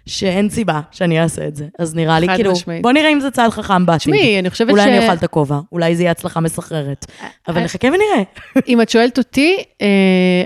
שאין 0.06 0.50
סיבה 0.50 0.80
שאני 0.90 1.22
אעשה 1.22 1.48
את 1.48 1.56
זה. 1.56 1.66
אז 1.78 1.94
נראה 1.94 2.20
לי, 2.20 2.26
כאילו, 2.34 2.52
משמעית. 2.52 2.82
בוא 2.82 2.92
נראה 2.92 3.12
אם 3.12 3.20
זה 3.20 3.30
צעד 3.30 3.50
חכם 3.50 3.86
בעתיד. 3.86 3.98
תשמעי, 3.98 4.38
אני 4.38 4.50
חושבת 4.50 4.70
אולי 4.70 4.82
ש... 4.82 4.86
אני 4.86 4.98
אוכל 4.98 5.16
את 5.16 5.22
הכובע, 5.22 5.58
אולי 5.72 5.96
זה 5.96 6.02
יהיה 6.02 6.10
הצלחה 6.10 6.40
מסחררת. 6.40 7.06
אבל 7.48 7.58
אה, 7.58 7.64
נחכה 7.64 7.88
ונראה. 7.88 8.22
אם 8.68 8.80
את 8.80 8.88
שואלת 8.88 9.18
אותי, 9.18 9.56
אה, 9.82 10.44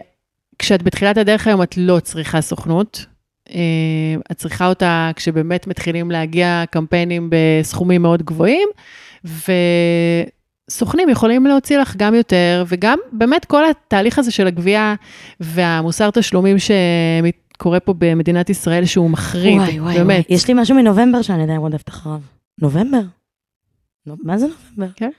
כשאת 0.58 0.82
בתחילת 0.82 1.16
הדרך 1.16 1.46
היום, 1.46 1.62
את 1.62 1.74
לא 1.76 2.00
צריכה 2.00 2.40
סוכנות. 2.40 3.06
אה, 3.54 4.20
את 4.30 4.36
צריכה 4.36 4.68
אותה 4.68 5.10
כשבאמת 5.16 5.66
מתחילים 5.66 6.10
להגיע 6.10 6.64
קמפיינים 6.70 7.30
בסכומים 7.30 8.02
מאוד 8.02 8.22
גבוהים, 8.22 8.68
וסוכנים 10.68 11.08
יכולים 11.08 11.46
להוציא 11.46 11.78
לך 11.78 11.96
גם 11.96 12.14
יותר, 12.14 12.64
וגם 12.68 12.98
באמת 13.12 13.44
כל 13.44 13.62
התהליך 13.70 14.18
הזה 14.18 14.30
של 14.30 14.46
הגבייה 14.46 14.94
והמוסר 15.40 16.10
תשלומים 16.10 16.56
שקורה 16.58 17.80
פה 17.80 17.94
במדינת 17.98 18.50
ישראל, 18.50 18.84
שהוא 18.84 19.10
מחריד, 19.10 19.58
וואי, 19.58 19.80
וואי, 19.80 19.94
באמת. 19.94 20.24
וואי. 20.26 20.36
יש 20.36 20.48
לי 20.48 20.54
משהו 20.56 20.76
מנובמבר 20.76 21.22
שאני 21.22 21.42
עדיין 21.42 21.58
רודפת 21.58 21.88
אחריו. 21.88 22.20
נובמבר? 22.60 23.02
נו, 24.06 24.16
מה 24.22 24.38
זה 24.38 24.46
נובמבר? 24.46 24.92
כן. 24.96 25.10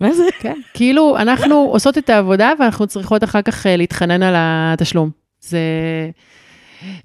מה 0.00 0.12
זה? 0.12 0.22
כן, 0.40 0.60
כאילו, 0.74 1.16
אנחנו 1.16 1.54
עושות 1.56 1.98
את 1.98 2.10
העבודה 2.10 2.52
ואנחנו 2.58 2.86
צריכות 2.86 3.24
אחר 3.24 3.42
כך 3.42 3.66
אה, 3.66 3.76
להתחנן 3.76 4.22
על 4.22 4.34
התשלום. 4.38 5.10
זה... 5.40 5.58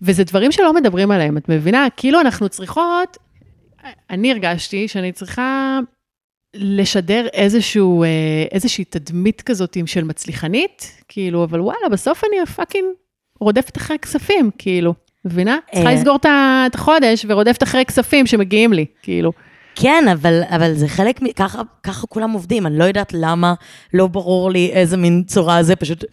וזה 0.02 0.24
דברים 0.24 0.52
שלא 0.52 0.74
מדברים 0.74 1.12
עליהם, 1.12 1.38
את 1.38 1.50
מבינה? 1.50 1.88
כאילו 1.98 2.22
אנחנו 2.22 2.50
צריכות, 2.50 3.18
אני 4.10 4.32
הרגשתי 4.32 4.88
שאני 4.88 5.12
צריכה 5.12 5.80
לשדר 6.56 7.28
איזשהו, 7.34 8.04
אה, 8.04 8.08
איזושהי 8.52 8.86
תדמית 8.86 9.42
כזאת 9.42 9.78
של 9.86 10.04
מצליחנית, 10.04 11.04
כאילו, 11.08 11.44
אבל 11.44 11.62
וואלה, 11.62 11.90
בסוף 11.92 12.24
אני 12.24 12.46
פאקינג 12.46 12.86
רודפת 13.40 13.78
אחרי 13.78 14.00
כספים, 14.00 14.50
כאילו, 14.58 14.94
מבינה? 15.26 15.58
צריכה 15.74 15.90
אה. 15.90 15.94
לסגור 15.94 16.16
את 16.66 16.76
החודש 16.76 17.26
ורודפת 17.30 17.64
אחרי 17.64 17.86
כספים 17.86 18.28
שמגיעים 18.28 18.74
לי, 18.74 18.86
כאילו. 19.02 19.32
כן, 19.76 20.06
אבל, 20.12 20.42
אבל 20.48 20.74
זה 20.74 20.88
חלק, 20.88 21.22
מ- 21.22 21.32
ככה, 21.32 21.62
ככה 21.84 22.08
כולם 22.08 22.32
עובדים, 22.32 22.66
אני 22.66 22.78
לא 22.78 22.84
יודעת 22.84 23.14
למה, 23.14 23.54
לא 23.94 24.08
ברור 24.08 24.52
לי 24.52 24.70
איזה 24.74 24.98
מין 24.98 25.24
צורה 25.28 25.64
זה, 25.64 25.76
פשוט 25.76 26.04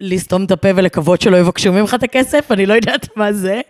לסתום 0.00 0.44
את 0.44 0.50
הפה 0.50 0.68
ולקוות 0.76 1.20
שלא 1.20 1.36
יבקשו 1.36 1.72
ממך 1.72 1.94
את 1.94 2.02
הכסף, 2.02 2.46
אני 2.52 2.66
לא 2.66 2.74
יודעת 2.74 3.16
מה 3.16 3.32
זה, 3.32 3.60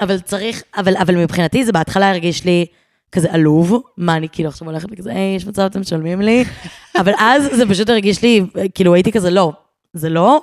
אבל 0.00 0.20
צריך, 0.20 0.62
אבל, 0.76 0.96
אבל 0.96 1.16
מבחינתי 1.16 1.64
זה 1.64 1.72
בהתחלה 1.72 2.10
הרגיש 2.10 2.44
לי 2.44 2.66
כזה 3.12 3.32
עלוב, 3.32 3.82
מה 3.98 4.16
אני 4.16 4.28
כאילו 4.32 4.48
עכשיו 4.48 4.68
הולכת 4.68 4.90
לכזה, 4.90 5.10
היי, 5.10 5.36
יש 5.36 5.46
מצב 5.46 5.62
אתם 5.62 5.80
משלמים 5.80 6.20
לי, 6.20 6.44
אבל 7.00 7.12
אז 7.18 7.48
זה 7.52 7.68
פשוט 7.68 7.88
הרגיש 7.90 8.22
לי, 8.22 8.40
כאילו 8.74 8.94
הייתי 8.94 9.12
כזה, 9.12 9.30
לא, 9.30 9.52
זה 9.92 10.08
לא, 10.08 10.40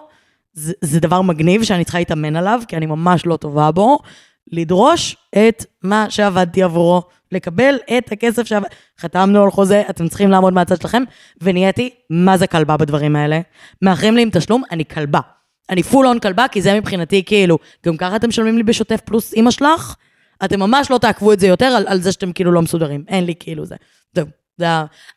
זה, 0.53 0.73
זה 0.81 0.99
דבר 0.99 1.21
מגניב 1.21 1.63
שאני 1.63 1.83
צריכה 1.83 1.99
להתאמן 1.99 2.35
עליו, 2.35 2.61
כי 2.67 2.77
אני 2.77 2.85
ממש 2.85 3.25
לא 3.25 3.37
טובה 3.37 3.71
בו, 3.71 3.99
לדרוש 4.51 5.17
את 5.37 5.65
מה 5.83 6.09
שעבדתי 6.09 6.63
עבורו, 6.63 7.01
לקבל 7.31 7.75
את 7.97 8.11
הכסף 8.11 8.43
שעבד... 8.43 8.67
חתמנו 8.99 9.43
על 9.43 9.51
חוזה, 9.51 9.83
אתם 9.89 10.07
צריכים 10.07 10.31
לעמוד 10.31 10.53
מהצד 10.53 10.81
שלכם, 10.81 11.03
ונהייתי, 11.41 11.89
מה 12.09 12.37
זה 12.37 12.47
כלבה 12.47 12.77
בדברים 12.77 13.15
האלה? 13.15 13.39
מאחרים 13.81 14.15
לי 14.15 14.21
עם 14.21 14.29
תשלום, 14.29 14.63
אני 14.71 14.85
כלבה. 14.85 15.19
אני 15.69 15.83
פול 15.83 16.07
און 16.07 16.19
כלבה, 16.19 16.45
כי 16.47 16.61
זה 16.61 16.79
מבחינתי 16.79 17.23
כאילו, 17.25 17.57
גם 17.85 17.97
ככה 17.97 18.15
אתם 18.15 18.27
משלמים 18.27 18.57
לי 18.57 18.63
בשוטף 18.63 19.01
פלוס 19.05 19.33
אימא 19.33 19.51
שלך, 19.51 19.95
אתם 20.45 20.59
ממש 20.59 20.91
לא 20.91 20.97
תעכבו 20.97 21.33
את 21.33 21.39
זה 21.39 21.47
יותר 21.47 21.65
על, 21.65 21.87
על 21.87 22.01
זה 22.01 22.11
שאתם 22.11 22.31
כאילו 22.31 22.51
לא 22.51 22.61
מסודרים, 22.61 23.03
אין 23.07 23.25
לי 23.25 23.33
כאילו 23.39 23.65
זה. 23.65 23.75
זהו. 24.13 24.27
זה 24.57 24.65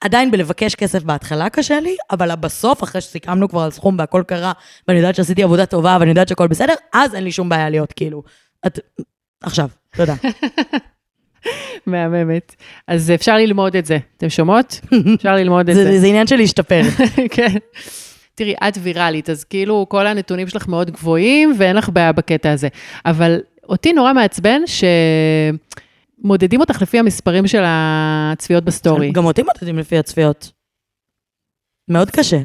עדיין 0.01 0.31
בלבקש 0.31 0.75
כסף 0.75 1.03
בהתחלה 1.03 1.51
קשה 1.51 1.81
לי, 1.81 1.97
אבל 2.11 2.35
בסוף, 2.35 2.83
אחרי 2.83 3.01
שסיכמנו 3.01 3.49
כבר 3.49 3.61
על 3.61 3.71
סכום 3.71 3.97
והכל 3.99 4.23
קרה, 4.27 4.53
ואני 4.89 4.99
יודעת 4.99 5.15
שעשיתי 5.15 5.43
עבודה 5.43 5.67
טובה 5.67 5.97
ואני 6.01 6.11
יודעת 6.11 6.29
שהכל 6.29 6.47
בסדר, 6.47 6.75
אז 6.93 7.15
אין 7.15 7.25
לי 7.25 7.33
שום 7.33 7.49
בעיה 7.49 7.71
להיות 7.71 7.93
כאילו, 7.93 8.23
את... 8.67 8.79
עכשיו, 9.45 9.69
תודה. 9.97 10.15
מהממת. 11.87 12.55
אז 12.89 13.11
אפשר 13.11 13.37
ללמוד 13.37 13.77
את 13.77 13.87
זה. 13.87 13.99
אתם 14.17 14.29
שומעות? 14.29 14.81
אפשר 15.17 15.35
ללמוד 15.35 15.69
את 15.69 15.75
זה. 15.75 15.85
זה, 15.85 16.01
זה 16.01 16.07
עניין 16.07 16.27
של 16.27 16.37
להשתפר. 16.37 16.83
כן. 17.37 17.57
תראי, 18.35 18.55
את 18.69 18.79
ויראלית, 18.83 19.31
אז 19.31 19.45
כאילו 19.45 19.87
כל 19.89 20.07
הנתונים 20.07 20.49
שלך 20.49 20.69
מאוד 20.69 20.91
גבוהים 20.91 21.55
ואין 21.59 21.77
לך 21.77 21.89
בעיה 21.89 22.13
בקטע 22.13 22.53
הזה. 22.53 22.69
אבל 23.07 23.41
אותי 23.69 23.93
נורא 23.93 24.13
מעצבן 24.13 24.61
שמודדים 26.23 26.61
אותך 26.61 26.83
לפי 26.83 26.99
המספרים 26.99 27.47
של 27.47 27.63
הצפיות 27.67 28.65
בסטורי. 28.65 29.13
גם 29.13 29.25
אותי 29.25 29.43
מודדים 29.43 29.79
לפי 29.79 29.99
הצפיות. 29.99 30.53
מאוד 31.91 32.11
קשה. 32.11 32.39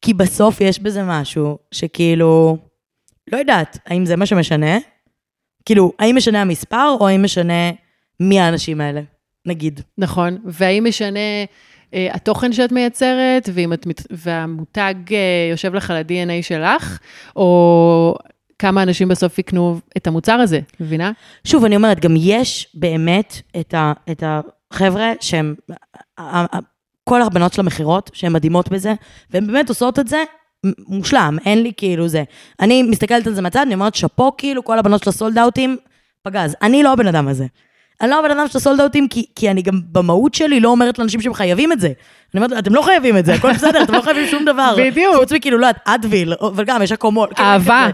כי 0.00 0.14
בסוף 0.14 0.60
יש 0.60 0.80
בזה 0.80 1.02
משהו 1.02 1.58
שכאילו, 1.70 2.58
לא 3.32 3.36
יודעת, 3.36 3.78
האם 3.86 4.06
זה 4.06 4.16
מה 4.16 4.26
שמשנה? 4.26 4.78
כאילו, 5.64 5.92
האם 5.98 6.16
משנה 6.16 6.42
המספר 6.42 6.96
או 7.00 7.08
האם 7.08 7.22
משנה 7.22 7.70
מי 8.20 8.40
האנשים 8.40 8.80
האלה, 8.80 9.00
נגיד. 9.46 9.80
נכון, 9.98 10.38
והאם 10.44 10.84
משנה 10.88 11.18
אה, 11.94 12.08
התוכן 12.12 12.52
שאת 12.52 12.72
מייצרת, 12.72 13.48
את, 13.48 13.86
והמותג 14.10 14.94
אה, 15.10 15.48
יושב 15.50 15.74
לך 15.74 15.90
על 15.90 15.96
ה-DNA 15.96 16.42
שלך, 16.42 16.98
או 17.36 18.14
כמה 18.58 18.82
אנשים 18.82 19.08
בסוף 19.08 19.38
יקנו 19.38 19.78
את 19.96 20.06
המוצר 20.06 20.32
הזה, 20.32 20.60
מבינה? 20.80 21.12
שוב, 21.44 21.64
אני 21.64 21.76
אומרת, 21.76 22.00
גם 22.00 22.14
יש 22.16 22.68
באמת 22.74 23.40
את, 23.60 23.74
ה, 23.74 23.92
את 24.10 24.22
החבר'ה 24.26 25.12
שהם, 25.20 25.54
כל 27.04 27.22
הבנות 27.22 27.52
של 27.52 27.60
המכירות, 27.60 28.10
שהן 28.14 28.32
מדהימות 28.32 28.68
בזה, 28.68 28.94
והן 29.30 29.46
באמת 29.46 29.68
עושות 29.68 29.98
את 29.98 30.08
זה 30.08 30.24
מושלם, 30.88 31.36
אין 31.46 31.62
לי 31.62 31.72
כאילו 31.76 32.08
זה. 32.08 32.22
אני 32.60 32.82
מסתכלת 32.82 33.26
על 33.26 33.34
זה 33.34 33.42
מהצד, 33.42 33.60
אני 33.60 33.74
אומרת, 33.74 33.94
שאפו, 33.94 34.36
כאילו, 34.38 34.64
כל 34.64 34.78
הבנות 34.78 35.02
של 35.04 35.10
הסולד 35.10 35.38
אאוטים, 35.38 35.76
פגז. 36.22 36.56
אני 36.62 36.82
לא 36.82 36.92
הבן 36.92 37.06
אדם 37.06 37.28
הזה. 37.28 37.46
אני 38.00 38.10
לא 38.10 38.20
הבן 38.20 38.30
אדם 38.30 38.48
של 38.48 38.58
הסולד 38.58 38.80
אאוטים, 38.80 39.08
כי, 39.08 39.26
כי 39.36 39.50
אני 39.50 39.62
גם 39.62 39.80
במהות 39.92 40.34
שלי 40.34 40.60
לא 40.60 40.68
אומרת 40.68 40.98
לאנשים 40.98 41.20
שהם 41.20 41.34
חייבים 41.34 41.72
את 41.72 41.80
זה. 41.80 41.86
אני 41.86 42.44
אומרת, 42.44 42.58
אתם 42.58 42.74
לא 42.74 42.82
חייבים 42.82 43.18
את 43.18 43.26
זה, 43.26 43.34
הכל 43.34 43.52
בסדר, 43.52 43.82
אתם 43.82 43.92
לא 43.92 44.00
חייבים 44.00 44.26
שום 44.26 44.44
דבר. 44.44 44.74
בדיוק. 44.78 45.16
חוץ 45.16 45.32
מכאילו, 45.32 45.58
לא 45.58 45.66
יודעת, 45.66 45.82
אדוויל, 45.84 46.34
אבל 46.40 46.64
גם 46.64 46.82
יש 46.82 46.92
אקומול. 46.92 47.28
כאילו, 47.34 47.48
אהבה. 47.48 47.88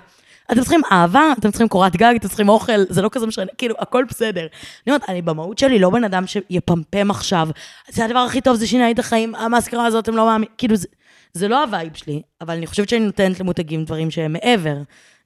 אתם 0.53 0.61
צריכים 0.61 0.81
אהבה, 0.93 1.33
אתם 1.39 1.51
צריכים 1.51 1.69
קורת 1.69 1.97
גג, 1.97 2.15
אתם 2.17 2.29
צריכים 2.29 2.49
אוכל, 2.49 2.73
זה 2.89 3.03
לא 3.03 3.09
כזה 3.13 3.27
משנה, 3.27 3.47
כאילו, 3.59 3.75
הכל 3.79 4.05
בסדר. 4.09 4.41
אני 4.41 4.49
אומרת, 4.87 5.03
אני 5.09 5.23
במהות 5.23 5.59
שלי 5.59 5.79
לא 5.79 5.91
בן 5.91 6.05
אדם 6.05 6.27
שיפמפם 6.27 7.11
עכשיו, 7.11 7.49
זה 7.89 8.05
הדבר 8.05 8.19
הכי 8.19 8.41
טוב, 8.41 8.57
זה 8.57 8.67
שינה 8.67 8.87
לי 8.87 8.93
את 8.93 8.99
החיים, 8.99 9.35
המאסקרה 9.35 9.87
הזאת, 9.87 10.09
הם 10.09 10.17
לא 10.17 10.27
מאמינים, 10.27 10.49
כאילו, 10.59 10.77
זה, 10.77 10.89
זה 11.33 11.49
לא 11.49 11.63
ה 11.63 11.69
vibe 11.69 11.95
שלי, 11.95 12.23
אבל 12.41 12.57
אני 12.57 12.67
חושבת 12.67 12.89
שאני 12.89 13.05
נותנת 13.05 13.41
למותגים 13.41 13.85
דברים 13.85 14.11
שהם 14.11 14.33
מעבר. 14.33 14.77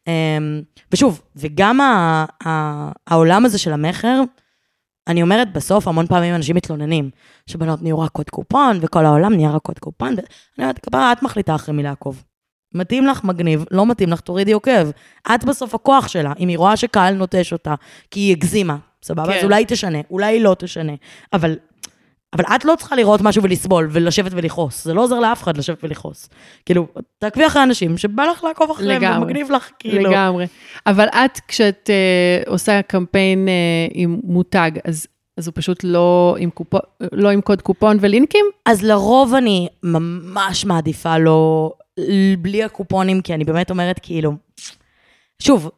אמ, 0.07 0.63
ושוב, 0.93 1.23
וגם 1.37 1.81
העולם 3.07 3.45
הזה 3.45 3.59
של 3.59 3.73
המכר, 3.73 4.23
אני 5.09 5.23
אומרת, 5.23 5.53
בסוף 5.53 5.89
המון 5.89 6.07
פעמים 6.07 6.35
אנשים 6.35 6.57
מתלוננים, 6.57 7.11
שבנות 7.47 7.83
נהיו 7.83 8.01
רק 8.01 8.11
קוד 8.11 8.31
קופון, 8.31 8.79
וכל 8.81 9.07
העולם 9.07 9.35
נהיה 9.35 9.51
רק 9.51 9.63
קוד 9.63 9.79
קופון, 9.79 10.09
ואני 10.09 10.27
אומרת, 10.59 10.79
כפרה, 10.79 11.13
את 11.13 11.23
מחליטה 11.23 11.55
אחרי 11.55 11.75
מי 11.75 11.83
לעקוב. 11.83 12.25
מתאים 12.75 13.07
לך, 13.07 13.25
מגניב, 13.25 13.65
לא 13.71 13.87
מתאים 13.87 14.11
לך, 14.11 14.21
תורידי 14.21 14.53
עוקב. 14.53 14.91
את 15.35 15.45
בסוף 15.45 15.75
הכוח 15.75 16.09
שלה, 16.09 16.33
אם 16.39 16.49
היא 16.49 16.59
רואה 16.59 16.77
שקהל 16.77 17.15
נוטש 17.15 17.53
אותה, 17.53 17.75
כי 18.11 18.21
היא 18.21 18.33
הגזימה, 18.33 18.77
סבבה? 19.03 19.33
כן. 19.33 19.39
אז 19.39 19.45
אולי 19.45 19.57
היא 19.57 19.67
תשנה, 19.67 19.99
אולי 20.11 20.27
היא 20.27 20.43
לא 20.43 20.57
תשנה. 20.59 20.93
אבל, 21.33 21.57
אבל 22.37 22.45
את 22.55 22.65
לא 22.65 22.75
צריכה 22.79 22.97
לראות 22.97 23.21
משהו 23.21 23.43
ולסבול, 23.43 23.89
ולשבת 23.91 24.33
ולכעוס. 24.35 24.85
זה 24.85 24.95
לא 24.95 25.03
עוזר 25.03 25.21
לאף 25.21 25.43
אחד 25.43 25.57
לשבת 25.57 25.85
ולכעוס. 25.85 26.29
כאילו, 26.67 26.87
תעקבי 27.19 27.47
אחרי 27.47 27.63
אנשים 27.63 27.99
שבא 27.99 28.25
לך 28.25 28.45
לעקוב 28.45 28.71
אחריהם, 28.71 29.03
לגמרי. 29.03 29.25
ומגניב 29.25 29.51
לך, 29.51 29.71
כאילו. 29.79 30.11
לגמרי. 30.11 30.47
אבל 30.87 31.07
את, 31.09 31.41
כשאת 31.49 31.91
uh, 32.47 32.51
עושה 32.51 32.83
קמפיין 32.83 33.49
uh, 33.49 33.93
עם 33.95 34.21
מותג, 34.25 34.71
אז, 34.85 35.07
אז 35.37 35.47
הוא 35.47 35.53
פשוט 35.57 35.85
לא 35.85 36.37
עם, 36.39 36.51
קופון, 36.51 36.81
לא 37.13 37.29
עם 37.29 37.41
קוד 37.41 37.63
קופון 37.63 37.97
ולינקים? 38.01 38.47
אז 38.67 38.83
לרוב 38.83 39.35
אני 39.35 39.69
ממש 39.83 40.65
מעדיפה 40.65 41.19
לא, 41.19 41.73
בלי 42.39 42.65
הקופונים, 42.65 43.21
כי 43.21 43.35
אני 43.35 43.45
באמת 43.45 43.71
אומרת, 43.71 44.01
כאילו, 44.03 44.33
שוב, 45.43 45.71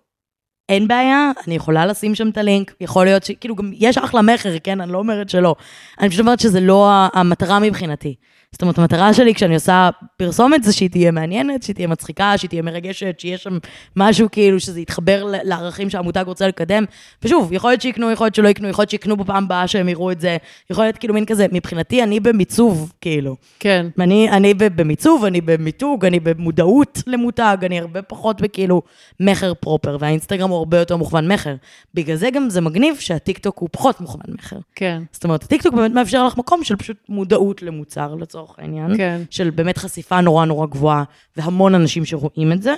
אין 0.69 0.89
בעיה, 0.89 1.31
אני 1.47 1.55
יכולה 1.55 1.87
לשים 1.87 2.15
שם 2.15 2.29
את 2.29 2.39
הלינק, 2.39 2.75
יכול 2.81 3.05
להיות 3.05 3.25
ש... 3.25 3.31
כאילו, 3.41 3.55
גם 3.57 3.71
יש 3.75 3.99
אחלה 3.99 4.23
מכר, 4.23 4.59
כן? 4.59 4.81
אני 4.81 4.93
לא 4.93 4.99
אומרת 4.99 5.29
שלא. 5.29 5.55
אני 6.01 6.09
פשוט 6.09 6.21
אומרת 6.21 6.41
שזה 6.41 6.61
לא 6.61 6.91
המטרה 7.13 7.59
מבחינתי. 7.59 8.15
זאת 8.53 8.63
אומרת, 8.63 8.79
המטרה 8.79 9.15
שלי 9.15 9.35
כשאני 9.35 9.55
עושה 9.55 9.91
פרסומת 10.17 10.63
זה 10.65 10.73
שהיא 10.73 10.91
תהיה 10.91 11.11
מעניינת, 11.11 11.63
שהיא 11.63 11.75
תהיה 11.75 11.89
מצחיקה, 11.89 12.39
שהיא 12.39 12.49
תהיה 12.49 12.63
מרגשת, 12.63 13.21
שיהיה 13.21 13.39
שם 13.39 13.59
משהו 13.97 14.29
כאילו 14.33 14.61
שזה 14.61 14.81
יתחבר 14.81 15.25
לערכים 15.43 15.91
שהמותג 15.91 16.25
רוצה 16.27 16.49
לקדם. 16.49 16.85
ושוב, 17.23 17.53
יכול 17.53 17.71
להיות 17.71 17.81
שיקנו, 17.81 18.11
יכול 18.11 18.25
להיות 18.25 18.35
שלא 18.35 18.49
יקנו, 18.49 18.69
יכול 18.69 18.83
להיות 18.83 18.91
שיקנו 18.91 19.17
בפעם 19.17 19.45
הבאה 19.45 19.69
שהם 19.69 19.89
יראו 19.89 20.13
את 20.13 20.21
זה, 20.21 20.37
יכול 20.71 20.85
להיות 20.85 20.97
כאילו 20.97 21.15
מין 21.15 21.25
כזה, 21.25 21.47
מבחינתי 21.53 22.03
אני 22.03 22.21
במיצוב, 22.21 22.93
כאילו. 23.01 23.37
כן. 23.59 23.87
אני, 24.01 24.31
אני 24.31 24.55
במיצוב, 24.55 25.25
אני 25.25 25.41
במיתוג, 25.41 26.05
אני 26.05 26.21
במודעות 26.21 27.03
למותג, 27.07 27.57
אני 27.63 27.81
הרבה 27.81 28.03
פחות 28.03 28.41
בכאילו 28.41 28.83
מכר 29.21 29.55
proper, 29.55 29.97
והאינסטגרם 30.01 30.51
הוא 30.51 30.59
הרבה 30.59 30.79
יותר 30.79 30.97
מוכוון 30.97 31.33
מכר. 31.33 31.55
בגלל 31.95 32.17
זה 32.17 32.31
גם 32.31 32.51
זה 32.51 32.61
מגניב 32.61 32.97
שהטיקטוק 32.99 33.59
הוא 33.59 33.69
פחות 33.73 34.01
מוכוון 34.01 34.35
מכר. 34.35 34.57
כן, 34.75 35.03
זאת 35.13 35.25
אומרת, 35.25 35.43
הטיקטוק 35.43 35.75
באמת 35.75 35.93
מאפשר 35.93 36.27
לך 36.27 36.39
מקום 36.39 36.65
של 36.65 36.77
פשוט 36.77 36.97
מודעות 37.09 37.63
למוצר, 37.63 38.15
לצורך 38.15 38.38
העניין. 38.59 38.97
כן. 38.97 39.21
של 39.31 39.51
באמת 39.51 39.79
חשיפה 39.79 40.21
נורא 40.21 40.45
נורא 40.45 40.67
גבוהה, 40.67 41.05
והמון 41.37 41.75
אנשים 41.75 42.05
שרואים 42.05 42.53
את 42.53 42.63
זה, 42.63 42.75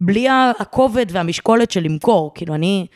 בלי 0.00 0.26
הכובד 0.60 1.06
והמשקולת 1.08 1.70
של 1.70 1.82
למכור. 1.82 2.32
כאילו, 2.34 2.54
אני... 2.54 2.86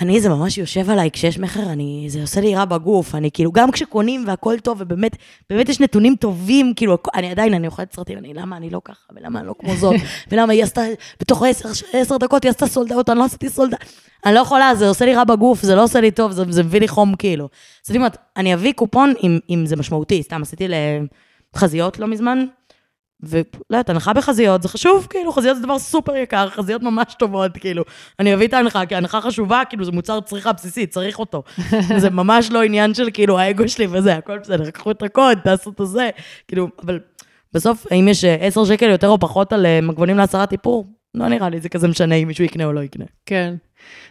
אני, 0.00 0.20
זה 0.20 0.28
ממש 0.28 0.58
יושב 0.58 0.90
עליי, 0.90 1.10
כשיש 1.10 1.38
מכר, 1.38 1.62
אני, 1.62 2.06
זה 2.08 2.20
עושה 2.20 2.40
לי 2.40 2.54
רע 2.54 2.64
בגוף, 2.64 3.14
אני 3.14 3.30
כאילו, 3.30 3.52
גם 3.52 3.70
כשקונים 3.70 4.24
והכל 4.26 4.58
טוב, 4.58 4.78
ובאמת, 4.80 5.16
באמת 5.50 5.68
יש 5.68 5.80
נתונים 5.80 6.16
טובים, 6.16 6.72
כאילו, 6.76 6.98
אני 7.14 7.30
עדיין, 7.30 7.54
אני 7.54 7.66
אוכלת 7.66 7.92
סרטים, 7.92 8.18
אני, 8.18 8.34
למה 8.34 8.56
אני 8.56 8.70
לא 8.70 8.80
ככה, 8.84 9.06
ולמה 9.16 9.38
אני 9.38 9.48
לא 9.48 9.54
כמו 9.58 9.76
זאת, 9.76 9.94
ולמה 10.30 10.52
היא 10.52 10.62
עשתה, 10.64 10.82
בתוך 11.20 11.42
עשר, 11.42 11.68
עשר 11.92 12.16
דקות 12.16 12.44
היא 12.44 12.50
עשתה 12.50 12.66
סולדאות, 12.66 13.10
אני 13.10 13.18
לא 13.18 13.24
עשיתי 13.24 13.48
סולדאות, 13.48 13.80
אני 14.26 14.34
לא 14.34 14.40
יכולה, 14.40 14.74
זה 14.74 14.88
עושה 14.88 15.04
לי 15.04 15.14
רע 15.14 15.24
בגוף, 15.24 15.62
זה 15.62 15.74
לא 15.74 15.84
עושה 15.84 16.00
לי 16.00 16.10
טוב, 16.10 16.32
זה, 16.32 16.44
זה 16.48 16.62
מביא 16.62 16.80
לי 16.80 16.88
חום, 16.88 17.14
כאילו. 17.16 17.48
אז 17.86 17.90
אני 17.90 17.98
אומרת, 17.98 18.16
אני 18.36 18.54
אביא 18.54 18.72
קופון 18.72 19.14
אם, 19.22 19.38
אם 19.50 19.66
זה 19.66 19.76
משמעותי, 19.76 20.22
סתם 20.22 20.42
עשיתי 20.42 20.68
לחזיות 21.54 21.98
לא 21.98 22.06
מזמן, 22.06 22.46
ולא 23.22 23.52
יודעת, 23.70 23.90
הנחה 23.90 24.12
בחזיות, 24.12 24.62
זה 24.62 24.68
חשוב, 24.68 25.06
כאילו, 25.10 25.32
חזיות 25.32 25.56
זה 25.56 25.62
דבר 25.62 25.78
סופר 25.78 26.16
יקר, 26.16 26.48
חזיות 26.50 26.82
ממש 26.82 27.14
טובות, 27.18 27.56
כאילו. 27.56 27.84
אני 28.18 28.34
אביא 28.34 28.46
את 28.46 28.54
ההנחה, 28.54 28.86
כי 28.86 28.94
ההנחה 28.94 29.20
חשובה, 29.20 29.62
כאילו, 29.68 29.84
זה 29.84 29.92
מוצר 29.92 30.20
צריכה 30.20 30.52
בסיסי, 30.52 30.86
צריך 30.86 31.18
אותו. 31.18 31.42
זה 32.02 32.10
ממש 32.10 32.50
לא 32.50 32.62
עניין 32.62 32.94
של, 32.94 33.08
כאילו, 33.12 33.38
האגו 33.38 33.68
שלי 33.68 33.86
וזה, 33.90 34.14
הכל 34.14 34.38
בסדר, 34.38 34.70
קחו 34.70 34.90
את 34.90 35.02
הקוד, 35.02 35.38
תעשו 35.44 35.70
את 35.70 35.80
הזה, 35.80 36.10
כאילו, 36.48 36.68
אבל 36.84 36.98
בסוף, 37.52 37.86
האם 37.90 38.08
יש 38.08 38.24
אה, 38.24 38.34
10 38.40 38.64
שקל 38.64 38.90
יותר 38.90 39.08
או 39.08 39.18
פחות 39.18 39.52
על 39.52 39.66
אה, 39.66 39.80
מגבונים 39.80 40.16
להסרת 40.16 40.52
איפור? 40.52 40.86
לא 41.14 41.28
נראה 41.28 41.48
לי, 41.48 41.60
זה 41.60 41.68
כזה 41.68 41.88
משנה 41.88 42.14
אם 42.14 42.28
מישהו 42.28 42.44
יקנה 42.44 42.64
או 42.64 42.72
לא 42.72 42.80
יקנה. 42.80 43.04
כן. 43.26 43.54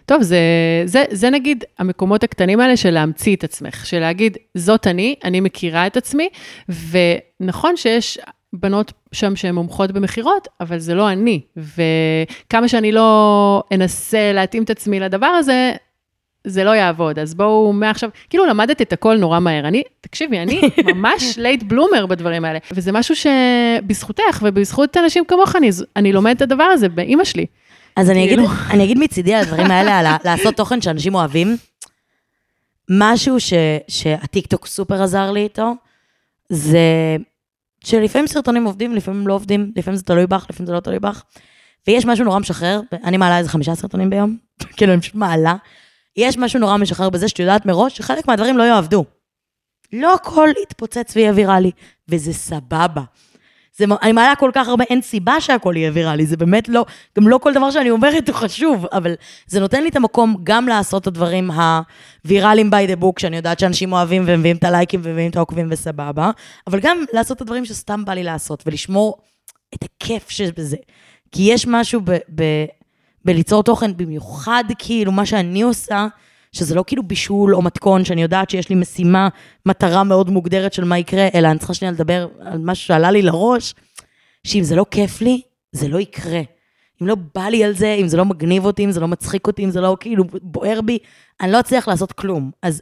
טוב, 0.05 0.21
זה, 0.21 0.39
זה, 0.85 1.03
זה 1.11 1.29
נגיד 1.29 1.63
המקומות 1.79 2.23
הקטנים 2.23 2.59
האלה 2.59 2.77
של 2.77 2.91
להמציא 2.91 3.35
את 3.35 3.43
עצמך, 3.43 3.85
של 3.85 3.99
להגיד, 3.99 4.37
זאת 4.55 4.87
אני, 4.87 5.15
אני 5.23 5.39
מכירה 5.39 5.87
את 5.87 5.97
עצמי, 5.97 6.29
ונכון 6.69 7.77
שיש 7.77 8.19
בנות 8.59 8.93
שם 9.11 9.35
שהן 9.35 9.55
מומחות 9.55 9.91
במכירות, 9.91 10.47
אבל 10.61 10.79
זה 10.79 10.95
לא 10.95 11.11
אני, 11.11 11.41
וכמה 11.57 12.67
שאני 12.67 12.91
לא 12.91 13.63
אנסה 13.71 14.31
להתאים 14.33 14.63
את 14.63 14.69
עצמי 14.69 14.99
לדבר 14.99 15.27
הזה, 15.27 15.73
זה 16.43 16.63
לא 16.63 16.75
יעבוד, 16.75 17.19
אז 17.19 17.35
בואו 17.35 17.73
מעכשיו, 17.73 18.09
כאילו 18.29 18.45
למדת 18.45 18.81
את 18.81 18.93
הכל 18.93 19.17
נורא 19.17 19.39
מהר. 19.39 19.67
אני, 19.67 19.83
תקשיבי, 20.01 20.39
אני 20.39 20.61
ממש 20.93 21.37
late 21.38 21.63
bloomer 21.63 22.05
בדברים 22.05 22.45
האלה, 22.45 22.59
וזה 22.71 22.91
משהו 22.91 23.15
שבזכותך 23.15 24.39
ובזכות 24.41 24.97
אנשים 24.97 25.25
כמוך, 25.25 25.55
אני, 25.55 25.69
אני 25.95 26.13
לומדת 26.13 26.37
את 26.37 26.41
הדבר 26.41 26.63
הזה 26.63 26.89
באימא 26.89 27.23
שלי. 27.23 27.45
אז 27.95 28.09
אני 28.09 28.25
אגיד, 28.25 28.39
כאילו. 28.39 28.53
אני 28.73 28.83
אגיד 28.83 28.97
מצידי 28.97 29.33
על 29.33 29.41
הדברים 29.41 29.71
האלה, 29.71 29.99
על 29.99 30.05
לעשות 30.25 30.55
תוכן 30.55 30.81
שאנשים 30.81 31.15
אוהבים. 31.15 31.57
משהו 32.89 33.39
ש, 33.39 33.53
שהטיקטוק 33.87 34.67
סופר 34.67 35.03
עזר 35.03 35.31
לי 35.31 35.39
איתו, 35.39 35.73
זה 36.49 37.17
שלפעמים 37.88 38.27
סרטונים 38.27 38.65
עובדים, 38.65 38.95
לפעמים 38.95 39.27
לא 39.27 39.33
עובדים, 39.33 39.71
לפעמים 39.75 39.97
זה 39.97 40.03
תלוי 40.03 40.27
בך, 40.27 40.45
לפעמים 40.49 40.67
זה 40.67 40.73
לא 40.73 40.79
תלוי 40.79 40.99
בך. 40.99 41.23
ויש 41.88 42.05
משהו 42.05 42.25
נורא 42.25 42.39
משחרר, 42.39 42.81
אני 43.03 43.17
מעלה 43.17 43.38
איזה 43.38 43.49
חמישה 43.49 43.75
סרטונים 43.75 44.09
ביום, 44.09 44.38
כאילו 44.77 44.93
אני 44.93 45.01
פשוט 45.01 45.15
מעלה. 45.15 45.55
יש 46.15 46.38
משהו 46.38 46.59
נורא 46.59 46.77
משחרר 46.77 47.09
בזה 47.09 47.27
שאת 47.27 47.39
יודעת 47.39 47.65
מראש 47.65 47.97
שחלק 47.97 48.27
מהדברים 48.27 48.57
לא 48.57 48.63
יעבדו. 48.63 49.05
לא 49.93 50.13
הכל 50.13 50.49
יתפוצץ 50.63 51.13
ויהיה 51.15 51.31
ויראלי, 51.35 51.71
וזה 52.09 52.33
סבבה. 52.33 53.03
זה, 53.78 53.86
אני 54.01 54.11
מעלה 54.11 54.36
כל 54.36 54.51
כך 54.53 54.67
הרבה, 54.67 54.84
אין 54.84 55.01
סיבה 55.01 55.41
שהכל 55.41 55.73
יהיה 55.78 55.91
ויראלי, 55.93 56.25
זה 56.25 56.38
באמת 56.38 56.69
לא, 56.69 56.86
גם 57.19 57.28
לא 57.28 57.38
כל 57.38 57.53
דבר 57.53 57.71
שאני 57.71 57.89
אומרת 57.89 58.30
הוא 58.30 58.36
חשוב, 58.36 58.86
אבל 58.91 59.13
זה 59.47 59.59
נותן 59.59 59.84
לי 59.84 59.89
את 59.89 59.95
המקום 59.95 60.36
גם 60.43 60.67
לעשות 60.67 61.01
את 61.01 61.07
הדברים 61.07 61.51
הוויראליים 61.51 62.69
by 62.69 62.89
the 62.89 63.03
book, 63.03 63.19
שאני 63.19 63.38
יודעת 63.38 63.59
שאנשים 63.59 63.93
אוהבים 63.93 64.23
ומביאים 64.25 64.57
את 64.57 64.63
הלייקים 64.63 64.99
ומביאים 65.03 65.32
את 65.32 65.36
העוקבים 65.36 65.67
וסבבה, 65.71 66.32
אבל 66.67 66.80
גם 66.80 66.97
לעשות 67.13 67.38
את 67.38 67.41
הדברים 67.41 67.65
שסתם 67.65 68.05
בא 68.05 68.13
לי 68.13 68.23
לעשות, 68.23 68.63
ולשמור 68.65 69.17
את 69.75 69.84
הכיף 69.84 70.30
שבזה. 70.30 70.78
כי 71.32 71.43
יש 71.43 71.67
משהו 71.67 72.01
ב, 72.03 72.11
ב, 72.36 72.43
בליצור 73.25 73.63
תוכן, 73.63 73.97
במיוחד 73.97 74.63
כאילו 74.80 75.11
מה 75.11 75.25
שאני 75.25 75.61
עושה, 75.61 76.07
שזה 76.57 76.75
לא 76.75 76.83
כאילו 76.87 77.03
בישול 77.03 77.55
או 77.55 77.61
מתכון, 77.61 78.05
שאני 78.05 78.21
יודעת 78.21 78.49
שיש 78.49 78.69
לי 78.69 78.75
משימה, 78.75 79.29
מטרה 79.65 80.03
מאוד 80.03 80.29
מוגדרת 80.29 80.73
של 80.73 80.83
מה 80.83 80.97
יקרה, 80.97 81.27
אלא 81.35 81.47
אני 81.47 81.59
צריכה 81.59 81.73
שנייה 81.73 81.91
לדבר 81.91 82.27
על 82.39 82.57
משהו 82.57 82.87
שעלה 82.87 83.11
לי 83.11 83.21
לראש, 83.21 83.75
שאם 84.43 84.63
זה 84.63 84.75
לא 84.75 84.85
כיף 84.91 85.21
לי, 85.21 85.41
זה 85.71 85.87
לא 85.87 85.99
יקרה. 85.99 86.41
אם 87.01 87.07
לא 87.07 87.15
בא 87.35 87.41
לי 87.41 87.63
על 87.63 87.73
זה, 87.73 87.93
אם 87.93 88.07
זה 88.07 88.17
לא 88.17 88.25
מגניב 88.25 88.65
אותי, 88.65 88.85
אם 88.85 88.91
זה 88.91 88.99
לא 88.99 89.07
מצחיק 89.07 89.47
אותי, 89.47 89.65
אם 89.65 89.69
זה 89.69 89.81
לא 89.81 89.97
כאילו 89.99 90.23
בוער 90.41 90.81
בי, 90.81 90.97
אני 91.41 91.51
לא 91.51 91.59
אצליח 91.59 91.87
לעשות 91.87 92.11
כלום. 92.11 92.51
אז 92.61 92.81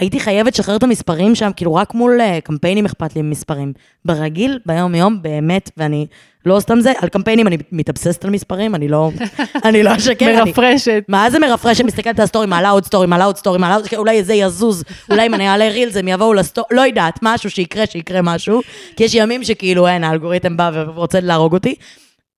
הייתי 0.00 0.20
חייבת 0.20 0.52
לשחרר 0.52 0.76
את 0.76 0.82
המספרים 0.82 1.34
שם, 1.34 1.50
כאילו 1.56 1.74
רק 1.74 1.94
מול 1.94 2.20
אה, 2.20 2.40
קמפיינים 2.40 2.84
אכפת 2.84 3.16
לי 3.16 3.22
ממספרים. 3.22 3.72
ברגיל, 4.04 4.58
ביום-יום, 4.66 5.22
באמת, 5.22 5.70
ואני 5.76 6.06
לא 6.46 6.60
סתם 6.60 6.80
זה, 6.80 6.92
על 6.98 7.08
קמפיינים 7.08 7.46
אני 7.46 7.56
מתאבססת 7.72 8.24
על 8.24 8.30
מספרים, 8.30 8.74
אני 8.74 8.88
לא, 8.88 9.10
אני 9.68 9.82
לא 9.82 9.96
אשקר. 9.96 10.44
מרפרשת. 10.44 11.04
מה 11.08 11.30
זה 11.30 11.38
מרפרשת? 11.38 11.84
מסתכלת 11.84 12.18
על 12.18 12.24
הסטורי, 12.24 12.46
מעלה 12.46 12.70
עוד 12.70 12.84
סטורי, 12.84 13.06
מעלה 13.06 13.24
עוד 13.24 13.36
סטורי, 13.36 13.58
מעלה 13.58 13.74
עוד... 13.74 13.86
אולי 13.96 14.24
זה 14.24 14.34
יזוז, 14.34 14.84
אולי 15.10 15.26
אם 15.26 15.34
אני 15.34 15.48
אעלה 15.48 15.68
רילס 15.68 15.96
הם 15.96 16.08
יבואו 16.08 16.34
לסטורי, 16.34 16.66
לא 16.70 16.80
יודעת, 16.80 17.18
משהו 17.22 17.50
שיקרה, 17.50 17.86
שיקרה 17.86 18.22
משהו. 18.22 18.60
כי 18.96 19.04
יש 19.04 19.14
ימים 19.14 19.44
שכאילו, 19.44 19.88
אין, 19.88 20.04
האלגוריתם 20.04 20.56
בא 20.56 20.70
ורוצה 20.74 21.20
להרוג 21.20 21.52
אותי. 21.52 21.74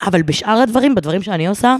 אבל 0.07 0.23
בשאר 0.23 0.59
הדברים, 0.59 0.95
בדברים 0.95 1.23
שאני 1.23 1.47
עושה, 1.47 1.77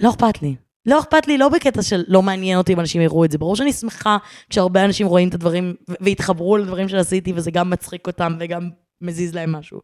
לא 0.00 0.10
אכפת 0.10 0.42
לי. 0.42 0.67
לא 0.86 1.00
אכפת 1.00 1.26
לי, 1.26 1.38
לא 1.38 1.48
בקטע 1.48 1.82
של 1.82 2.04
לא 2.08 2.22
מעניין 2.22 2.58
אותי 2.58 2.72
אם 2.72 2.80
אנשים 2.80 3.00
יראו 3.00 3.24
את 3.24 3.30
זה. 3.30 3.38
ברור 3.38 3.56
שאני 3.56 3.72
שמחה 3.72 4.16
כשהרבה 4.50 4.84
אנשים 4.84 5.06
רואים 5.06 5.28
את 5.28 5.34
הדברים 5.34 5.74
והתחברו 6.00 6.56
לדברים 6.56 6.88
שעשיתי, 6.88 7.32
וזה 7.36 7.50
גם 7.50 7.70
מצחיק 7.70 8.06
אותם 8.06 8.36
וגם 8.40 8.70
מזיז 9.00 9.34
להם 9.34 9.52
משהו. 9.52 9.80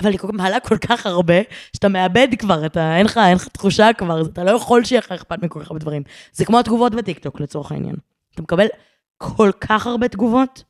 אבל 0.00 0.08
אני 0.08 0.16
מעלה 0.32 0.60
כל 0.60 0.78
כך 0.78 1.06
הרבה, 1.06 1.34
שאתה 1.72 1.88
מאבד 1.88 2.28
כבר, 2.38 2.66
אתה, 2.66 2.96
אין 2.96 3.06
לך, 3.06 3.18
אין 3.18 3.34
לך 3.34 3.48
תחושה 3.48 3.92
כבר, 3.98 4.22
אתה 4.22 4.44
לא 4.44 4.50
יכול 4.50 4.84
שיהיה 4.84 4.98
לך 4.98 5.12
אכפת 5.12 5.42
מכל 5.42 5.60
כך 5.60 5.70
הרבה 5.70 5.80
דברים. 5.80 6.02
זה 6.32 6.44
כמו 6.44 6.58
התגובות 6.58 6.94
בטיקטוק 6.94 7.40
לצורך 7.40 7.72
העניין. 7.72 7.96
אתה 8.34 8.42
מקבל 8.42 8.66
כל 9.18 9.50
כך 9.60 9.86
הרבה 9.86 10.08
תגובות, 10.08 10.64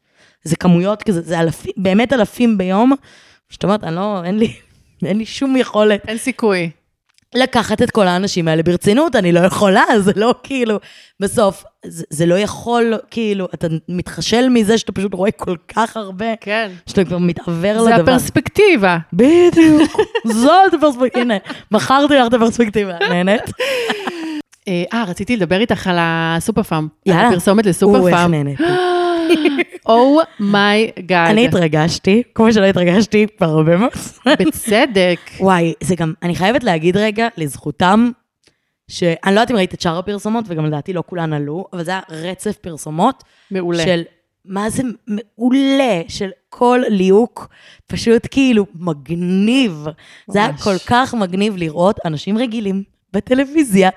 זה 0.44 0.56
כמויות 0.56 1.02
כזה, 1.02 1.20
זה 1.20 1.40
אלפים, 1.40 1.72
באמת 1.76 2.12
אלפים 2.12 2.58
ביום, 2.58 2.92
שאתה 3.48 3.66
אומרת, 3.66 3.84
אני 3.84 3.96
לא, 3.96 4.24
אין 4.24 4.38
לי, 4.38 4.52
אין 5.04 5.18
לי 5.18 5.26
שום 5.26 5.56
יכולת. 5.56 6.08
אין 6.08 6.18
סיכוי. 6.18 6.70
לקחת 7.34 7.82
את 7.82 7.90
כל 7.90 8.08
האנשים 8.08 8.48
האלה 8.48 8.62
ברצינות, 8.62 9.16
אני 9.16 9.32
לא 9.32 9.40
יכולה, 9.40 9.84
זה 10.04 10.12
לא 10.16 10.34
כאילו, 10.42 10.78
בסוף, 11.20 11.64
זה, 11.86 12.04
זה 12.10 12.26
לא 12.26 12.38
יכול, 12.38 12.94
כאילו, 13.10 13.48
אתה 13.54 13.66
מתחשל 13.88 14.48
מזה 14.48 14.78
שאתה 14.78 14.92
פשוט 14.92 15.14
רואה 15.14 15.30
כל 15.30 15.56
כך 15.68 15.96
הרבה, 15.96 16.36
כן. 16.40 16.70
שאתה 16.86 17.04
כבר 17.04 17.18
מתעוור 17.18 17.84
זה 17.84 17.90
לדבר. 17.90 18.12
הפרספקטיבה. 18.12 18.98
בדיוק, 19.12 20.00
זאת 20.42 20.74
הפרספקטיבה, 20.74 21.20
הנה, 21.20 21.34
מכרתי 21.70 22.14
לך 22.14 22.26
את 22.26 22.34
הפרספקטיבה, 22.34 22.92
נהנית? 23.10 23.42
אה, 24.68 24.84
אה, 24.92 25.04
רציתי 25.04 25.36
לדבר 25.36 25.60
איתך 25.60 25.86
על 25.86 25.96
הסופר 26.00 26.62
פארם. 26.62 26.88
יאללה. 27.06 27.28
הפרסומת 27.28 27.64
או, 27.64 27.70
לסופר 27.70 28.08
איך 28.08 28.16
פארם. 28.16 28.32
oh 29.88 30.24
my 30.24 30.59
god. 30.59 31.30
אני 31.30 31.46
התרגשתי, 31.46 32.22
כמו 32.34 32.52
שלא 32.52 32.64
התרגשתי 32.64 33.26
כבר 33.36 33.46
הרבה 33.46 33.76
מאוד. 33.76 33.92
זמן. 33.94 34.34
בצדק. 34.38 35.20
וואי, 35.40 35.72
זה 35.82 35.94
גם, 35.94 36.12
אני 36.22 36.34
חייבת 36.34 36.64
להגיד 36.64 36.96
רגע, 36.96 37.28
לזכותם, 37.36 38.10
שאני 38.88 39.16
לא 39.26 39.30
יודעת 39.30 39.50
אם 39.50 39.56
ראית 39.56 39.74
את 39.74 39.80
שאר 39.80 39.98
הפרסומות, 39.98 40.44
וגם 40.48 40.66
לדעתי 40.66 40.92
לא 40.92 41.02
כולן 41.06 41.32
עלו, 41.32 41.64
אבל 41.72 41.84
זה 41.84 41.90
היה 41.90 42.00
רצף 42.10 42.56
פרסומות 42.56 43.24
מעולה. 43.50 43.84
של 43.84 44.02
מה 44.44 44.70
זה 44.70 44.82
מעולה, 45.06 46.02
של 46.08 46.30
כל 46.48 46.82
ליהוק, 46.88 47.48
פשוט 47.86 48.26
כאילו 48.30 48.66
מגניב. 48.74 49.86
זה 50.28 50.38
היה 50.38 50.48
ממש. 50.48 50.62
כל 50.62 50.78
כך 50.86 51.14
מגניב 51.14 51.56
לראות 51.56 52.00
אנשים 52.04 52.38
רגילים 52.38 52.82
בטלוויזיה. 53.12 53.90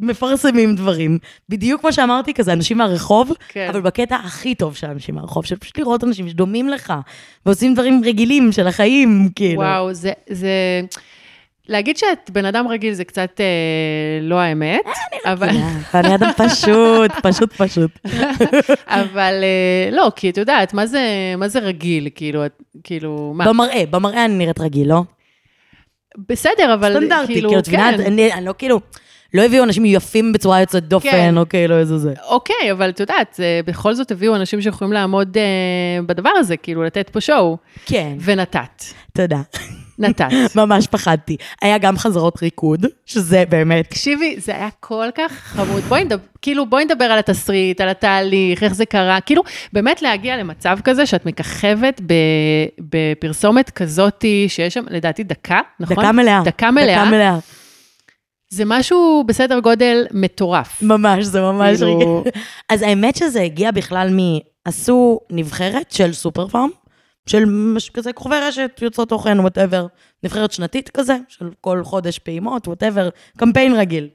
מפרסמים 0.00 0.74
דברים, 0.74 1.18
בדיוק 1.48 1.80
כמו 1.80 1.92
שאמרתי, 1.92 2.34
כזה 2.34 2.52
אנשים 2.52 2.78
מהרחוב, 2.78 3.32
כן. 3.48 3.66
אבל 3.70 3.80
בקטע 3.80 4.16
הכי 4.16 4.54
טוב 4.54 4.76
של 4.76 4.86
אנשים 4.86 5.14
מהרחוב, 5.14 5.44
של 5.44 5.56
פשוט 5.56 5.78
לראות 5.78 6.04
אנשים 6.04 6.28
שדומים 6.28 6.68
לך, 6.68 6.92
ועושים 7.46 7.74
דברים 7.74 8.02
רגילים 8.04 8.52
של 8.52 8.66
החיים, 8.66 9.28
כאילו. 9.34 9.60
וואו, 9.60 9.94
זה, 9.94 10.12
זה... 10.30 10.80
להגיד 11.68 11.96
שאת 11.96 12.30
בן 12.30 12.44
אדם 12.44 12.68
רגיל 12.68 12.94
זה 12.94 13.04
קצת 13.04 13.40
אה, 13.40 13.46
לא 14.22 14.34
האמת, 14.40 14.80
אבל, 15.24 15.48
אני 15.94 16.14
אדם 16.14 16.30
פשוט, 16.36 17.10
פשוט 17.22 17.52
פשוט. 17.52 17.90
אבל 18.86 19.34
אה, 19.42 19.90
לא, 19.92 20.12
כי 20.16 20.30
את 20.30 20.36
יודעת, 20.36 20.74
מה 20.74 20.86
זה, 20.86 21.34
מה 21.38 21.48
זה 21.48 21.58
רגיל, 21.58 22.08
כאילו, 22.14 22.46
את- 22.46 22.62
כאילו, 22.84 23.32
מה? 23.36 23.44
במראה, 23.48 23.84
במראה 23.90 24.24
אני 24.24 24.34
נראית 24.34 24.60
רגיל, 24.60 24.88
לא? 24.88 25.02
בסדר, 26.28 26.74
אבל 26.74 26.92
סטנדרטי, 26.96 27.32
כאילו, 27.32 27.48
כאילו, 27.48 27.60
את 27.60 27.68
מבינה, 27.68 27.92
כן. 27.96 28.00
אני 28.00 28.32
אני 28.32 28.44
לא 28.44 28.54
כאילו, 28.58 28.80
לא 29.34 29.42
הביאו 29.42 29.64
אנשים 29.64 29.84
יפים 29.84 30.32
בצורה 30.32 30.60
יוצאת 30.60 30.82
כן. 30.82 30.88
דופן, 30.88 31.38
או 31.38 31.48
כאילו 31.48 31.78
איזה 31.78 31.98
זה. 31.98 32.14
אוקיי, 32.28 32.72
אבל 32.72 32.88
את 32.88 33.00
יודעת, 33.00 33.40
בכל 33.64 33.94
זאת 33.94 34.10
הביאו 34.10 34.36
אנשים 34.36 34.62
שיכולים 34.62 34.92
לעמוד 34.92 35.36
אה, 35.36 36.02
בדבר 36.06 36.30
הזה, 36.36 36.56
כאילו, 36.56 36.82
לתת 36.82 37.10
פה 37.10 37.20
שואו, 37.20 37.56
כן, 37.86 38.16
ונתת, 38.20 38.84
תודה. 39.12 39.40
נתת. 40.00 40.28
ממש 40.56 40.86
פחדתי. 40.86 41.36
היה 41.62 41.78
גם 41.78 41.98
חזרות 41.98 42.42
ריקוד, 42.42 42.86
שזה 43.06 43.44
באמת, 43.48 43.90
תקשיבי, 43.90 44.36
זה 44.38 44.56
היה 44.56 44.68
כל 44.80 45.08
כך 45.14 45.32
חמוד. 45.32 45.82
בואי 45.82 46.04
נדבר, 46.04 46.22
כאילו, 46.42 46.66
בואי 46.66 46.84
נדבר 46.84 47.04
על 47.04 47.18
התסריט, 47.18 47.80
על 47.80 47.88
התהליך, 47.88 48.62
איך 48.62 48.74
זה 48.74 48.86
קרה. 48.86 49.20
כאילו, 49.20 49.42
באמת 49.72 50.02
להגיע 50.02 50.36
למצב 50.36 50.78
כזה 50.84 51.06
שאת 51.06 51.26
מככבת 51.26 52.00
בפרסומת 52.78 53.70
כזאתי, 53.70 54.46
שיש 54.48 54.74
שם, 54.74 54.84
לדעתי, 54.90 55.24
דקה, 55.24 55.60
נכון? 55.80 55.96
דקה 55.96 56.12
מלאה. 56.12 56.42
דקה 56.44 56.70
מלאה. 56.70 56.94
דקה 56.94 57.10
מלאה. 57.10 57.38
זה 58.52 58.62
משהו 58.66 59.24
בסדר 59.26 59.60
גודל 59.60 60.06
מטורף. 60.12 60.82
ממש, 60.82 61.24
זה 61.24 61.40
ממש 61.40 61.76
כאילו- 61.78 62.20
רגע. 62.20 62.30
אז 62.72 62.82
האמת 62.82 63.16
שזה 63.16 63.42
הגיע 63.42 63.70
בכלל 63.70 64.08
מ... 64.12 64.38
עשו 64.64 65.20
נבחרת 65.30 65.92
של 65.92 66.12
סופר 66.12 66.48
פארם, 66.48 66.68
של 67.26 67.44
מש- 67.44 67.90
כזה 67.90 68.12
כוכבי 68.12 68.36
רשת, 68.36 68.78
יוצרות 68.82 69.08
תוכן, 69.08 69.40
whatever, 69.40 69.86
נבחרת 70.24 70.52
שנתית 70.52 70.88
כזה, 70.88 71.16
של 71.28 71.48
כל 71.60 71.80
חודש 71.84 72.18
פעימות, 72.18 72.66
whatever, 72.68 73.08
קמפיין 73.36 73.74
רגיל. 73.76 74.08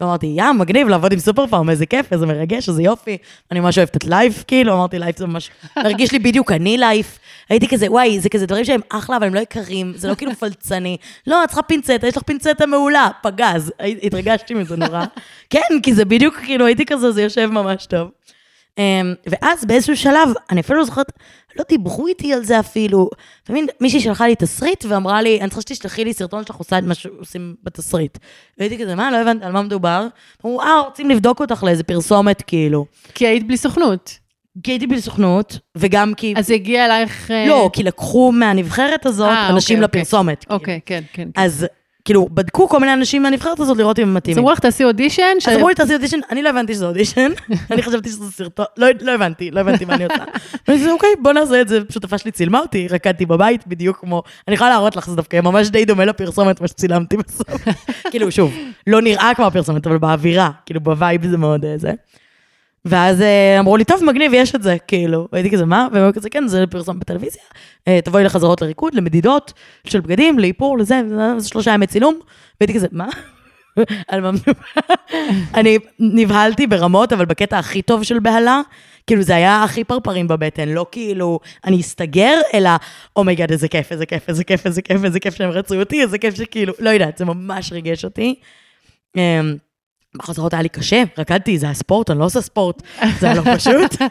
ואמרתי, 0.00 0.26
יא, 0.26 0.52
מגניב 0.52 0.88
לעבוד 0.88 1.12
עם 1.12 1.18
סופר 1.18 1.46
פארם, 1.46 1.70
איזה 1.70 1.86
כיף, 1.86 2.12
איזה 2.12 2.26
מרגש, 2.26 2.68
איזה 2.68 2.82
יופי. 2.82 3.18
אני 3.50 3.60
ממש 3.60 3.78
אוהבת 3.78 3.96
את 3.96 4.04
לייף, 4.04 4.44
כאילו, 4.46 4.72
אמרתי, 4.74 4.98
לייף 4.98 5.18
זה 5.18 5.26
ממש, 5.26 5.50
הרגיש 5.76 6.12
לי 6.12 6.18
בדיוק 6.18 6.52
אני 6.52 6.78
לייף. 6.78 7.18
הייתי 7.48 7.68
כזה, 7.68 7.86
וואי, 7.90 8.20
זה 8.20 8.28
כזה 8.28 8.46
דברים 8.46 8.64
שהם 8.64 8.80
אחלה, 8.88 9.16
אבל 9.16 9.26
הם 9.26 9.34
לא 9.34 9.40
יקרים, 9.40 9.92
זה 9.96 10.08
לא 10.08 10.14
כאילו 10.14 10.34
פלצני. 10.34 10.96
לא, 11.26 11.44
את 11.44 11.48
צריכה 11.48 11.62
פינצטה, 11.62 12.06
יש 12.06 12.16
לך 12.16 12.22
פינצטה 12.22 12.66
מעולה, 12.66 13.08
פגז. 13.22 13.72
התרגשתי 14.02 14.54
מזה 14.54 14.76
נורא. 14.76 15.04
כן, 15.50 15.80
כי 15.82 15.94
זה 15.94 16.04
בדיוק, 16.04 16.34
כאילו, 16.34 16.66
הייתי 16.66 16.86
כזה, 16.86 17.12
זה 17.12 17.22
יושב 17.22 17.46
ממש 17.46 17.86
טוב. 17.86 18.08
אמ, 18.78 19.14
ואז 19.26 19.64
באיזשהו 19.64 19.96
שלב, 19.96 20.28
אני 20.50 20.60
אפילו 20.60 20.78
לא 20.78 20.84
זוכרת, 20.84 21.12
לא 21.56 21.64
דיברו 21.68 22.06
איתי 22.06 22.32
על 22.32 22.44
זה 22.44 22.60
אפילו. 22.60 23.10
אתה 23.44 23.52
מבין, 23.52 23.66
מישהי 23.80 24.00
שלחה 24.00 24.26
לי 24.26 24.34
תסריט 24.36 24.84
ואמרה 24.88 25.22
לי, 25.22 25.40
אני 25.40 25.48
צריכה 25.48 25.60
שתשלחי 25.60 26.04
לי 26.04 26.12
סרטון 26.12 26.44
שלך 26.44 26.56
עושה 26.56 26.78
את 26.78 26.84
מה 26.84 26.94
שעושים 26.94 27.54
בתסריט. 27.62 28.18
והייתי 28.58 28.78
כזה, 28.78 28.94
מה, 28.94 29.10
לא 29.10 29.16
הבנתי 29.16 29.44
על 29.44 29.52
מה 29.52 29.62
מדובר? 29.62 30.06
אמרו, 30.46 30.60
אה, 30.62 30.80
רוצים 30.80 31.10
לבדוק 31.10 31.40
אותך 31.40 31.62
לאיזה 31.62 31.82
פרסומת, 31.82 32.42
כאילו. 32.42 32.86
כי 33.14 33.26
היית 33.26 33.46
בלי 33.46 33.56
סוכנות. 33.56 34.18
כי 34.62 34.72
הייתי 34.72 34.86
בסוכנות, 34.86 35.58
וגם 35.76 36.14
כי... 36.14 36.34
אז 36.36 36.46
זה 36.46 36.54
הגיע 36.54 36.84
אלייך... 36.84 37.30
אה, 37.30 37.46
לא, 37.48 37.70
כי 37.72 37.82
לקחו 37.82 38.32
מהנבחרת 38.32 39.06
הזאת 39.06 39.28
אה, 39.28 39.48
אנשים 39.48 39.82
אוקיי, 39.82 40.00
לפרסומת. 40.00 40.44
כאילו. 40.44 40.58
אוקיי, 40.58 40.80
כן, 40.86 41.02
כן. 41.12 41.28
אז 41.34 41.66
כאילו, 42.04 42.28
בדקו 42.30 42.68
כל 42.68 42.80
מיני 42.80 42.92
אנשים 42.92 43.22
מהנבחרת 43.22 43.60
הזאת 43.60 43.78
לראות 43.78 43.98
אם 43.98 44.04
הם 44.04 44.10
אז 44.10 44.16
מתאימים. 44.16 44.38
אמרו 44.38 44.52
לך, 44.52 44.58
תעשי 44.58 44.84
אודישן, 44.84 45.36
אז 45.48 45.56
אמרו 45.56 45.68
לי, 45.68 45.74
תעשי 45.74 45.94
אודישן, 45.94 46.18
אני 46.30 46.42
לא 46.42 46.48
הבנתי 46.48 46.74
שזה 46.74 46.86
אודישן, 46.86 47.30
אני 47.70 47.82
חשבתי 47.82 48.08
שזה 48.08 48.30
סרטון, 48.30 48.64
לא, 48.76 48.86
לא 49.00 49.12
הבנתי, 49.14 49.50
לא 49.50 49.60
הבנתי 49.60 49.84
מה 49.84 49.94
אני 49.94 50.04
עושה. 50.04 50.24
ואני 50.68 50.80
כזה, 50.80 50.92
אוקיי, 50.92 51.10
בוא 51.22 51.32
נעשה 51.32 51.60
את 51.60 51.68
זה, 51.68 51.78
שותפה 51.92 52.18
שלי 52.18 52.30
צילמה 52.30 52.60
אותי, 52.60 52.88
רקדתי 52.88 53.26
בבית, 53.26 53.66
בדיוק 53.66 54.00
כמו, 54.00 54.22
אני 54.48 54.54
יכולה 54.54 54.70
להראות 54.70 54.96
לך, 54.96 55.10
זה 55.10 55.16
דווקא 55.16 55.40
ממש 55.40 55.68
די 55.68 55.84
דומה 55.84 56.04
לפרסומת, 56.04 56.60
מה 56.60 56.68
שצילמתי 56.68 57.16
בסוף. 57.16 57.48
כאילו, 58.10 58.32
שוב, 58.32 58.54
לא 58.86 59.00
נראה 59.00 59.32
כמו 59.36 59.46
הפרסומת, 59.46 59.86
אבל 59.86 59.98
באווירה, 59.98 60.50
כאילו, 60.66 60.80
ב 60.80 60.89
vibe 60.89 61.26
זה 61.26 61.36
מאוד 61.36 61.64
אה, 61.64 61.74
זה. 61.78 61.92
ואז 62.84 63.22
אה, 63.22 63.60
אמרו 63.60 63.76
לי, 63.76 63.84
טוב, 63.84 64.04
מגניב, 64.04 64.32
יש 64.34 64.54
את 64.54 64.62
זה, 64.62 64.76
כאילו. 64.86 65.28
והייתי 65.32 65.50
כזה, 65.50 65.64
מה? 65.64 65.88
והם 65.92 66.02
היו 66.02 66.12
כזה, 66.12 66.30
כן, 66.30 66.46
זה 66.46 66.64
פרסום 66.70 66.98
בטלוויזיה. 66.98 67.42
אה, 67.88 68.00
תבואי 68.04 68.24
לחזרות 68.24 68.62
לריקוד, 68.62 68.94
למדידות 68.94 69.52
של 69.86 70.00
בגדים, 70.00 70.38
לאיפור, 70.38 70.78
לזה, 70.78 71.00
וזה, 71.06 71.38
זה 71.38 71.48
שלושה 71.48 71.70
ימי 71.70 71.86
צילום. 71.86 72.18
והייתי 72.60 72.74
כזה, 72.74 72.86
מה? 72.92 73.08
אני 75.54 75.78
נבהלתי 75.98 76.66
ברמות, 76.66 77.12
אבל 77.12 77.24
בקטע 77.24 77.58
הכי 77.58 77.82
טוב 77.82 78.02
של 78.02 78.18
בהלה, 78.18 78.60
כאילו 79.06 79.22
זה 79.22 79.36
היה 79.36 79.62
הכי 79.62 79.84
פרפרים 79.84 80.28
בבטן, 80.28 80.68
לא 80.68 80.86
כאילו 80.92 81.40
אני 81.64 81.80
אסתגר, 81.80 82.40
אלא 82.54 82.70
Oh 83.16 83.24
my 83.24 83.33
god, 83.33 83.50
איזה 83.50 83.68
כיף, 83.68 83.92
איזה 83.92 84.06
כיף, 84.06 84.28
איזה 84.28 84.44
כיף, 84.44 84.66
איזה 84.66 84.82
כיף, 84.82 85.04
איזה 85.04 85.20
כיף 85.20 85.34
שהם 85.34 85.50
רצו 85.50 85.80
אותי, 85.80 86.02
איזה 86.02 86.18
כיף 86.18 86.34
שכאילו, 86.34 86.72
לא 86.78 86.90
יודעת, 86.90 87.18
זה 87.18 87.24
ממש 87.24 87.72
ריגש 87.72 88.04
אותי. 88.04 88.34
בחזרות 90.16 90.52
היה 90.52 90.62
לי 90.62 90.68
קשה, 90.68 91.02
רקדתי, 91.18 91.58
זה 91.58 91.66
היה 91.66 91.74
ספורט, 91.74 92.10
אני 92.10 92.18
לא 92.18 92.24
עושה 92.24 92.40
ספורט, 92.40 92.82
זה 93.20 93.26
היה 93.26 93.34
לא 93.34 93.56
פשוט. 93.56 93.94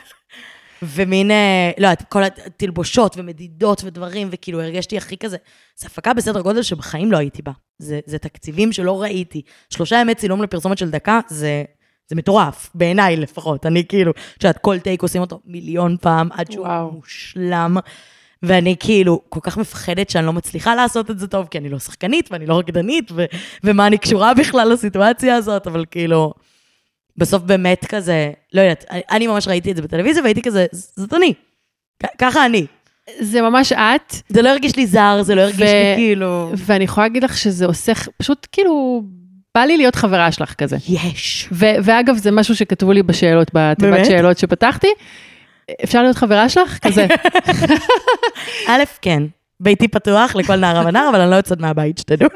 ומין, 0.82 1.32
אה, 1.32 1.72
לא 1.78 1.88
יודעת, 1.88 2.10
כל 2.10 2.24
התלבושות 2.24 3.18
ומדידות 3.18 3.84
ודברים, 3.84 4.28
וכאילו 4.32 4.62
הרגשתי 4.62 4.98
הכי 4.98 5.18
כזה, 5.18 5.38
זו 5.76 5.88
הפקה 5.88 6.14
בסדר 6.14 6.42
גודל 6.42 6.62
שבחיים 6.62 7.12
לא 7.12 7.18
הייתי 7.18 7.42
בה. 7.42 7.52
זה, 7.80 8.00
זה 8.06 8.18
תקציבים 8.18 8.72
שלא 8.72 9.02
ראיתי. 9.02 9.42
שלושה 9.70 9.96
ימי 10.02 10.16
צילום 10.16 10.44
לפרסומת 10.44 10.78
של 10.78 10.90
דקה, 10.90 11.20
זה, 11.28 11.64
זה 12.08 12.16
מטורף, 12.16 12.70
בעיניי 12.76 13.18
לפחות. 13.18 13.66
אני 13.66 13.86
כאילו, 13.88 14.12
את 14.12 14.44
יודעת, 14.44 14.58
כל 14.58 14.80
take 14.80 15.02
עושים 15.02 15.22
אותו 15.22 15.40
מיליון 15.46 15.98
פעם, 16.02 16.30
עד 16.32 16.52
שהוא 16.52 16.66
וואו. 16.66 16.92
מושלם. 16.92 17.78
ואני 18.44 18.76
כאילו 18.80 19.22
כל 19.30 19.40
כך 19.44 19.58
מפחדת 19.58 20.10
שאני 20.10 20.26
לא 20.26 20.34
מצליחה 20.34 20.76
לעשות 20.76 21.12
את 21.12 21.20
זה 21.20 21.28
טוב, 21.28 21.48
כי 21.52 21.58
אני 21.58 21.70
לא 21.70 21.80
שחקנית 21.80 22.30
ואני 22.32 22.46
לא 22.46 22.60
רקדנית, 22.60 23.12
ו- 23.16 23.26
ומה 23.64 23.88
אני 23.88 23.98
קשורה 23.98 24.34
בכלל 24.34 24.70
לסיטואציה 24.74 25.36
הזאת, 25.36 25.68
אבל 25.68 25.86
כאילו, 25.92 26.34
בסוף 27.18 27.44
באמת 27.44 27.86
כזה, 27.86 28.32
לא 28.54 28.62
יודעת, 28.62 28.86
אני, 28.92 29.02
אני 29.12 29.28
ממש 29.28 29.48
ראיתי 29.48 29.72
את 29.72 29.76
זה 29.76 29.82
בטלוויזיה 29.82 30.24
והייתי 30.24 30.42
כזה, 30.42 30.66
זאת 30.72 31.14
אני. 31.14 31.34
כ- 32.04 32.16
ככה 32.18 32.46
אני. 32.46 32.66
זה 33.20 33.42
ממש 33.42 33.72
את, 33.72 34.16
זה 34.30 34.42
לא 34.42 34.50
הרגיש 34.50 34.76
לי 34.76 34.88
זר, 34.88 35.20
זה 35.22 35.36
לא 35.36 35.42
הרגיש 35.42 35.60
ו- 35.60 35.64
לי 35.64 35.96
כאילו... 35.96 36.52
ואני 36.58 36.84
יכולה 36.84 37.08
להגיד 37.08 37.24
לך 37.24 37.38
שזה 37.38 37.66
עושה, 37.66 37.92
פשוט 38.18 38.48
כאילו, 38.52 39.04
בא 39.56 39.62
לי 39.62 39.78
להיות 39.78 39.96
חברה 39.96 40.32
שלך 40.32 40.54
כזה. 40.54 40.78
יש. 40.90 41.50
ו- 41.52 41.66
ואגב, 41.84 42.18
זה 42.18 42.32
משהו 42.32 42.56
שכתבו 42.56 42.92
לי 42.92 43.04
בשאלות, 43.04 43.52
בתיבת? 43.54 44.06
שאלות 44.06 44.38
שפתחתי. 44.38 44.88
אפשר 45.84 46.04
להיות 46.04 46.16
חברה 46.18 46.50
שלך? 46.50 46.78
כזה. 46.82 47.08
א', 48.68 48.84
כן. 49.02 49.24
ביתי 49.60 49.88
פתוח 49.88 50.36
לכל 50.36 50.56
נערה 50.56 50.86
ונער, 50.88 51.10
אבל 51.10 51.22
אני 51.22 51.32
לא 51.32 51.36
יוצאת 51.36 51.60
מהבית, 51.60 51.98
שתדעו. 51.98 52.30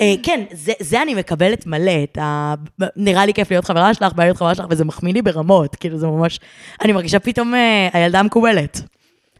אה, 0.00 0.14
כן, 0.22 0.40
זה, 0.52 0.72
זה 0.80 1.02
אני 1.02 1.14
מקבלת 1.14 1.66
מלא, 1.66 1.92
את 2.04 2.18
ה... 2.18 2.54
נראה 2.96 3.26
לי 3.26 3.34
כיף 3.34 3.50
להיות 3.50 3.64
חברה 3.64 3.94
שלך, 3.94 4.12
בא 4.12 4.24
להיות 4.24 4.36
חברה 4.36 4.54
שלך, 4.54 4.66
וזה 4.70 4.84
מחמיא 4.84 5.12
לי 5.12 5.22
ברמות, 5.22 5.76
כאילו 5.76 5.98
זה 5.98 6.06
ממש... 6.06 6.40
אני 6.84 6.92
מרגישה 6.92 7.18
פתאום 7.18 7.54
אה, 7.54 7.88
הילדה 7.92 8.20
המקובלת. 8.20 8.80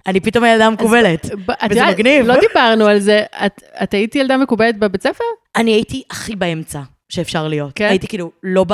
אני 0.06 0.20
פתאום 0.20 0.44
הילדה 0.44 0.66
המקובלת. 0.66 1.26
וזה 1.70 1.86
מגניב. 1.86 2.26
לא 2.26 2.34
דיברנו 2.40 2.86
על 2.86 2.98
זה. 2.98 3.22
את- 3.46 3.62
את 3.82 3.94
היית 3.94 4.14
ילדה 4.14 4.36
מקובלת 4.36 4.78
בבית 4.78 5.02
ספר? 5.02 5.24
אני 5.56 5.70
הייתי 5.70 6.02
הכי 6.10 6.36
באמצע 6.36 6.80
שאפשר 7.08 7.48
להיות. 7.48 7.72
כן? 7.74 7.88
הייתי 7.88 8.08
כאילו 8.08 8.30
לא 8.42 8.64
ב... 8.68 8.72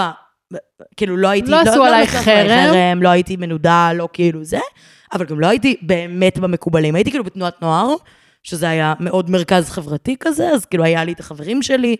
כאילו 0.97 1.16
לא 1.16 1.28
הייתי... 1.28 1.51
לא 1.51 1.61
עשו 1.61 1.84
עלייך 1.84 2.14
עשו 2.14 2.30
עליי 2.30 2.49
חרם? 2.49 2.72
חרם, 2.72 3.03
לא 3.03 3.09
הייתי 3.09 3.36
מנודה, 3.36 3.90
לא 3.94 4.09
כאילו 4.12 4.44
זה, 4.44 4.59
אבל 5.12 5.26
גם 5.26 5.40
לא 5.40 5.47
הייתי 5.47 5.76
באמת 5.82 6.38
במקובלים. 6.38 6.94
הייתי 6.94 7.11
כאילו 7.11 7.24
בתנועת 7.24 7.62
נוער, 7.62 7.94
שזה 8.42 8.68
היה 8.68 8.94
מאוד 9.01 9.30
מרכז 9.30 9.70
חברתי 9.70 10.16
כזה, 10.20 10.51
אז 10.51 10.64
כאילו 10.64 10.84
היה 10.84 11.05
לי 11.05 11.12
את 11.12 11.20
החברים 11.20 11.62
שלי, 11.62 11.97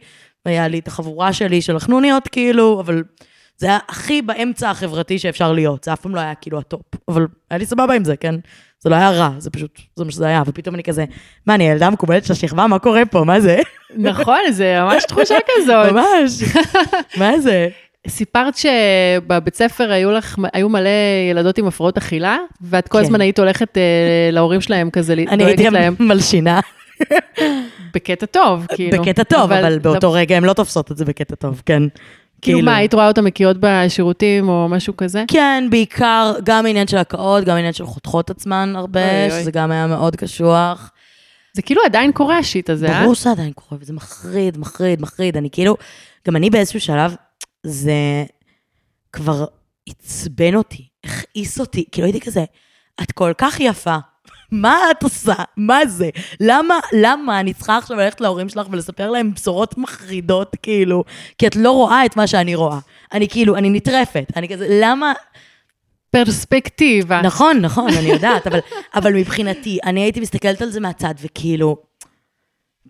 והיה 0.47 0.68
לי 0.68 0.78
את 0.78 0.88
החבורה 0.88 1.32
שלי 1.32 1.62
של 1.62 1.76
החנוניות, 1.76 2.28
כאילו, 2.28 2.80
אבל 2.80 3.03
זה 3.59 3.66
היה 3.66 3.78
הכי 3.88 4.22
באמצע 4.22 4.70
החברתי 4.70 5.18
שאפשר 5.18 5.53
להיות, 5.53 5.84
זה 5.84 5.92
אף 5.92 6.01
פעם 6.01 6.14
לא 6.14 6.20
היה 6.20 6.34
כאילו 6.34 6.59
ה 6.59 6.63
top, 6.63 6.82
אבל 7.09 7.26
היה 7.51 7.59
לי 7.59 7.66
סבבה 7.66 7.94
עם 7.94 8.05
זה, 8.05 8.16
כן? 8.16 8.34
זה 8.80 8.90
לא 8.90 8.94
היה 8.94 9.11
רע, 9.11 9.30
זה 9.38 9.51
פשוט, 9.51 9.80
זה 9.97 10.05
מה 10.05 10.11
שזה 10.11 10.26
היה, 10.26 10.42
ופתאום 10.47 10.74
אני 10.74 10.82
כזה, 10.82 11.05
מה, 11.47 11.55
אני 11.55 11.68
ילדה 11.68 11.90
מקובלת 11.90 12.24
של 12.24 12.32
השכבה, 12.32 12.66
מה 12.66 12.78
קורה 12.78 13.03
פה, 13.11 13.24
מה 13.24 13.40
זה? 13.40 13.59
נכון, 13.97 14.40
זה 14.51 14.78
ממש 14.80 15.05
תחושה 15.05 15.36
כזאת. 15.57 15.92
ממש, 15.92 16.42
מה 17.20 17.40
זה? 17.40 17.68
סיפרת 18.09 18.54
שבבית 18.57 19.54
ספר 19.54 19.92
היו 19.92 20.11
לך, 20.11 20.36
היו 20.52 20.68
מלא 20.68 20.90
ילדות 21.30 21.59
עם 21.59 21.66
הפרעות 21.66 21.96
אכילה, 21.96 22.38
ואת 22.61 22.88
כל 22.88 22.98
כן. 22.98 23.04
הזמן 23.04 23.20
היית 23.20 23.38
הולכת 23.38 23.78
אה, 23.78 23.82
להורים 24.32 24.61
שלהם 24.61 24.90
כזה, 24.90 25.12
אני 25.12 25.44
הייתי 25.44 25.70
להם, 25.70 25.94
מלשינה, 26.00 26.61
בקטע 27.94 28.26
טוב, 28.26 28.66
כאילו. 28.74 29.02
בקטע 29.02 29.22
טוב, 29.22 29.52
אבל 29.52 29.78
באותו 29.78 30.12
רגע 30.12 30.36
הן 30.36 30.44
לא 30.44 30.52
תופסות 30.52 30.92
את 30.92 30.96
זה 30.96 31.04
בקטע 31.04 31.34
טוב, 31.34 31.62
כן. 31.66 31.82
כאילו 32.42 32.62
מה, 32.62 32.76
היית 32.76 32.94
רואה 32.94 33.09
אותם 33.09 33.24
מגיעות 33.24 33.57
בשירותים 33.61 34.48
או 34.48 34.68
משהו 34.68 34.96
כזה? 34.96 35.24
כן, 35.28 35.64
בעיקר 35.70 36.32
גם 36.44 36.66
עניין 36.66 36.86
של 36.86 36.96
הקאות, 36.96 37.44
גם 37.44 37.57
עניין 37.57 37.72
של 37.72 37.86
חותכות 37.86 38.30
עצמן 38.30 38.72
הרבה, 38.76 39.00
אוי, 39.00 39.32
אוי. 39.32 39.40
שזה 39.40 39.50
גם 39.50 39.72
היה 39.72 39.86
מאוד 39.86 40.16
קשוח. 40.16 40.90
זה 41.52 41.62
כאילו 41.62 41.82
עדיין 41.84 42.12
קורה 42.12 42.38
השיט 42.38 42.70
הזה, 42.70 42.88
אה? 42.88 43.02
ברור 43.02 43.14
שזה 43.14 43.30
עדיין 43.30 43.52
קורה, 43.52 43.80
וזה 43.80 43.92
מחריד, 43.92 44.59
מחריד, 44.59 45.00
מחריד. 45.00 45.36
אני 45.36 45.48
כאילו, 45.52 45.76
גם 46.28 46.36
אני 46.36 46.50
באיזשהו 46.50 46.80
שלב, 46.80 47.16
זה 47.66 48.24
כבר 49.12 49.44
עצבן 49.88 50.54
אותי, 50.54 50.88
הכעיס 51.04 51.60
אותי, 51.60 51.84
כאילו 51.92 52.06
הייתי 52.06 52.20
כזה, 52.20 52.44
את 53.02 53.12
כל 53.12 53.32
כך 53.38 53.60
יפה. 53.60 53.96
מה 54.52 54.78
את 54.90 55.02
עושה? 55.02 55.34
מה 55.56 55.86
זה? 55.86 56.10
למה, 56.40 56.74
למה 56.92 57.40
אני 57.40 57.54
צריכה 57.54 57.78
עכשיו 57.78 57.96
ללכת 57.96 58.20
להורים 58.20 58.48
שלך 58.48 58.66
ולספר 58.70 59.10
להם 59.10 59.34
בשורות 59.34 59.78
מחרידות, 59.78 60.56
כאילו, 60.62 61.04
כי 61.38 61.46
את 61.46 61.56
לא 61.56 61.70
רואה 61.70 62.06
את 62.06 62.16
מה 62.16 62.26
שאני 62.26 62.54
רואה. 62.54 62.78
אני 63.12 63.28
כאילו, 63.28 63.56
אני 63.56 63.70
נטרפת. 63.70 64.32
אני 64.36 64.48
כזה, 64.48 64.66
למה, 64.70 65.12
פרספקטיבה. 66.10 67.22
נכון, 67.22 67.60
נכון, 67.60 67.88
אני 67.98 68.08
יודעת, 68.08 68.46
אבל, 68.46 68.58
אבל 68.94 69.14
מבחינתי, 69.14 69.78
אני 69.84 70.00
הייתי 70.00 70.20
מסתכלת 70.20 70.62
על 70.62 70.70
זה 70.70 70.80
מהצד, 70.80 71.14
וכאילו, 71.20 71.76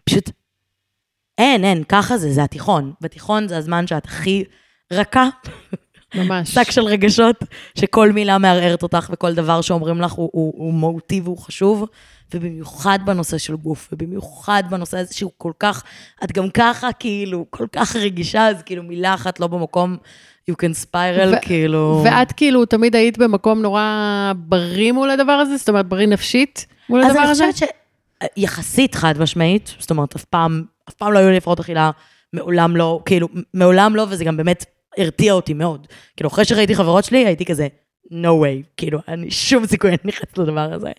פשוט, 0.05 0.31
אין, 1.39 1.65
אין, 1.65 1.85
ככה 1.85 2.19
זה, 2.19 2.33
זה 2.33 2.45
התיכון. 2.45 2.93
בתיכון 3.01 3.49
זה 3.49 3.57
הזמן 3.57 3.87
שאת 3.87 4.05
הכי 4.05 4.45
רכה, 4.93 5.29
ממש. 6.15 6.55
שק 6.55 6.71
של 6.71 6.83
רגשות, 6.83 7.37
שכל 7.79 8.13
מילה 8.13 8.39
מערערת 8.39 8.83
אותך, 8.83 9.09
וכל 9.13 9.35
דבר 9.35 9.61
שאומרים 9.61 10.01
לך 10.01 10.13
הוא, 10.13 10.31
הוא, 10.33 10.55
הוא 10.57 10.75
מהותי 10.75 11.21
והוא 11.25 11.39
חשוב, 11.39 11.87
ובמיוחד 12.35 12.99
בנושא 13.05 13.39
של 13.39 13.57
גוף, 13.57 13.89
ובמיוחד 13.93 14.63
בנושא 14.71 14.99
הזה 14.99 15.15
שהוא 15.15 15.33
כל 15.39 15.53
כך, 15.61 15.83
את 16.25 16.33
גם 16.33 16.51
ככה, 16.51 16.93
כאילו, 16.93 17.47
כל 17.51 17.67
כך 17.73 17.97
רגישה, 17.97 18.49
אז 18.49 18.63
כאילו 18.63 18.83
מילה 18.83 19.15
אחת 19.15 19.41
לא 19.41 19.47
במקום, 19.47 19.97
you 20.51 20.55
can 20.55 20.85
spiral, 20.85 21.29
ו- 21.37 21.41
כאילו... 21.43 22.03
ואת 22.05 22.33
כאילו 22.33 22.65
תמיד 22.65 22.97
היית 22.97 23.19
במקום 23.19 23.63
נורא 23.63 24.33
בריא 24.37 24.93
מול 24.93 25.11
הדבר 25.11 25.33
הזה? 25.33 25.57
זאת 25.57 25.69
אומרת, 25.69 25.87
בריא 25.89 26.07
נפשית 26.07 26.67
מול 26.89 27.01
אז 27.05 27.11
הדבר 27.11 27.23
אני 27.23 27.31
הזה? 27.31 27.45
חושבת 27.53 27.69
שיחסית 28.39 28.95
חד 28.95 29.19
משמעית, 29.19 29.75
זאת 29.79 29.91
אומרת, 29.91 30.17
אף 30.17 30.25
פעם, 30.25 30.65
אף 30.89 30.95
פעם 30.95 31.13
לא 31.13 31.19
היו 31.19 31.31
לי 31.31 31.37
הפרעות 31.37 31.61
אכילה, 31.61 31.91
מעולם 32.33 32.77
לא, 32.77 33.01
כאילו, 33.05 33.29
מעולם 33.55 33.97
לא, 33.97 34.07
וזה 34.09 34.25
גם 34.25 34.37
באמת 34.37 34.65
הרתיע 34.99 35.33
אותי 35.33 35.55
מאוד. 35.55 35.87
כאילו, 36.17 36.29
אחרי 36.29 36.45
שראיתי 36.45 36.75
חברות 36.75 37.05
שלי, 37.05 37.27
הייתי 37.27 37.45
כזה, 37.45 37.69
no 38.13 38.27
way, 38.43 38.67
כאילו, 38.77 38.99
אני 39.09 39.31
שום 39.31 39.67
סיכוי 39.67 39.91
אני 39.91 39.99
נכנסת 40.05 40.39
לדבר 40.39 40.73
הזה. 40.73 40.91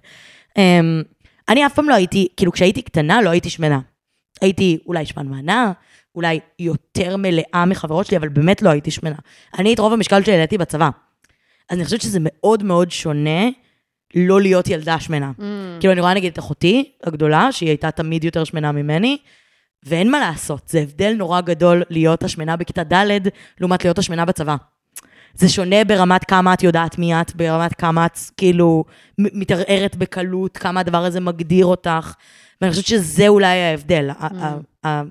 Um, 0.50 0.62
אני 1.50 1.66
אף 1.66 1.74
פעם 1.74 1.90
לא 1.90 1.94
הייתי, 1.94 2.28
כאילו, 2.38 2.52
כשהייתי 2.52 2.82
קטנה, 2.82 3.22
לא 3.22 3.30
הייתי 3.30 3.50
שמנה. 3.50 3.80
הייתי 4.42 4.78
אולי 4.86 5.06
שמנמנה, 5.06 5.72
אולי 6.16 6.40
יותר 6.60 7.18
מלאה 7.18 7.66
מחברות 7.68 8.06
שלי, 8.06 8.18
אבל 8.18 8.30
באמת 8.30 8.62
לא 8.62 8.70
הייתי 8.70 8.92
שמנה. 8.92 9.16
אני 9.60 9.74
את 9.74 9.80
רוב 9.80 9.94
המשקל 9.94 10.24
שלי 10.24 10.34
העליתי 10.34 10.58
בצבא. 10.58 10.90
אז 11.70 11.78
אני 11.78 11.86
חושבת 11.86 12.02
שזה 12.02 12.20
מאוד 12.22 12.64
מאוד 12.64 12.92
שונה 12.92 13.50
לא 14.16 14.42
להיות 14.42 14.68
ילדה 14.68 15.00
שמנה. 15.00 15.32
Mm. 15.40 15.42
כאילו, 15.80 15.94
אני 15.94 16.02
רואה 16.02 16.14
נגיד 16.14 16.32
את 16.32 16.40
אחותי 16.40 16.92
הגדולה, 17.04 17.52
שהיא 17.52 17.70
הייתה 17.70 17.92
תמיד 17.92 18.24
יותר 18.24 18.44
שמנה 18.44 18.72
ממני, 18.72 19.18
ואין 19.84 20.12
מה 20.12 20.20
לעשות, 20.20 20.68
זה 20.68 20.80
הבדל 20.80 21.14
נורא 21.18 21.42
גדול 21.42 21.84
להיות 21.90 22.24
השמנה 22.24 22.56
בכיתה 22.56 22.84
ד' 22.84 23.08
לעומת 23.60 23.84
להיות 23.84 23.98
השמנה 23.98 24.26
בצבא. 24.26 24.56
זה 25.34 25.50
שונה 25.50 25.84
ברמת 25.84 26.24
כמה 26.24 26.54
את 26.54 26.64
יודעת 26.64 26.98
מי 26.98 27.22
את, 27.22 27.36
ברמת 27.36 27.74
כמה 27.74 28.06
את 28.06 28.20
כאילו 28.38 28.84
מתערערת 29.18 29.96
בקלות, 29.96 30.58
כמה 30.58 30.80
הדבר 30.80 31.06
הזה 31.06 31.20
מגדיר 31.20 31.66
אותך, 31.66 32.14
ואני 32.62 32.72
חושבת 32.72 32.86
שזה 32.86 33.28
אולי 33.28 33.58
ההבדל. 33.58 34.10
ה- 34.86 35.02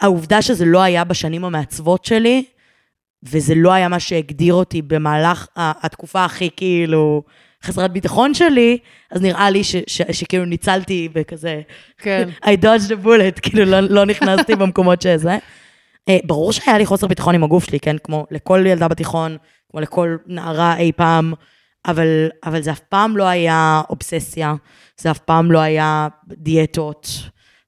העובדה 0.00 0.42
שזה 0.42 0.64
לא 0.64 0.82
היה 0.82 1.04
בשנים 1.04 1.44
המעצבות 1.44 2.04
שלי, 2.04 2.44
וזה 3.22 3.54
לא 3.56 3.72
היה 3.72 3.88
מה 3.88 4.00
שהגדיר 4.00 4.54
אותי 4.54 4.82
במהלך 4.82 5.46
התקופה 5.56 6.24
הכי 6.24 6.50
כאילו 6.56 7.22
חסרת 7.64 7.92
ביטחון 7.92 8.34
שלי, 8.34 8.78
אז 9.10 9.22
נראה 9.22 9.50
לי 9.50 9.64
ש- 9.64 9.76
ש- 9.86 10.02
שכאילו 10.12 10.44
ניצלתי 10.44 11.08
בכזה, 11.12 11.60
כן. 11.98 12.28
I 12.44 12.64
dodged 12.64 12.88
the 12.90 13.04
bullet, 13.06 13.40
כאילו 13.50 13.64
לא, 13.64 13.80
לא 13.80 14.06
נכנסתי 14.06 14.54
במקומות 14.56 15.02
שזה. 15.02 15.38
אה, 16.08 16.18
ברור 16.24 16.52
שהיה 16.52 16.78
לי 16.78 16.86
חוסר 16.86 17.06
ביטחון 17.06 17.34
עם 17.34 17.44
הגוף 17.44 17.64
שלי, 17.64 17.80
כן? 17.80 17.96
כמו 18.04 18.26
לכל 18.30 18.64
ילדה 18.66 18.88
בתיכון, 18.88 19.36
כמו 19.70 19.80
לכל 19.80 20.16
נערה 20.26 20.76
אי 20.76 20.92
פעם, 20.96 21.32
אבל, 21.86 22.28
אבל 22.44 22.62
זה 22.62 22.70
אף 22.72 22.80
פעם 22.80 23.16
לא 23.16 23.24
היה 23.24 23.82
אובססיה, 23.90 24.54
זה 25.00 25.10
אף 25.10 25.18
פעם 25.18 25.52
לא 25.52 25.58
היה 25.58 26.08
דיאטות. 26.28 27.08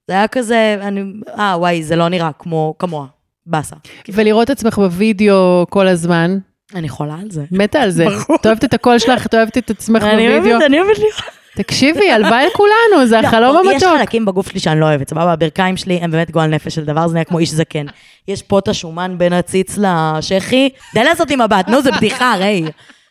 זה 0.07 0.13
היה 0.13 0.27
כזה, 0.27 0.77
אני, 0.81 1.01
אה, 1.39 1.55
וואי, 1.57 1.83
זה 1.83 1.95
לא 1.95 2.09
נראה 2.09 2.31
כמו, 2.39 2.75
כמוה, 2.79 3.07
באסה. 3.45 3.75
ולראות 4.13 4.49
עצמך 4.49 4.77
בווידאו 4.77 5.65
כל 5.69 5.87
הזמן, 5.87 6.37
אני 6.75 6.89
חולה 6.89 7.15
על 7.21 7.31
זה. 7.31 7.45
מתה 7.51 7.81
על 7.81 7.89
זה. 7.89 8.05
את 8.35 8.45
אוהבת 8.45 8.63
את 8.63 8.73
הקול 8.73 8.99
שלך, 8.99 9.25
את 9.25 9.33
אוהבת 9.33 9.57
את 9.57 9.69
עצמך 9.69 10.03
אני 10.03 10.27
בווידאו. 10.27 10.51
אוהבת, 10.51 10.65
אני 10.65 10.79
אוהבת 10.79 10.97
לראות. 10.97 11.41
תקשיבי, 11.55 12.11
הלוואי 12.11 12.45
לכולנו, 12.45 13.07
זה 13.07 13.19
החלום 13.19 13.55
לא, 13.55 13.71
יש 13.71 13.83
המתוק. 13.83 13.99
חלקים 13.99 14.25
בגוף 14.25 14.49
שלי 14.49 14.59
שאני 14.59 14.79
לא 14.79 14.85
אוהבת, 14.85 15.09
סבבה? 15.09 15.33
הברכיים 15.33 15.77
שלי 15.77 15.97
הם 15.97 16.11
באמת 16.11 16.31
גועל 16.31 16.49
נפש 16.49 16.75
של 16.75 16.85
דבר, 16.85 17.07
זה 17.07 17.13
נראה 17.13 17.23
כמו 17.25 17.39
איש 17.39 17.49
זקן. 17.49 17.85
יש 18.27 18.41
פה 18.41 18.59
את 18.59 18.67
השומן 18.67 19.15
בין 19.17 19.33
הציץ 19.33 19.77
לשחי, 19.77 20.69
די 20.93 21.03
לעשות 21.03 21.29
לי 21.29 21.35
מבט, 21.35 21.67
נו, 21.67 21.81
זה 21.81 21.91
בדיחה, 21.91 22.35
ראי. 22.39 22.63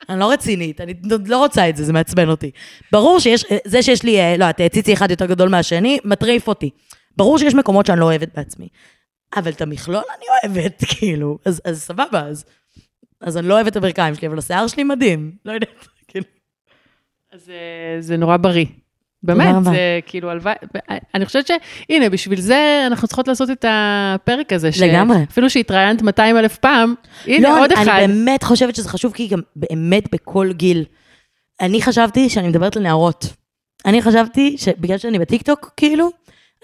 אני 0.08 0.20
לא 0.20 0.32
רצינית, 0.32 0.80
אני 0.80 0.94
לא 1.26 1.38
רוצה 1.38 1.68
את 1.68 1.76
זה, 1.76 1.84
זה 1.84 1.92
מעצבן 1.92 2.28
אותי. 2.28 2.50
ברור 2.92 3.20
שיש, 3.20 3.44
זה 3.64 3.82
שיש 3.82 4.02
לי, 4.02 4.20
אה, 4.20 4.36
לא 4.36 4.44
יודעת, 4.44 4.72
ציצי 4.72 4.92
אחד 4.92 5.10
יותר 5.10 5.26
גדול 5.26 5.48
מהשני, 5.48 5.98
מטריף 6.04 6.48
אותי. 6.48 6.70
ברור 7.16 7.38
שיש 7.38 7.54
מקומות 7.54 7.86
שאני 7.86 8.00
לא 8.00 8.04
אוהבת 8.04 8.28
בעצמי. 8.36 8.68
אבל 9.36 9.50
את 9.50 9.62
המכלול 9.62 10.02
אני 10.16 10.52
אוהבת, 10.52 10.84
כאילו, 10.90 11.38
אז, 11.44 11.60
אז 11.64 11.82
סבבה, 11.82 12.20
אז, 12.20 12.44
אז 13.20 13.36
אני 13.36 13.48
לא 13.48 13.54
אוהבת 13.54 13.72
את 13.72 13.76
הברכיים 13.76 14.14
שלי, 14.14 14.28
אבל 14.28 14.38
השיער 14.38 14.66
שלי 14.66 14.84
מדהים, 14.84 15.32
לא 15.44 15.52
יודעת, 15.52 15.88
כאילו. 16.08 16.24
אז 17.32 17.50
אה, 17.50 18.00
זה 18.00 18.16
נורא 18.16 18.36
בריא. 18.36 18.66
באמת. 19.22 19.54
זה 19.64 20.00
כאילו 20.06 20.30
הלוואי, 20.30 20.54
אני 21.14 21.26
חושבת 21.26 21.46
שהנה, 21.46 22.10
בשביל 22.10 22.40
זה 22.40 22.84
אנחנו 22.86 23.08
צריכות 23.08 23.28
לעשות 23.28 23.50
את 23.50 23.64
הפרק 23.68 24.52
הזה. 24.52 24.72
ש- 24.72 24.80
לגמרי. 24.80 25.16
אפילו 25.30 25.50
שהתראיינת 25.50 26.02
200 26.02 26.36
אלף 26.36 26.56
פעם, 26.58 26.94
הנה 27.26 27.48
לא, 27.48 27.60
עוד 27.60 27.72
אני, 27.72 27.82
אחד. 27.82 27.88
אני 27.88 28.06
באמת 28.06 28.42
חושבת 28.42 28.74
שזה 28.76 28.88
חשוב, 28.88 29.12
כי 29.12 29.28
גם 29.28 29.40
באמת 29.56 30.04
בכל 30.14 30.52
גיל. 30.52 30.84
אני 31.60 31.82
חשבתי 31.82 32.28
שאני 32.28 32.48
מדברת 32.48 32.76
לנערות. 32.76 33.26
אני 33.86 34.02
חשבתי 34.02 34.56
שבגלל 34.58 34.98
שאני 34.98 35.18
בטיקטוק, 35.18 35.70
כאילו, 35.76 36.10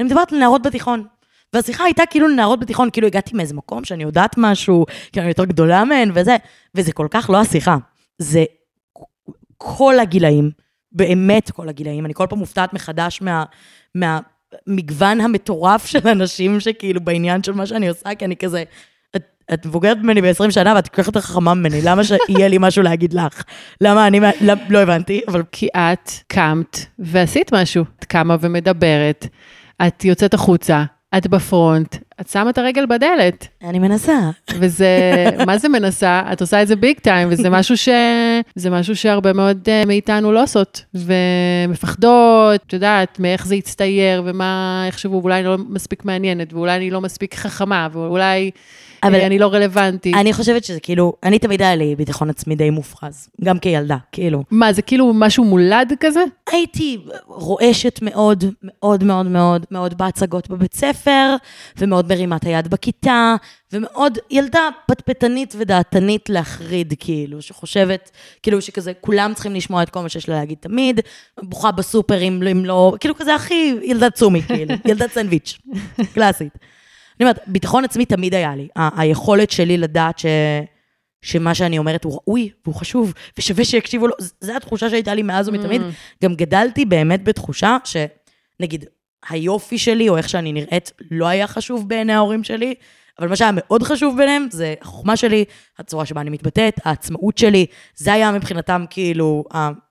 אני 0.01 0.09
מדברת 0.09 0.33
לנערות 0.33 0.63
בתיכון. 0.63 1.05
והשיחה 1.53 1.85
הייתה 1.85 2.03
כאילו 2.11 2.29
לנערות 2.29 2.61
בתיכון, 2.61 2.91
כאילו 2.91 3.07
הגעתי 3.07 3.37
מאיזה 3.37 3.55
מקום 3.55 3.85
שאני 3.85 4.03
יודעת 4.03 4.35
משהו, 4.39 4.87
כאילו 5.13 5.23
אני 5.23 5.31
יותר 5.31 5.45
גדולה 5.45 5.85
מהן 5.85 6.11
וזה, 6.15 6.37
וזה 6.75 6.93
כל 6.93 7.07
כך 7.11 7.31
לא 7.31 7.41
השיחה. 7.41 7.77
זה 8.19 8.45
כל 9.59 9.99
הגילאים, 9.99 10.51
באמת 10.93 11.51
כל 11.51 11.69
הגילאים. 11.69 12.07
אני 12.07 12.15
כל 12.15 12.27
פעם 12.31 12.39
מופתעת 12.39 12.73
מחדש 12.73 13.23
מה... 13.23 13.45
מהמגוון 13.95 15.21
המטורף 15.21 15.87
של 15.87 16.09
אנשים 16.09 16.61
שכאילו 16.61 17.01
בעניין 17.01 17.43
של 17.43 17.53
מה 17.53 17.67
שאני 17.67 17.89
עושה, 17.89 18.15
כי 18.15 18.25
אני 18.25 18.37
כזה, 18.37 18.65
את, 19.17 19.25
את 19.55 19.67
מבוגרת 19.67 19.97
ממני 19.97 20.23
ב-20 20.23 20.51
שנה 20.51 20.73
ואת 20.77 20.89
כל 20.89 21.03
כך 21.03 21.07
יותר 21.07 21.21
חכמה 21.21 21.55
ממני, 21.55 21.81
למה 21.83 22.05
שיהיה 22.05 22.49
לי 22.49 22.57
משהו 22.61 22.83
להגיד 22.83 23.13
לך? 23.13 23.43
למה 23.81 24.07
אני, 24.07 24.21
לא, 24.41 24.55
לא 24.69 24.79
הבנתי, 24.79 25.21
אבל 25.29 25.43
כי 25.53 25.69
את 25.77 26.11
קמת 26.27 26.87
ועשית 26.99 27.55
משהו. 27.55 27.85
את 27.99 28.05
קמה 28.05 28.37
ומדברת, 28.41 29.27
את 29.87 30.05
יוצאת 30.05 30.35
החוצה, 30.35 30.85
את 31.17 31.27
בפרונט, 31.27 31.97
את 32.21 32.29
שמה 32.29 32.51
את 32.51 32.59
הרגל 32.59 32.87
בדלת. 32.87 33.49
אני 33.65 33.79
מנסה. 33.79 34.31
וזה, 34.51 34.91
מה 35.47 35.59
זה 35.59 35.69
מנסה? 35.69 36.23
את 36.33 36.41
עושה 36.41 36.63
את 36.63 36.69
זה 36.69 36.77
ביג 36.77 36.99
טיים, 36.99 37.29
וזה 37.31 37.51
משהו 37.51 37.77
ש... 37.77 37.89
זה 38.55 38.71
משהו 38.71 38.97
שהרבה 38.97 39.33
מאוד 39.33 39.69
אה, 39.69 39.85
מאיתנו 39.87 40.33
לא 40.33 40.43
עושות, 40.43 40.85
ומפחדות, 40.95 42.61
את 42.67 42.73
יודעת, 42.73 43.21
מאיך 43.21 43.47
זה 43.47 43.57
יצטייר, 43.57 44.23
ומה 44.27 44.85
יחשבו, 44.89 45.21
ואולי 45.23 45.35
אני 45.35 45.45
לא 45.45 45.57
מספיק 45.69 46.05
מעניינת, 46.05 46.53
ואולי 46.53 46.77
אני 46.77 46.91
לא 46.91 47.01
מספיק 47.01 47.35
חכמה, 47.35 47.89
ואולי 47.93 48.51
אבל-. 49.03 49.21
אני 49.21 49.39
לא 49.39 49.47
רלוונטית. 49.47 50.15
אני 50.17 50.33
חושבת 50.33 50.65
שזה 50.65 50.81
כאילו, 50.81 51.13
אני 51.23 51.39
תמיד 51.39 51.63
היה 51.63 51.77
לי 51.77 51.97
ביטחון 51.97 52.31
עצמי 52.31 52.57
די 52.57 52.71
מופרז, 52.71 53.29
גם 53.45 53.59
כילדה, 53.59 53.97
כאילו. 54.13 54.43
מה, 54.51 54.73
זה 54.73 54.83
כאילו 54.83 55.13
משהו 55.15 55.45
מולד 55.45 55.93
כזה? 56.01 56.21
הייתי 56.53 56.99
רועשת 57.27 57.99
מאוד, 58.03 58.45
מאוד 58.63 59.05
מאוד 59.05 59.27
מאוד, 59.27 59.67
מאוד 59.71 59.99
בהצגות 59.99 60.51
בבית 60.51 60.75
ספר, 60.75 61.37
ומאוד 61.79 62.09
מרימת 62.09 62.45
היד 62.45 62.69
בכיתה, 62.69 63.37
ומאוד 63.73 64.19
ילדה 64.31 64.69
פטפטנית 64.87 65.55
ודעתנית 65.59 66.29
להחריד, 66.29 66.95
כאילו, 66.99 67.43
שחושבת, 67.43 68.11
כאילו, 68.43 68.61
שכזה, 68.63 68.93
כולם 69.01 69.35
צריכים 69.35 69.55
לשמוע 69.55 69.83
את 69.83 69.91
כל 69.91 70.01
מה 70.01 70.09
שיש 70.09 70.29
לה 70.29 70.35
להגיד 70.35 70.59
תמיד, 70.61 71.01
בוכה 71.43 71.71
בסופר 71.73 72.23
אם 72.23 72.43
אם 72.53 72.65
לא, 72.65 72.95
כאילו, 73.01 73.15
כזה 73.15 73.35
הכי 73.35 73.75
ילדת 73.83 74.15
צומי, 74.15 74.43
כאילו, 74.43 74.75
ילדת 74.91 75.13
סנדוויץ', 75.13 75.59
קלאסית. 76.15 76.53
אני 77.21 77.25
אומרת, 77.25 77.39
ביטחון 77.47 77.85
עצמי 77.85 78.05
תמיד 78.05 78.35
היה 78.35 78.57
לי. 78.57 78.69
היכולת 78.77 79.51
שלי 79.51 79.77
לדעת 79.77 80.19
ש... 80.19 80.27
שמה 81.23 81.55
שאני 81.55 81.79
אומרת 81.79 82.05
הוא 82.05 82.13
ראוי 82.13 82.51
והוא 82.65 82.75
חשוב, 82.75 83.13
ושווה 83.39 83.65
שיקשיבו 83.65 84.07
לו, 84.07 84.15
זו 84.41 84.57
התחושה 84.57 84.91
שהייתה 84.91 85.15
לי 85.15 85.23
מאז 85.23 85.49
ומתמיד. 85.49 85.83
גם 86.25 86.35
גדלתי 86.35 86.85
באמת 86.85 87.25
בתחושה 87.25 87.77
שנגיד, 87.85 88.85
היופי 89.29 89.79
שלי, 89.79 90.09
או 90.09 90.17
איך 90.17 90.29
שאני 90.29 90.53
נראית, 90.53 90.93
לא 91.11 91.27
היה 91.27 91.47
חשוב 91.47 91.89
בעיני 91.89 92.13
ההורים 92.13 92.45
שלי, 92.45 92.75
אבל 93.19 93.29
מה 93.29 93.37
שהיה 93.37 93.51
מאוד 93.55 93.83
חשוב 93.83 94.17
ביניהם, 94.17 94.47
זה 94.51 94.75
החוכמה 94.81 95.17
שלי, 95.17 95.45
הצורה 95.79 96.07
שבה 96.07 96.21
אני 96.21 96.31
מתבטאת, 96.31 96.75
העצמאות 96.85 97.39
שלי, 97.39 97.67
זה 97.95 98.13
היה 98.13 98.33
מבחינתם 98.33 98.85
כאילו, 98.91 99.45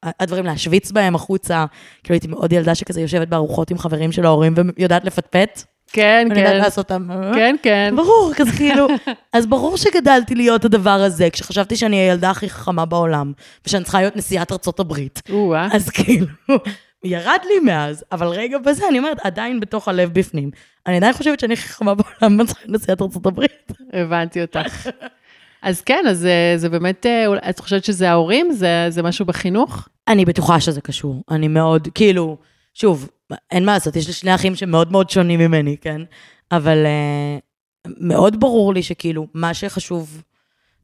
הדברים 0.04 0.46
להשוויץ 0.46 0.92
בהם 0.92 1.16
החוצה. 1.16 1.66
כאילו 2.04 2.14
הייתי 2.14 2.28
מאוד 2.28 2.54
ילדה 2.54 2.76
שכזה 2.76 3.02
יושבת 3.02 3.28
בארוחות 3.28 3.72
עם 3.72 3.78
חברים 3.78 4.12
של 4.12 4.26
ההורים 4.26 4.54
ויודעת 4.78 5.06
לפטפט, 5.06 5.64
כן, 5.96 6.28
ואני 6.30 6.39
יודעת 6.39 6.54
כן. 6.54 6.62
לעשות 6.62 6.91
אותם. 6.91 7.08
כן, 7.36 7.56
כן. 7.64 7.93
ברור, 7.96 8.32
כזה 8.36 8.52
כאילו, 8.58 8.88
אז 9.34 9.46
ברור 9.46 9.78
שגדלתי 9.78 10.36
להיות 10.36 10.66
הדבר 10.66 10.89
הזה, 10.89 11.30
כשחשבתי 11.30 11.76
שאני 11.76 11.96
הילדה 11.96 12.30
הכי 12.30 12.50
חכמה 12.50 12.86
בעולם, 12.86 13.34
ושאני 13.66 13.84
צריכה 13.84 14.00
להיות 14.00 14.16
נשיאת 14.16 14.52
ארצות 14.52 14.80
הברית. 14.80 15.22
אז 15.72 15.89
כאילו, 15.89 16.28
ירד 17.04 17.39
לי 17.43 17.60
מאז, 17.60 18.04
אבל 18.12 18.28
רגע 18.28 18.58
בזה, 18.58 18.88
אני 18.89 18.98
אומרת, 18.98 19.18
עדיין 19.24 19.60
בתוך 19.60 19.88
הלב 19.88 20.14
בפנים. 20.14 20.52
אני 20.88 20.98
עדיין 20.98 21.14
חושבת 21.14 21.39
שאני 21.39 21.54
הכי 21.54 21.68
חכמה 21.68 21.93
בעולם, 21.96 22.14
ואני 22.38 22.48
צריכה 22.48 22.62
להיות 22.66 22.82
נשיאת 22.82 23.02
ארצות 23.02 23.26
הברית. 23.26 23.72
הבנתי 23.93 24.41
אותך. 24.41 24.89
אז 25.62 25.82
כן, 25.82 26.04
אז 26.10 26.26
אה, 26.26 26.54
זה 26.58 26.70
באמת, 26.70 27.06
אה, 27.06 27.50
את 27.50 27.60
חושבת 27.60 27.86
שזה 27.86 28.10
ההורים? 28.10 28.52
זה, 28.52 28.86
זה 28.89 29.04
משהו 29.04 29.26
בחינוך? 29.26 29.88
אני 30.08 30.26
בטוחה 30.26 30.60
שזה 30.60 30.82
קשור. 30.82 31.24
אני 31.32 31.48
מאוד, 31.48 31.88
כאילו, 31.96 32.38
שוב, 32.74 33.10
אין 33.52 33.66
מה 33.66 33.74
לעשות, 33.74 33.96
יש 33.96 34.08
לי 34.08 34.14
שני 34.14 34.36
אחים 34.36 34.56
שמאוד 34.56 34.92
מאוד 34.92 35.10
שונים 35.10 35.40
ממני, 35.40 35.78
כן? 35.82 36.02
אבל 36.52 36.86
uh, 36.86 37.92
מאוד 38.00 38.40
ברור 38.40 38.74
לי 38.74 38.84
שכאילו, 38.84 39.28
מה 39.34 39.54
שחשוב, 39.54 40.24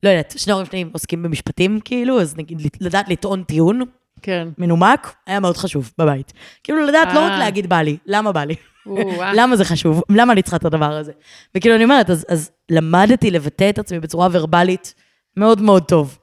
לא 0.03 0.09
יודעת, 0.09 0.33
שני 0.37 0.51
ההורים 0.51 0.67
שלי 0.67 0.85
עוסקים 0.93 1.23
במשפטים, 1.23 1.79
כאילו, 1.85 2.21
אז 2.21 2.37
נגיד, 2.37 2.61
לדעת 2.81 3.09
לטעון 3.09 3.43
טיעון 3.43 3.81
כן. 4.21 4.47
מנומק, 4.57 5.13
היה 5.27 5.39
מאוד 5.39 5.57
חשוב 5.57 5.91
בבית. 5.97 6.33
כאילו, 6.63 6.85
לדעת 6.85 7.07
לא 7.13 7.19
רק 7.19 7.31
אה. 7.31 7.39
להגיד 7.39 7.69
בא 7.69 7.81
לי, 7.81 7.97
למה 8.05 8.31
בא 8.31 8.43
לי? 8.43 8.55
או-אה. 8.85 9.33
למה 9.37 9.55
זה 9.55 9.65
חשוב? 9.65 10.01
למה 10.09 10.33
אני 10.33 10.41
צריכה 10.41 10.57
את 10.57 10.65
הדבר 10.65 10.93
הזה? 10.93 11.11
וכאילו, 11.55 11.75
אני 11.75 11.83
אומרת, 11.83 12.09
אז, 12.09 12.25
אז 12.29 12.51
למדתי 12.71 13.31
לבטא 13.31 13.69
את 13.69 13.79
עצמי 13.79 13.99
בצורה 13.99 14.27
ורבלית 14.31 14.93
מאוד 15.37 15.61
מאוד 15.61 15.83
טוב. 15.83 16.17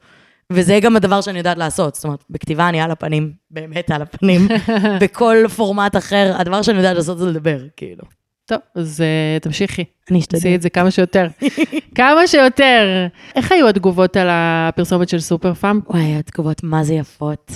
וזה 0.53 0.79
גם 0.83 0.97
הדבר 0.97 1.21
שאני 1.21 1.39
יודעת 1.39 1.59
לעשות. 1.59 1.95
זאת 1.95 2.05
אומרת, 2.05 2.25
בכתיבה 2.31 2.69
אני 2.69 2.81
על 2.81 2.91
הפנים, 2.91 3.33
באמת 3.51 3.91
על 3.91 4.03
הפנים. 4.03 4.49
בכל 5.01 5.37
פורמט 5.57 5.97
אחר, 5.97 6.33
הדבר 6.39 6.63
שאני 6.63 6.77
יודעת 6.79 6.97
לעשות 6.97 7.19
זה 7.19 7.27
לדבר, 7.27 7.59
כאילו. 7.77 8.05
טוב, 8.49 8.59
אז 8.75 9.01
אה, 9.01 9.39
תמשיכי. 9.41 9.85
אני 10.11 10.19
אשתדל. 10.19 10.39
תעשי 10.39 10.55
את 10.55 10.63
זה 10.63 10.71
כמה 10.71 10.91
שיותר. 10.91 11.27
כמה 11.95 12.27
שיותר. 12.27 13.07
איך 13.35 13.53
היו 13.53 13.69
התגובות 13.69 14.17
על 14.17 14.29
הפרסומת 14.31 15.09
של 15.09 15.21
סופר 15.21 15.55
פארם? 15.55 15.81
וואי, 15.87 16.15
התגובות 16.15 16.63
מה 16.63 16.85
זה 16.85 16.95
יפות. 16.95 17.53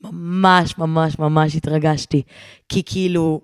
ממש, 0.00 0.78
ממש, 0.78 1.18
ממש 1.18 1.56
התרגשתי. 1.56 2.22
כי 2.68 2.82
כאילו, 2.86 3.40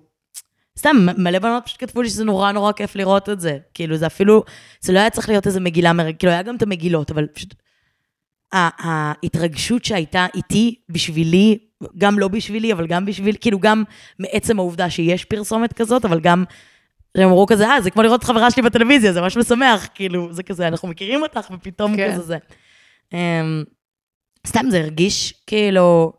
סתם, 0.79 0.97
מלא 1.17 1.39
בנות 1.39 1.63
פשוט 1.65 1.79
כתבו 1.79 2.01
לי 2.01 2.09
שזה 2.09 2.23
נורא 2.23 2.51
נורא 2.51 2.71
כיף 2.71 2.95
לראות 2.95 3.29
את 3.29 3.39
זה. 3.39 3.57
כאילו, 3.73 3.97
זה 3.97 4.07
אפילו, 4.07 4.43
זה 4.81 4.93
לא 4.93 4.99
היה 4.99 5.09
צריך 5.09 5.29
להיות 5.29 5.47
איזה 5.47 5.59
מגילה. 5.59 5.91
כאילו, 6.19 6.33
היה 6.33 6.41
גם 6.41 6.55
את 6.55 6.61
המגילות, 6.61 7.11
אבל 7.11 7.27
פשוט... 7.27 7.53
ההתרגשות 8.53 9.85
שהייתה 9.85 10.25
איתי, 10.35 10.75
בשבילי, 10.89 11.57
גם 11.97 12.19
לא 12.19 12.27
בשבילי, 12.27 12.73
אבל 12.73 12.87
גם 12.87 13.05
בשביל, 13.05 13.35
כאילו, 13.41 13.59
גם 13.59 13.83
מעצם 14.19 14.59
העובדה 14.59 14.89
שיש 14.89 15.25
פרסומת 15.25 15.73
כזאת, 15.73 16.05
אבל 16.05 16.19
גם... 16.19 16.43
הם 17.15 17.27
אמרו 17.27 17.47
כזה, 17.47 17.67
אה, 17.67 17.81
זה 17.81 17.91
כמו 17.91 18.01
לראות 18.01 18.19
את 18.19 18.25
חברה 18.25 18.51
שלי 18.51 18.63
בטלוויזיה, 18.63 19.13
זה 19.13 19.21
ממש 19.21 19.37
משמח, 19.37 19.87
כאילו, 19.95 20.33
זה 20.33 20.43
כזה, 20.43 20.67
אנחנו 20.67 20.87
מכירים 20.87 21.21
אותך, 21.21 21.51
ופתאום 21.51 21.95
כן. 21.95 22.11
כזה 22.13 22.21
זה. 22.21 22.37
אמ, 23.13 23.63
סתם 24.47 24.65
זה 24.69 24.79
הרגיש 24.79 25.33
כאילו 25.47 26.13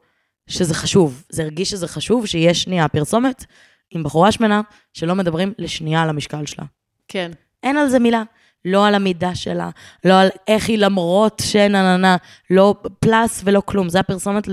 שזה 0.47 0.75
חשוב. 0.75 1.25
זה 1.29 1.43
הרגיש 1.43 1.71
שזה 1.71 1.89
חשוב 1.89 2.27
שיש 2.27 2.63
שנייה 2.63 2.89
פרסומת 2.89 3.45
עם 3.91 4.03
בחורה 4.03 4.33
שמנה 4.33 4.61
שלא 4.93 5.15
מדברים 5.15 5.53
לשנייה 5.59 6.03
על 6.03 6.09
המשקל 6.09 6.47
שלה. 6.47 6.65
כן. 7.09 7.31
אין 7.63 7.77
על 7.77 7.89
זה 7.89 7.99
מילה. 7.99 8.23
לא 8.65 8.87
על 8.87 8.95
המידה 8.95 9.35
שלה, 9.35 9.71
לא 10.05 10.21
על 10.21 10.29
איך 10.49 10.69
היא 10.69 10.79
למרות 10.79 11.43
שנה 11.45 11.83
נה 11.83 11.97
נה, 11.97 12.17
לא 12.51 12.75
פלאס 13.01 13.43
ולא 13.45 13.63
כלום. 13.65 13.89
זה 13.89 14.01
הפרסומת 14.01 14.49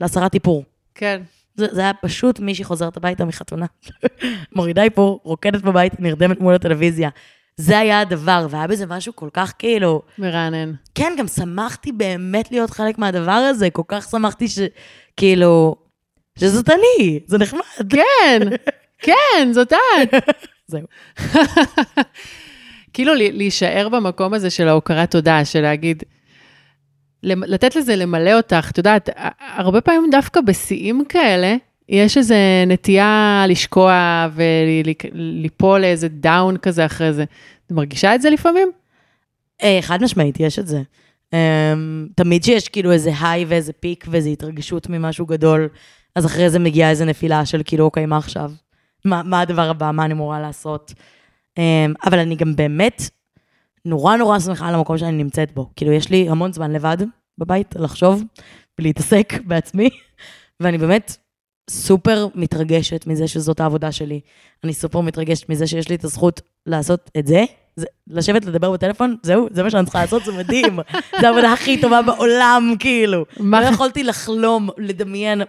להסרת 0.00 0.34
איפור. 0.34 0.64
כן. 0.94 1.22
זה, 1.58 1.66
זה 1.70 1.80
היה 1.80 1.92
פשוט 1.94 2.40
מישהי 2.40 2.64
חוזרת 2.64 2.96
הביתה 2.96 3.24
מחתונה, 3.24 3.66
מורידה 4.56 4.82
איפור, 4.82 5.20
רוקדת 5.24 5.62
בבית, 5.62 6.00
נרדמת 6.00 6.40
מול 6.40 6.54
הטלוויזיה. 6.54 7.08
זה 7.56 7.78
היה 7.78 8.00
הדבר, 8.00 8.46
והיה 8.50 8.66
בזה 8.66 8.86
משהו 8.86 9.16
כל 9.16 9.28
כך 9.32 9.52
כאילו... 9.58 10.02
מרענן. 10.18 10.72
כן, 10.94 11.12
גם 11.18 11.26
שמחתי 11.28 11.92
באמת 11.92 12.50
להיות 12.50 12.70
חלק 12.70 12.98
מהדבר 12.98 13.30
הזה, 13.30 13.70
כל 13.70 13.82
כך 13.88 14.08
שמחתי 14.10 14.46
שכאילו, 14.48 15.76
שזאת 16.38 16.68
אני, 16.68 17.20
זה 17.26 17.38
נחמד. 17.38 17.60
כן, 17.90 18.48
כן, 19.06 19.48
זאת 19.52 19.72
את. 19.72 20.14
זהו. 20.66 20.82
כאילו 22.98 23.14
להישאר 23.14 23.88
במקום 23.88 24.34
הזה 24.34 24.50
של 24.50 24.68
ההוקרת 24.68 25.10
תודה, 25.10 25.44
של 25.44 25.60
להגיד, 25.60 26.02
לתת 27.22 27.76
לזה 27.76 27.96
למלא 27.96 28.34
אותך, 28.34 28.70
את 28.70 28.78
יודעת, 28.78 29.08
הרבה 29.38 29.80
פעמים 29.80 30.10
דווקא 30.10 30.40
בשיאים 30.40 31.04
כאלה, 31.08 31.56
יש 31.88 32.16
איזו 32.16 32.34
נטייה 32.66 33.44
לשקוע 33.48 34.26
וליפול 34.34 35.80
לאיזה 35.80 36.08
דאון 36.08 36.56
כזה 36.56 36.86
אחרי 36.86 37.12
זה. 37.12 37.24
את 37.66 37.72
מרגישה 37.72 38.14
את 38.14 38.22
זה 38.22 38.30
לפעמים? 38.30 38.70
אה, 39.62 39.78
חד 39.80 40.02
משמעית, 40.02 40.40
יש 40.40 40.58
את 40.58 40.66
זה. 40.66 40.82
אמ, 41.32 42.06
תמיד 42.14 42.44
שיש 42.44 42.68
כאילו 42.68 42.92
איזה 42.92 43.10
היי 43.20 43.44
ואיזה 43.44 43.72
פיק 43.72 44.04
ואיזה 44.08 44.28
התרגשות 44.28 44.88
ממשהו 44.90 45.26
גדול, 45.26 45.68
אז 46.14 46.26
אחרי 46.26 46.50
זה 46.50 46.58
מגיעה 46.58 46.90
איזה 46.90 47.04
נפילה 47.04 47.46
של 47.46 47.62
כאילו, 47.64 47.84
אוקיי, 47.84 48.06
מה 48.06 48.16
עכשיו? 48.16 48.50
מה, 49.04 49.22
מה 49.22 49.40
הדבר 49.40 49.70
הבא? 49.70 49.90
מה 49.90 50.04
אני 50.04 50.12
אמורה 50.12 50.40
לעשות? 50.40 50.92
אמ, 51.58 51.62
אבל 52.04 52.18
אני 52.18 52.36
גם 52.36 52.56
באמת 52.56 53.02
נורא 53.84 54.16
נורא 54.16 54.38
שמחה 54.38 54.68
על 54.68 54.74
המקום 54.74 54.98
שאני 54.98 55.12
נמצאת 55.12 55.52
בו. 55.54 55.70
כאילו, 55.76 55.92
יש 55.92 56.10
לי 56.10 56.28
המון 56.28 56.52
זמן 56.52 56.72
לבד 56.72 56.96
בבית 57.38 57.74
לחשוב 57.78 58.22
ולהתעסק 58.78 59.32
בעצמי, 59.48 59.88
ואני 60.60 60.78
באמת 60.78 61.16
סופר 61.70 62.26
מתרגשת 62.34 63.06
מזה 63.06 63.28
שזאת 63.28 63.60
העבודה 63.60 63.92
שלי. 63.92 64.20
אני 64.64 64.72
סופר 64.74 65.00
מתרגשת 65.00 65.48
מזה 65.48 65.66
שיש 65.66 65.88
לי 65.88 65.94
את 65.94 66.04
הזכות 66.04 66.40
לעשות 66.66 67.10
את 67.18 67.26
זה. 67.26 67.44
זה 67.76 67.86
לשבת 68.06 68.44
לדבר 68.44 68.72
בטלפון, 68.72 69.16
זהו, 69.22 69.48
זה 69.52 69.62
מה 69.62 69.70
שאני 69.70 69.84
צריכה 69.84 70.00
לעשות, 70.00 70.24
זה 70.24 70.32
מדהים. 70.32 70.78
זו 71.20 71.26
העבודה 71.26 71.52
הכי 71.52 71.80
טובה 71.80 72.02
בעולם, 72.02 72.74
כאילו. 72.78 73.24
מה- 73.40 73.60
לא 73.60 73.66
יכולתי 73.66 74.04
לחלום, 74.04 74.68
לדמיין 74.78 75.42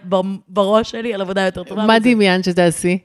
בראש 0.48 0.90
שלי 0.90 1.14
על 1.14 1.20
עבודה 1.20 1.40
יותר 1.40 1.64
טובה. 1.64 1.86
מה. 1.86 1.98
דמיינת 1.98 2.44
שתעשי? 2.44 2.98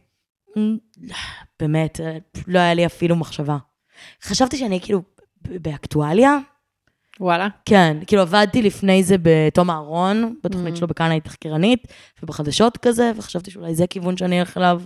באמת, 1.59 1.99
אה, 2.01 2.17
לא 2.47 2.59
היה 2.59 2.73
לי 2.73 2.85
אפילו 2.85 3.15
מחשבה. 3.15 3.57
חשבתי 4.23 4.57
שאני 4.57 4.79
כאילו 4.81 5.01
באקטואליה. 5.41 6.37
וואלה. 7.19 7.47
כן, 7.65 7.97
כאילו 8.07 8.21
עבדתי 8.21 8.61
לפני 8.61 9.03
זה 9.03 9.15
בתום 9.21 9.69
אהרון, 9.69 10.35
בתוכנית 10.43 10.73
Mm. 10.73 10.77
שלו 10.77 10.87
בכאן 10.87 11.11
הייתי 11.11 11.29
תחקירנית, 11.29 11.87
ובחדשות 12.23 12.77
כזה, 12.77 13.11
וחשבתי 13.17 13.51
שאולי 13.51 13.75
זה 13.75 13.87
כיוון 13.87 14.17
שאני 14.17 14.39
אלך 14.39 14.57
אליו. 14.57 14.81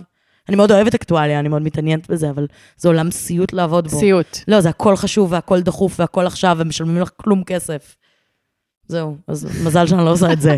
אני 0.48 0.56
מאוד 0.56 0.72
אוהבת 0.72 0.94
אקטואליה, 0.94 1.38
אני 1.40 1.48
מאוד 1.48 1.62
מתעניינת 1.62 2.10
בזה, 2.10 2.30
אבל 2.30 2.46
זה 2.76 2.88
עולם 2.88 3.10
סיוט 3.10 3.52
לעבוד 3.52 3.88
בו. 3.88 3.98
סיוט. 3.98 4.38
לא, 4.48 4.60
זה 4.60 4.68
הכל 4.68 4.96
חשוב 4.96 5.32
והכל 5.32 5.60
דחוף 5.60 6.00
והכל 6.00 6.26
עכשיו, 6.26 6.56
ומשלמים 6.60 6.96
לך 7.02 7.10
כלום 7.16 7.44
כסף. 7.44 7.96
זהו, 8.90 9.16
אז 9.28 9.64
מזל 9.66 9.86
שאני 9.86 10.04
לא 10.04 10.10
עושה 10.10 10.32
את 10.32 10.40
זה. 10.40 10.56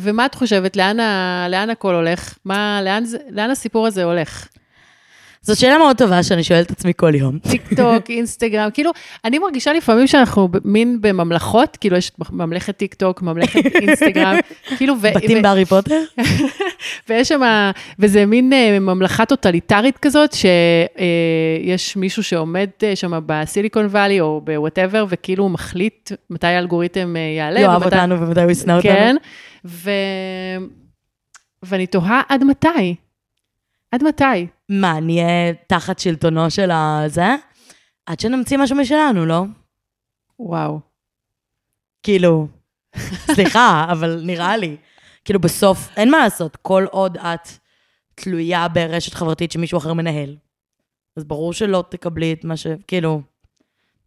ומה 0.00 0.26
את 0.26 0.34
חושבת, 0.34 0.76
לאן, 0.76 1.00
ה- 1.00 1.46
לאן 1.50 1.70
הכל 1.70 1.94
הולך? 1.94 2.38
מה, 2.44 2.80
לאן, 2.84 3.04
לאן 3.30 3.50
הסיפור 3.50 3.86
הזה 3.86 4.04
הולך? 4.04 4.48
זאת 5.42 5.58
שאלה 5.58 5.78
מאוד 5.78 5.96
טובה 5.96 6.22
שאני 6.22 6.42
שואלת 6.44 6.66
את 6.66 6.70
עצמי 6.70 6.92
כל 6.96 7.14
יום. 7.14 7.38
טיק 7.38 7.62
טוק, 7.76 8.10
אינסטגרם, 8.18 8.68
כאילו, 8.74 8.90
אני 9.24 9.38
מרגישה 9.38 9.72
לפעמים 9.72 10.06
שאנחנו 10.06 10.48
מין 10.64 10.98
בממלכות, 11.00 11.76
כאילו 11.80 11.96
יש 11.96 12.12
ממלכת 12.30 12.76
טיק 12.76 12.94
טוק, 12.94 13.22
ממלכת 13.22 13.66
אינסטגרם, 13.82 14.36
כאילו, 14.76 14.94
ו- 15.00 15.08
בתים 15.14 15.38
ו- 15.38 15.42
בהארי 15.42 15.64
פוטר? 15.64 16.00
ויש 17.08 17.28
שם, 17.28 17.40
וזה 17.98 18.26
מין 18.26 18.52
אה, 18.52 18.78
ממלכה 18.80 19.26
טוטליטרית 19.26 19.98
כזאת, 19.98 20.32
שיש 20.32 21.96
מישהו 21.96 22.22
שעומד 22.22 22.68
אה, 22.82 22.96
שם 22.96 23.20
בסיליקון 23.26 23.86
וואלי 23.86 24.20
או 24.20 24.40
ב 24.44 24.50
whatever, 24.50 25.04
וכאילו 25.08 25.44
הוא 25.44 25.50
מחליט 25.50 26.10
מתי 26.30 26.46
האלגוריתם 26.46 27.16
אה, 27.16 27.20
יעלה. 27.38 27.60
יאהב 27.60 27.82
ומתי- 27.82 27.84
אותנו 27.96 28.20
ומתי 28.20 28.40
הוא 28.42 28.50
ישנא 28.50 28.72
אותנו. 28.72 28.82
כן, 28.90 29.16
ו... 29.64 29.90
ואני 31.62 31.86
תוהה 31.86 32.22
עד 32.28 32.44
מתי? 32.44 32.94
עד 33.92 34.02
מתי? 34.02 34.46
מה, 34.68 35.00
נהיה 35.00 35.52
תחת 35.66 35.98
שלטונו 35.98 36.50
של 36.50 36.70
הזה? 36.70 37.34
עד 38.06 38.20
שנמציא 38.20 38.58
משהו 38.58 38.76
משלנו, 38.76 39.26
לא? 39.26 39.44
וואו. 40.38 40.80
כאילו, 42.02 42.48
סליחה, 43.34 43.86
אבל 43.92 44.20
נראה 44.24 44.56
לי. 44.56 44.76
כאילו, 45.24 45.40
בסוף, 45.40 45.88
אין 45.96 46.10
מה 46.10 46.18
לעשות, 46.18 46.56
כל 46.56 46.84
עוד 46.90 47.16
את 47.16 47.48
תלויה 48.14 48.68
ברשת 48.68 49.14
חברתית 49.14 49.52
שמישהו 49.52 49.78
אחר 49.78 49.92
מנהל, 49.92 50.36
אז 51.16 51.24
ברור 51.24 51.52
שלא 51.52 51.84
תקבלי 51.88 52.32
את 52.32 52.44
מה 52.44 52.56
ש... 52.56 52.66
כאילו, 52.86 53.22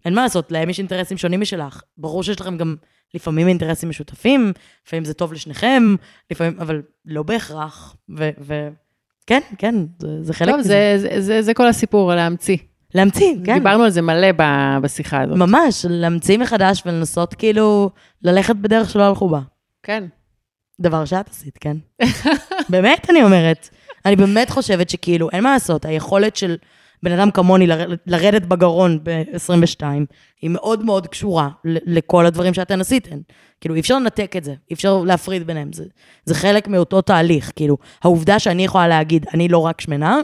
אין 0.05 0.13
מה 0.13 0.21
לעשות, 0.23 0.51
להם 0.51 0.69
יש 0.69 0.79
אינטרסים 0.79 1.17
שונים 1.17 1.41
משלך. 1.41 1.81
ברור 1.97 2.23
שיש 2.23 2.41
לכם 2.41 2.57
גם 2.57 2.75
לפעמים 3.13 3.47
אינטרסים 3.47 3.89
משותפים, 3.89 4.53
לפעמים 4.85 5.05
זה 5.05 5.13
טוב 5.13 5.33
לשניכם, 5.33 5.95
לפעמים, 6.31 6.59
אבל 6.59 6.81
לא 7.05 7.23
בהכרח. 7.23 7.95
ו... 8.17 8.29
ו... 8.39 8.69
כן, 9.31 9.41
כן, 9.57 9.75
זה, 9.99 10.23
זה 10.23 10.33
חלק 10.33 10.55
טוב, 10.55 10.61
זה, 10.61 10.93
זה, 10.97 11.21
זה, 11.21 11.41
זה 11.41 11.53
כל 11.53 11.67
הסיפור, 11.67 12.15
להמציא. 12.15 12.57
להמציא, 12.95 13.35
כן. 13.45 13.53
דיברנו 13.53 13.83
על 13.83 13.89
זה 13.89 14.01
מלא 14.01 14.31
ב- 14.37 14.77
בשיחה 14.81 15.21
הזאת. 15.21 15.37
ממש, 15.37 15.85
להמציא 15.89 16.37
מחדש 16.37 16.83
ולנסות 16.85 17.33
כאילו 17.33 17.89
ללכת 18.23 18.55
בדרך 18.55 18.89
שלא 18.89 19.03
הלכו 19.03 19.29
בה. 19.29 19.39
כן. 19.83 20.03
דבר 20.81 21.05
שאת 21.05 21.29
עשית, 21.29 21.57
כן? 21.61 21.77
באמת, 22.69 23.09
אני 23.09 23.23
אומרת. 23.23 23.69
אני 24.05 24.15
באמת 24.15 24.49
חושבת 24.49 24.89
שכאילו, 24.89 25.29
אין 25.29 25.43
מה 25.43 25.53
לעשות, 25.53 25.85
היכולת 25.85 26.35
של 26.35 26.55
בן 27.03 27.11
אדם 27.11 27.31
כמוני 27.31 27.67
לר- 27.67 27.95
לרדת 28.05 28.41
בגרון 28.41 28.99
ב-22, 29.03 29.83
היא 30.41 30.49
מאוד 30.49 30.85
מאוד 30.85 31.07
קשורה 31.07 31.49
לכל 31.65 32.25
הדברים 32.25 32.53
שאתן 32.53 32.81
עשיתן. 32.81 33.17
כאילו, 33.61 33.75
אי 33.75 33.79
אפשר 33.79 33.95
לנתק 33.95 34.33
את 34.37 34.43
זה, 34.43 34.51
אי 34.69 34.73
אפשר 34.73 34.97
להפריד 34.97 35.47
ביניהם, 35.47 35.73
זה, 35.73 35.85
זה 36.25 36.35
חלק 36.35 36.67
מאותו 36.67 37.01
תהליך. 37.01 37.51
כאילו, 37.55 37.77
העובדה 38.03 38.39
שאני 38.39 38.65
יכולה 38.65 38.87
להגיד, 38.87 39.25
אני 39.33 39.47
לא 39.47 39.57
רק 39.57 39.81
שמנה, 39.81 40.19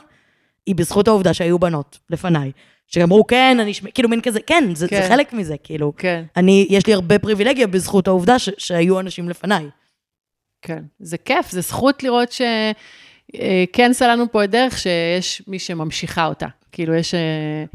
היא 0.65 0.75
בזכות 0.75 1.07
העובדה 1.07 1.33
שהיו 1.33 1.59
בנות 1.59 1.99
לפניי. 2.09 2.51
שאמרו, 2.87 3.27
כן, 3.27 3.57
אני 3.61 3.73
שמנה, 3.73 3.91
כאילו, 3.91 4.09
מין 4.09 4.21
כזה, 4.21 4.39
כן, 4.39 4.63
זה, 4.73 4.87
כן. 4.87 5.01
זה 5.01 5.07
חלק 5.09 5.33
מזה, 5.33 5.55
כאילו. 5.63 5.93
כן, 5.97 6.23
אני, 6.37 6.67
יש 6.69 6.87
לי 6.87 6.93
הרבה 6.93 7.19
פריבילגיה 7.19 7.67
בזכות 7.67 8.07
העובדה 8.07 8.39
ש, 8.39 8.49
שהיו 8.57 8.99
אנשים 8.99 9.29
לפניי. 9.29 9.65
כן. 10.61 10.83
זה 10.99 11.17
כיף, 11.17 11.51
זה 11.51 11.61
זכות 11.61 12.03
לראות 12.03 12.31
ש... 12.31 12.41
אה, 13.35 13.63
כן 13.73 13.93
סללנו 13.93 14.31
פה 14.31 14.43
את 14.43 14.49
דרך 14.49 14.77
שיש 14.77 15.41
מי 15.47 15.59
שממשיכה 15.59 16.25
אותה. 16.25 16.47
כאילו, 16.71 16.95
יש, 16.95 17.13
אה, 17.13 17.65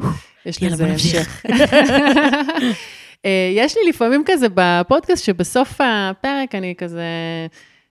יש 0.47 0.63
יאללה, 0.63 0.75
לזה. 0.75 0.87
המשך. 0.87 1.45
אה, 3.25 3.53
יש 3.57 3.77
לי 3.77 3.89
לפעמים 3.89 4.23
כזה 4.27 4.47
בפודקאסט, 4.55 5.25
שבסוף 5.25 5.81
הפרק 5.81 6.55
אני 6.55 6.75
כזה 6.79 7.05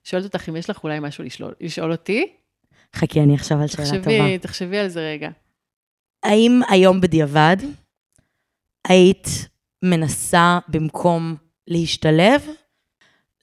שואלת 0.03 0.25
אותך 0.25 0.49
אם 0.49 0.55
יש 0.55 0.69
לך 0.69 0.83
אולי 0.83 0.99
משהו 0.99 1.23
לשאול, 1.23 1.53
לשאול 1.61 1.91
אותי. 1.91 2.25
חכי, 2.95 3.21
אני 3.21 3.35
אחשוב 3.35 3.61
על 3.61 3.67
שאלה 3.67 3.85
טובה. 3.85 3.99
תחשבי, 3.99 4.37
תחשבי 4.37 4.77
על 4.77 4.87
זה 4.87 5.11
רגע. 5.13 5.29
האם 6.23 6.61
היום 6.69 7.01
בדיעבד 7.01 7.57
היית 8.87 9.27
מנסה 9.83 10.59
במקום 10.67 11.35
להשתלב, 11.67 12.41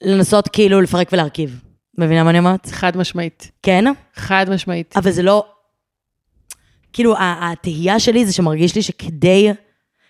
לנסות 0.01 0.47
כאילו 0.47 0.81
לפרק 0.81 1.09
ולהרכיב? 1.11 1.61
מבינה 1.97 2.23
מה 2.23 2.29
אני 2.29 2.39
אומרת? 2.39 2.65
חד 2.65 2.97
משמעית. 2.97 3.51
כן? 3.63 3.85
חד 4.15 4.45
משמעית. 4.49 4.97
אבל 4.97 5.11
זה 5.11 5.23
לא... 5.23 5.45
כאילו, 6.93 7.15
התהייה 7.19 7.99
שלי 7.99 8.25
זה 8.25 8.33
שמרגיש 8.33 8.75
לי 8.75 8.81
שכדי... 8.81 9.51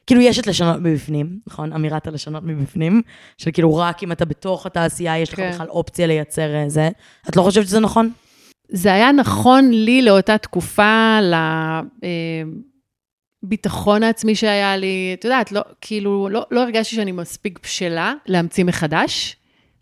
כאילו, 0.09 0.21
יש 0.21 0.39
את 0.39 0.47
לשנות 0.47 0.77
מבפנים, 0.81 1.39
נכון? 1.47 1.73
אמירת 1.73 2.07
הלשנות 2.07 2.43
מבפנים, 2.43 3.01
של 3.37 3.51
כאילו, 3.51 3.75
רק 3.75 4.03
אם 4.03 4.11
אתה 4.11 4.25
בתוך 4.25 4.65
התעשייה, 4.65 5.17
יש 5.17 5.33
לך 5.33 5.35
כן. 5.35 5.51
בכלל 5.51 5.67
אופציה 5.69 6.07
לייצר 6.07 6.55
אה, 6.55 6.69
זה. 6.69 6.89
את 7.29 7.35
לא 7.35 7.41
חושבת 7.41 7.65
שזה 7.65 7.79
נכון? 7.79 8.11
זה 8.69 8.93
היה 8.93 9.11
נכון 9.11 9.71
לי 9.71 10.01
לאותה 10.01 10.37
תקופה, 10.37 11.19
לביטחון 13.43 14.03
העצמי 14.03 14.35
שהיה 14.35 14.77
לי. 14.77 15.15
את 15.19 15.23
יודעת, 15.23 15.51
לא, 15.51 15.61
כאילו, 15.81 16.29
לא, 16.31 16.45
לא 16.51 16.63
הרגשתי 16.63 16.95
שאני 16.95 17.11
מספיק 17.11 17.59
בשלה 17.63 18.13
להמציא 18.25 18.63
מחדש, 18.63 19.35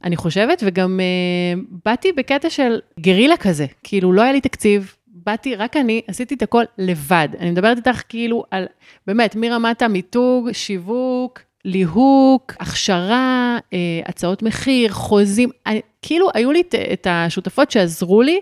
אני 0.04 0.16
חושבת, 0.16 0.64
וגם 0.66 1.00
אה, 1.00 1.62
באתי 1.86 2.12
בקטע 2.12 2.50
של 2.50 2.80
גרילה 3.00 3.38
כזה, 3.38 3.66
כאילו, 3.84 4.14
לא 4.14 4.22
היה 4.22 4.32
לי 4.32 4.42
תקציב. 4.42 4.94
באתי, 5.28 5.56
רק 5.56 5.78
אני, 5.78 6.02
עשיתי 6.08 6.36
את 6.36 6.42
הכל 6.42 6.64
לבד. 6.78 7.30
אני 7.40 7.52
מדברת 7.52 7.78
איתך 7.78 8.02
כאילו 8.10 8.44
על, 8.52 8.66
באמת, 9.08 9.36
מרמת 9.36 9.82
המיתוג, 9.82 10.52
שיווק, 10.52 11.40
ליהוק, 11.66 12.54
הכשרה, 12.60 13.58
אה, 13.74 13.78
הצעות 14.06 14.44
מחיר, 14.44 14.92
חוזים, 14.92 15.50
אני, 15.66 15.82
כאילו 16.02 16.30
היו 16.34 16.52
לי 16.52 16.62
את, 16.62 16.76
את 16.94 17.08
השותפות 17.10 17.72
שעזרו 17.72 18.22
לי, 18.22 18.40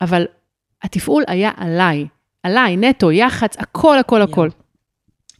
אבל 0.00 0.26
התפעול 0.82 1.24
היה 1.26 1.50
עליי, 1.56 2.06
עליי, 2.42 2.76
נטו, 2.76 3.12
יח"צ, 3.12 3.56
הכל, 3.58 3.98
הכל, 3.98 4.22
הכל. 4.22 4.48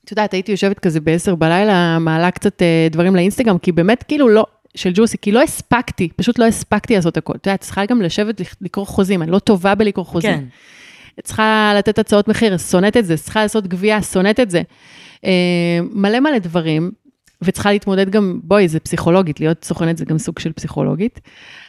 את 0.04 0.10
יודעת, 0.10 0.32
הייתי 0.32 0.52
יושבת 0.52 0.78
כזה 0.78 1.00
ב-10 1.00 1.34
בלילה, 1.34 1.98
מעלה 1.98 2.30
קצת 2.30 2.62
אה, 2.62 2.88
דברים 2.90 3.16
לאינסטגרם, 3.16 3.58
כי 3.58 3.72
באמת 3.72 4.02
כאילו 4.02 4.28
לא, 4.28 4.46
של 4.74 4.90
ג'וסי, 4.94 5.16
כי 5.22 5.32
לא 5.32 5.42
הספקתי, 5.42 6.08
פשוט 6.16 6.38
לא 6.38 6.44
הספקתי 6.44 6.94
לעשות 6.94 7.16
הכל. 7.16 7.32
את 7.36 7.46
יודעת, 7.46 7.60
צריכה 7.60 7.86
גם 7.86 8.02
לשבת 8.02 8.40
לקרוא 8.60 8.86
חוזים, 8.86 9.22
אני 9.22 9.30
לא 9.30 9.38
טובה 9.38 9.74
בלקרוא 9.74 10.04
חוזים. 10.04 10.36
כן. 10.36 10.44
צריכה 11.22 11.72
לתת 11.76 11.98
הצעות 11.98 12.28
מחיר, 12.28 12.58
שונאת 12.58 12.96
את 12.96 13.04
זה, 13.04 13.16
צריכה 13.16 13.42
לעשות 13.42 13.66
גבייה, 13.66 14.02
שונאת 14.02 14.40
את 14.40 14.50
זה. 14.50 14.62
אה, 15.24 15.78
מלא 15.92 16.20
מלא 16.20 16.38
דברים, 16.38 16.90
וצריכה 17.42 17.72
להתמודד 17.72 18.10
גם, 18.10 18.40
בואי, 18.42 18.68
זה 18.68 18.80
פסיכולוגית, 18.80 19.40
להיות 19.40 19.64
סוכנת 19.64 19.96
זה 19.98 20.04
גם 20.04 20.18
סוג 20.18 20.38
של 20.38 20.52
פסיכולוגית. 20.52 21.20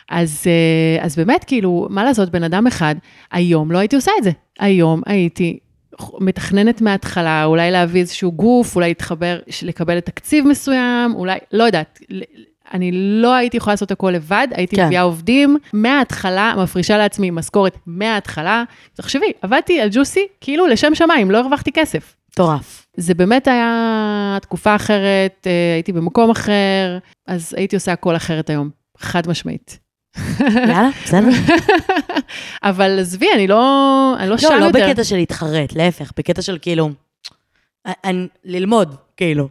אז, 0.10 0.44
אה, 0.48 1.06
אז 1.06 1.16
באמת, 1.16 1.44
כאילו, 1.44 1.88
מה 1.90 2.04
לעשות, 2.04 2.30
בן 2.30 2.44
אדם 2.44 2.68
אחד, 2.68 2.96
היום 3.32 3.72
לא 3.72 3.78
הייתי 3.78 3.96
עושה 3.96 4.12
את 4.20 4.24
זה. 4.24 4.32
היום 4.60 5.02
הייתי 5.06 5.60
מתכננת 6.20 6.82
מההתחלה, 6.82 7.46
אולי 7.46 7.72
להביא 7.72 8.02
איזשהו 8.02 8.32
גוף, 8.32 8.76
אולי 8.76 8.88
להתחבר, 8.88 9.40
לקבל 9.64 9.98
את 9.98 10.06
תקציב 10.06 10.48
מסוים, 10.48 11.14
אולי, 11.16 11.38
לא 11.54 11.64
יודעת. 11.64 12.00
אני 12.74 12.92
לא 12.94 13.34
הייתי 13.34 13.58
יכולה 13.58 13.74
לעשות 13.74 13.92
הכל 13.92 14.12
לבד, 14.16 14.48
הייתי 14.52 14.76
כן. 14.76 14.86
מביאה 14.86 15.02
עובדים 15.02 15.58
מההתחלה, 15.74 16.54
מפרישה 16.58 16.98
לעצמי 16.98 17.32
משכורת 17.32 17.78
מההתחלה. 17.86 18.64
תחשבי, 18.94 19.26
עבדתי 19.42 19.82
על 19.82 19.90
ג'וסי 19.92 20.28
כאילו 20.42 20.68
לשם 20.68 20.96
שמיים, 20.96 21.32
לא 21.32 21.38
הרווחתי 21.40 21.72
כסף. 21.72 22.16
מטורף. 22.34 22.88
זה 22.98 23.14
באמת 23.14 23.48
היה 23.48 24.38
תקופה 24.42 24.76
אחרת, 24.76 25.48
אה, 25.48 25.74
הייתי 25.76 25.92
במקום 25.94 26.30
אחר, 26.32 26.98
אז 27.28 27.54
הייתי 27.58 27.76
עושה 27.76 27.92
הכל 27.94 28.16
אחרת 28.16 28.50
היום, 28.50 28.70
חד 28.98 29.28
משמעית. 29.30 29.80
יאללה, 30.40 30.90
בסדר. 31.06 31.30
אבל 32.64 33.00
עזבי, 33.00 33.28
אני 33.36 33.48
לא, 33.48 34.16
אני 34.20 34.30
לא, 34.30 34.38
שם 34.38 34.48
לא, 34.50 34.58
לא 34.60 34.66
יותר. 34.66 34.88
בקטע 34.88 35.04
של 35.04 35.16
להתחרט, 35.16 35.74
להפך, 35.76 36.12
בקטע 36.18 36.42
של 36.42 36.58
כאילו, 36.62 36.90
אני- 38.04 38.28
ללמוד, 38.46 38.96
כאילו. 39.18 39.48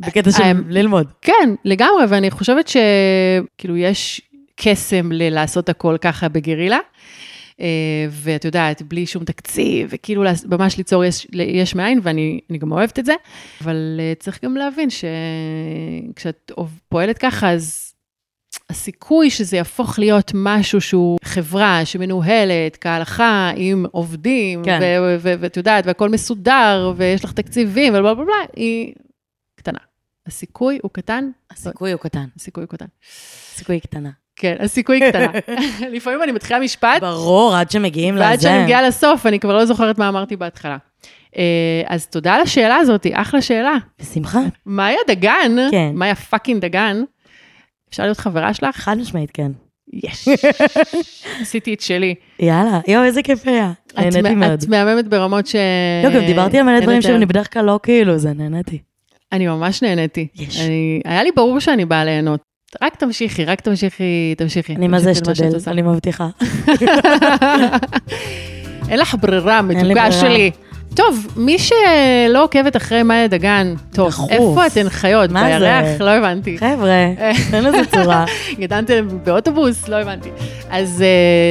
בקטע 0.00 0.30
של 0.30 0.42
האם- 0.42 0.62
ללמוד. 0.68 1.06
כן, 1.22 1.54
לגמרי, 1.64 2.04
ואני 2.08 2.30
חושבת 2.30 2.68
שכאילו 2.68 3.76
יש 3.76 4.20
קסם 4.56 5.12
ללעשות 5.12 5.68
הכל 5.68 5.96
ככה 6.00 6.28
בגרילה. 6.28 6.78
אה, 7.60 7.66
ואת 8.10 8.44
יודעת, 8.44 8.82
בלי 8.82 9.06
שום 9.06 9.24
תקציב, 9.24 9.88
וכאילו 9.90 10.22
ממש 10.48 10.78
ליצור 10.78 11.04
יש, 11.04 11.26
יש 11.32 11.74
מאין, 11.74 12.00
ואני 12.02 12.40
אני 12.50 12.58
גם 12.58 12.72
אוהבת 12.72 12.98
את 12.98 13.06
זה, 13.06 13.14
אבל 13.64 13.96
אה, 14.00 14.12
צריך 14.18 14.44
גם 14.44 14.56
להבין 14.56 14.88
שכשאת 14.90 16.52
פועלת 16.88 17.18
ככה, 17.18 17.50
אז 17.50 17.94
הסיכוי 18.70 19.30
שזה 19.30 19.56
יהפוך 19.56 19.98
להיות 19.98 20.32
משהו 20.34 20.80
שהוא 20.80 21.18
חברה 21.24 21.84
שמנוהלת 21.84 22.76
כהלכה, 22.80 23.50
עם 23.56 23.86
עובדים, 23.90 24.64
כן. 24.64 24.78
ואת 25.20 25.56
יודעת, 25.56 25.86
והכל 25.86 26.08
מסודר, 26.08 26.92
ויש 26.96 27.24
לך 27.24 27.32
תקציבים, 27.32 27.92
ובלה 27.94 28.14
בלה 28.14 28.24
בלה, 28.24 28.34
היא. 28.56 28.92
הסיכוי 30.30 30.78
הוא 30.82 30.90
קטן, 30.92 31.30
הסיכוי 31.50 31.92
הוא 31.92 32.00
קטן. 32.00 32.24
הסיכוי 32.36 32.64
הוא 32.64 32.68
קטן. 32.68 32.86
הסיכוי 33.54 33.80
קטנה. 33.80 34.10
כן, 34.36 34.56
הסיכוי 34.60 35.00
קטנה. 35.08 35.32
לפעמים 35.94 36.22
אני 36.22 36.32
מתחילה 36.32 36.60
משפט, 36.60 37.00
ברור, 37.00 37.54
עד 37.54 37.70
שמגיעים 37.70 38.14
לזה. 38.14 38.24
ועד 38.24 38.40
שאני 38.40 38.62
מגיעה 38.62 38.82
לסוף, 38.82 39.26
אני 39.26 39.40
כבר 39.40 39.56
לא 39.56 39.64
זוכרת 39.64 39.98
מה 39.98 40.08
אמרתי 40.08 40.36
בהתחלה. 40.36 40.76
אה, 41.36 41.82
אז 41.86 42.06
תודה 42.06 42.34
על 42.34 42.40
השאלה 42.40 42.76
הזאת, 42.76 43.06
אחלה 43.12 43.42
שאלה. 43.42 43.76
בשמחה. 44.00 44.40
מאיה 44.66 44.98
דגן, 45.08 45.56
כן. 45.70 45.90
מאיה 45.94 46.14
fucking 46.14 46.60
דגן, 46.60 47.02
אפשר 47.90 48.02
להיות 48.02 48.18
חברה 48.18 48.54
שלך? 48.54 48.76
חד 48.76 48.98
משמעית, 48.98 49.30
כן. 49.30 49.52
יש. 49.92 50.28
עשיתי 51.42 51.74
את 51.74 51.80
שלי. 51.80 52.14
יאללה, 52.38 52.80
יואו, 52.88 53.04
איזה 53.04 53.22
כיף 53.22 53.46
היה. 53.48 53.72
נהניתי 53.96 54.34
מאוד. 54.34 54.62
את 54.62 54.68
מהממת 54.68 55.08
ברמות 55.08 55.46
ש... 55.46 55.56
לא, 56.04 56.10
גם 56.10 56.26
דיברתי 56.26 56.58
על 56.58 56.64
מלא 56.64 56.80
דברים. 56.80 57.02
שאני 57.02 57.26
בדרך 57.26 57.52
כלל 57.52 57.64
לא 57.64 57.80
כאילו, 57.82 58.18
זה 58.18 58.32
נהניתי. 58.32 58.78
אני 59.32 59.46
ממש 59.46 59.82
נהניתי. 59.82 60.26
יש. 60.34 60.60
אני, 60.60 61.00
היה 61.04 61.22
לי 61.22 61.30
ברור 61.36 61.60
שאני 61.60 61.84
באה 61.84 62.04
ליהנות. 62.04 62.40
רק 62.82 62.96
תמשיכי, 62.96 63.44
רק 63.44 63.60
תמשיכי, 63.60 64.34
תמשיכי. 64.38 64.76
אני 64.76 64.88
מה 64.88 65.00
זה 65.00 65.14
תמשיכי 65.14 65.34
שאת 65.34 65.54
אשתדל. 65.54 65.72
אני 65.72 65.82
מבטיחה. 65.82 66.28
אין 68.88 68.98
לך 68.98 69.16
ברירה, 69.20 69.62
מתוקה. 69.62 70.12
שלי. 70.12 70.50
טוב, 70.94 71.26
מי 71.36 71.58
שלא 71.58 72.44
עוקבת 72.44 72.76
אחרי 72.76 73.02
מאיה 73.02 73.26
דגן, 73.26 73.74
טוב, 73.92 74.08
דחוף. 74.08 74.30
איפה 74.30 74.66
אתן 74.66 74.88
חיות? 74.88 75.30
מה 75.30 75.44
זה? 75.44 75.58
בירח? 75.58 76.00
לא 76.00 76.10
הבנתי. 76.10 76.58
חבר'ה, 76.58 77.06
אין 77.54 77.64
לזה 77.64 77.78
צורה. 77.94 78.24
גדלתם 78.60 79.08
באוטובוס? 79.24 79.88
לא 79.88 79.96
הבנתי. 79.96 80.28
אז 80.70 81.04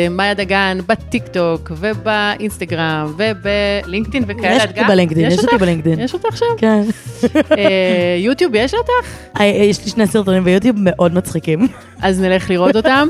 uh, 0.08 0.12
מאיה 0.12 0.34
דגן 0.34 0.78
בטיקטוק 0.88 1.72
ובאינסטגרם 1.76 3.14
ובלינקדאין 3.18 4.24
וכאלה. 4.28 4.56
יש 4.56 4.66
אותי? 4.66 4.84
בלינקדאין, 4.88 5.32
יש 5.32 5.40
אותי? 5.40 5.58
בלינקדאין. 5.58 6.00
יש 6.00 6.14
אותך 6.14 6.38
שם? 6.38 6.46
כן. 6.58 6.82
אה, 7.58 8.16
יוטיוב 8.20 8.56
יש 8.56 8.74
אותך? 8.74 9.08
אה, 9.40 9.46
יש 9.46 9.86
לי 9.86 9.92
שני 9.92 10.08
סרטונים 10.08 10.44
ביוטיוב 10.44 10.76
מאוד 10.80 11.14
מצחיקים. 11.14 11.68
אז 12.02 12.22
נלך 12.22 12.50
לראות 12.50 12.76
אותם. 12.76 13.08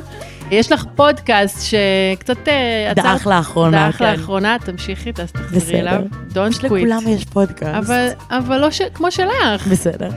יש 0.51 0.71
לך 0.71 0.85
פודקאסט 0.95 1.61
שקצת 1.65 2.47
אה, 2.47 2.91
עצרת- 2.91 3.03
דעך 3.05 3.27
לאחרונה, 3.27 3.85
דעך 3.85 3.97
כן. 3.97 4.11
לאחרונה, 4.11 4.57
תמשיכי, 4.65 5.11
אז 5.21 5.31
תחזרי 5.31 5.59
בסדר. 5.59 5.79
אליו. 5.79 6.01
Don't 6.33 6.59
quit. 6.61 6.65
לכולם 6.65 6.99
יש 7.07 7.25
פודקאסט. 7.25 7.75
אבל, 7.89 8.07
אבל 8.31 8.57
לא 8.57 8.71
ש... 8.71 8.81
כמו 8.93 9.11
שלך. 9.11 9.67
בסדר. 9.71 10.09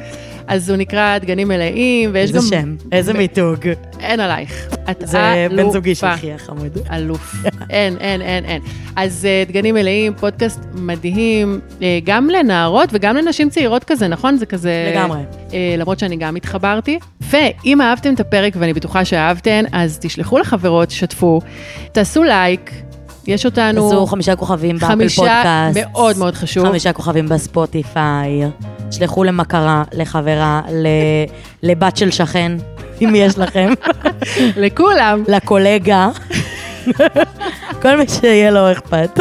אז 0.46 0.70
הוא 0.70 0.76
נקרא 0.76 1.18
דגנים 1.18 1.48
מלאים, 1.48 2.10
ויש 2.12 2.30
איזה 2.30 2.38
גם... 2.38 2.62
שם, 2.62 2.74
איזה 2.92 3.12
מיתוג. 3.12 3.68
אין 4.00 4.20
עלייך. 4.20 4.74
את 4.90 5.02
זה 5.04 5.46
בן 5.56 5.70
זוגי 5.70 5.90
אלופה. 5.90 6.16
שלך, 6.16 6.34
החמוד. 6.34 6.78
אלוף. 6.92 7.34
אין, 7.70 7.96
אין, 8.00 8.22
אין, 8.22 8.44
אין. 8.44 8.62
אז 8.96 9.24
אה, 9.24 9.44
דגנים 9.48 9.74
מלאים, 9.74 10.14
פודקאסט 10.14 10.60
מדהים, 10.74 11.60
אה, 11.82 11.98
גם 12.04 12.30
לנערות 12.30 12.88
וגם 12.92 13.16
לנשים 13.16 13.50
צעירות 13.50 13.84
כזה, 13.84 14.08
נכון? 14.08 14.36
זה 14.36 14.46
כזה... 14.46 14.92
לגמרי. 14.94 15.20
אה, 15.52 15.74
למרות 15.78 15.98
שאני 15.98 16.16
גם 16.16 16.36
התחברתי. 16.36 16.98
ואם 17.20 17.80
אהבתם 17.80 18.14
את 18.14 18.20
הפרק, 18.20 18.52
ואני 18.58 18.72
בטוחה 18.72 19.04
שאהבתן, 19.04 19.64
אז 19.72 19.98
תשלחו 19.98 20.38
לחברות, 20.38 20.90
שתפו, 20.90 21.40
תעשו 21.92 22.22
לייק, 22.22 22.70
יש 23.26 23.46
אותנו... 23.46 23.88
עשו 23.88 24.06
חמישה 24.06 24.36
כוכבים 24.36 24.78
באפל 24.78 24.92
חמישה 24.92 25.16
פודקאסט. 25.22 25.78
מאוד 25.90 26.18
מאוד 26.18 26.34
חשוב. 26.34 26.66
חמישה 26.66 26.92
כוכבים 26.92 27.28
בספוטיפיי. 27.28 28.40
שלחו 28.90 29.24
למכרה, 29.24 29.82
לחברה, 29.92 30.60
ל- 30.72 30.86
לבת 31.70 31.96
של 31.96 32.10
שכן, 32.10 32.52
אם 33.02 33.12
יש 33.14 33.38
לכם, 33.38 33.72
לכולם. 34.64 35.24
לקולגה. 35.28 36.08
כל 37.82 37.96
מי 37.96 38.04
שיהיה 38.08 38.50
לו 38.50 38.72
אכפת. 38.72 39.20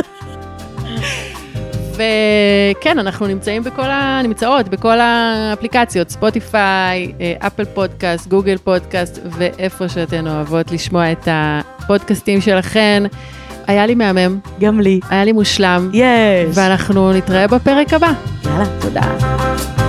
וכן, 1.93 2.99
אנחנו 2.99 3.27
נמצאים 3.27 3.63
בכל 3.63 3.91
ה... 3.91 4.21
נמצאות 4.23 4.69
בכל 4.69 4.99
האפליקציות, 4.99 6.09
ספוטיפיי, 6.09 7.11
אה, 7.21 7.33
אפל 7.47 7.65
פודקאסט, 7.65 8.27
גוגל 8.27 8.57
פודקאסט, 8.57 9.19
ואיפה 9.25 9.89
שאתן 9.89 10.27
אוהבות 10.27 10.71
לשמוע 10.71 11.11
את 11.11 11.27
הפודקאסטים 11.31 12.41
שלכן. 12.41 13.03
היה 13.71 13.85
לי 13.85 13.95
מהמם, 13.95 14.39
גם 14.59 14.79
לי. 14.79 14.99
היה 15.09 15.25
לי 15.25 15.31
מושלם, 15.31 15.89
יש. 15.93 16.57
ואנחנו 16.57 17.13
נתראה 17.13 17.47
בפרק 17.47 17.93
הבא. 17.93 18.11
יאללה. 18.45 18.65
תודה. 18.81 19.80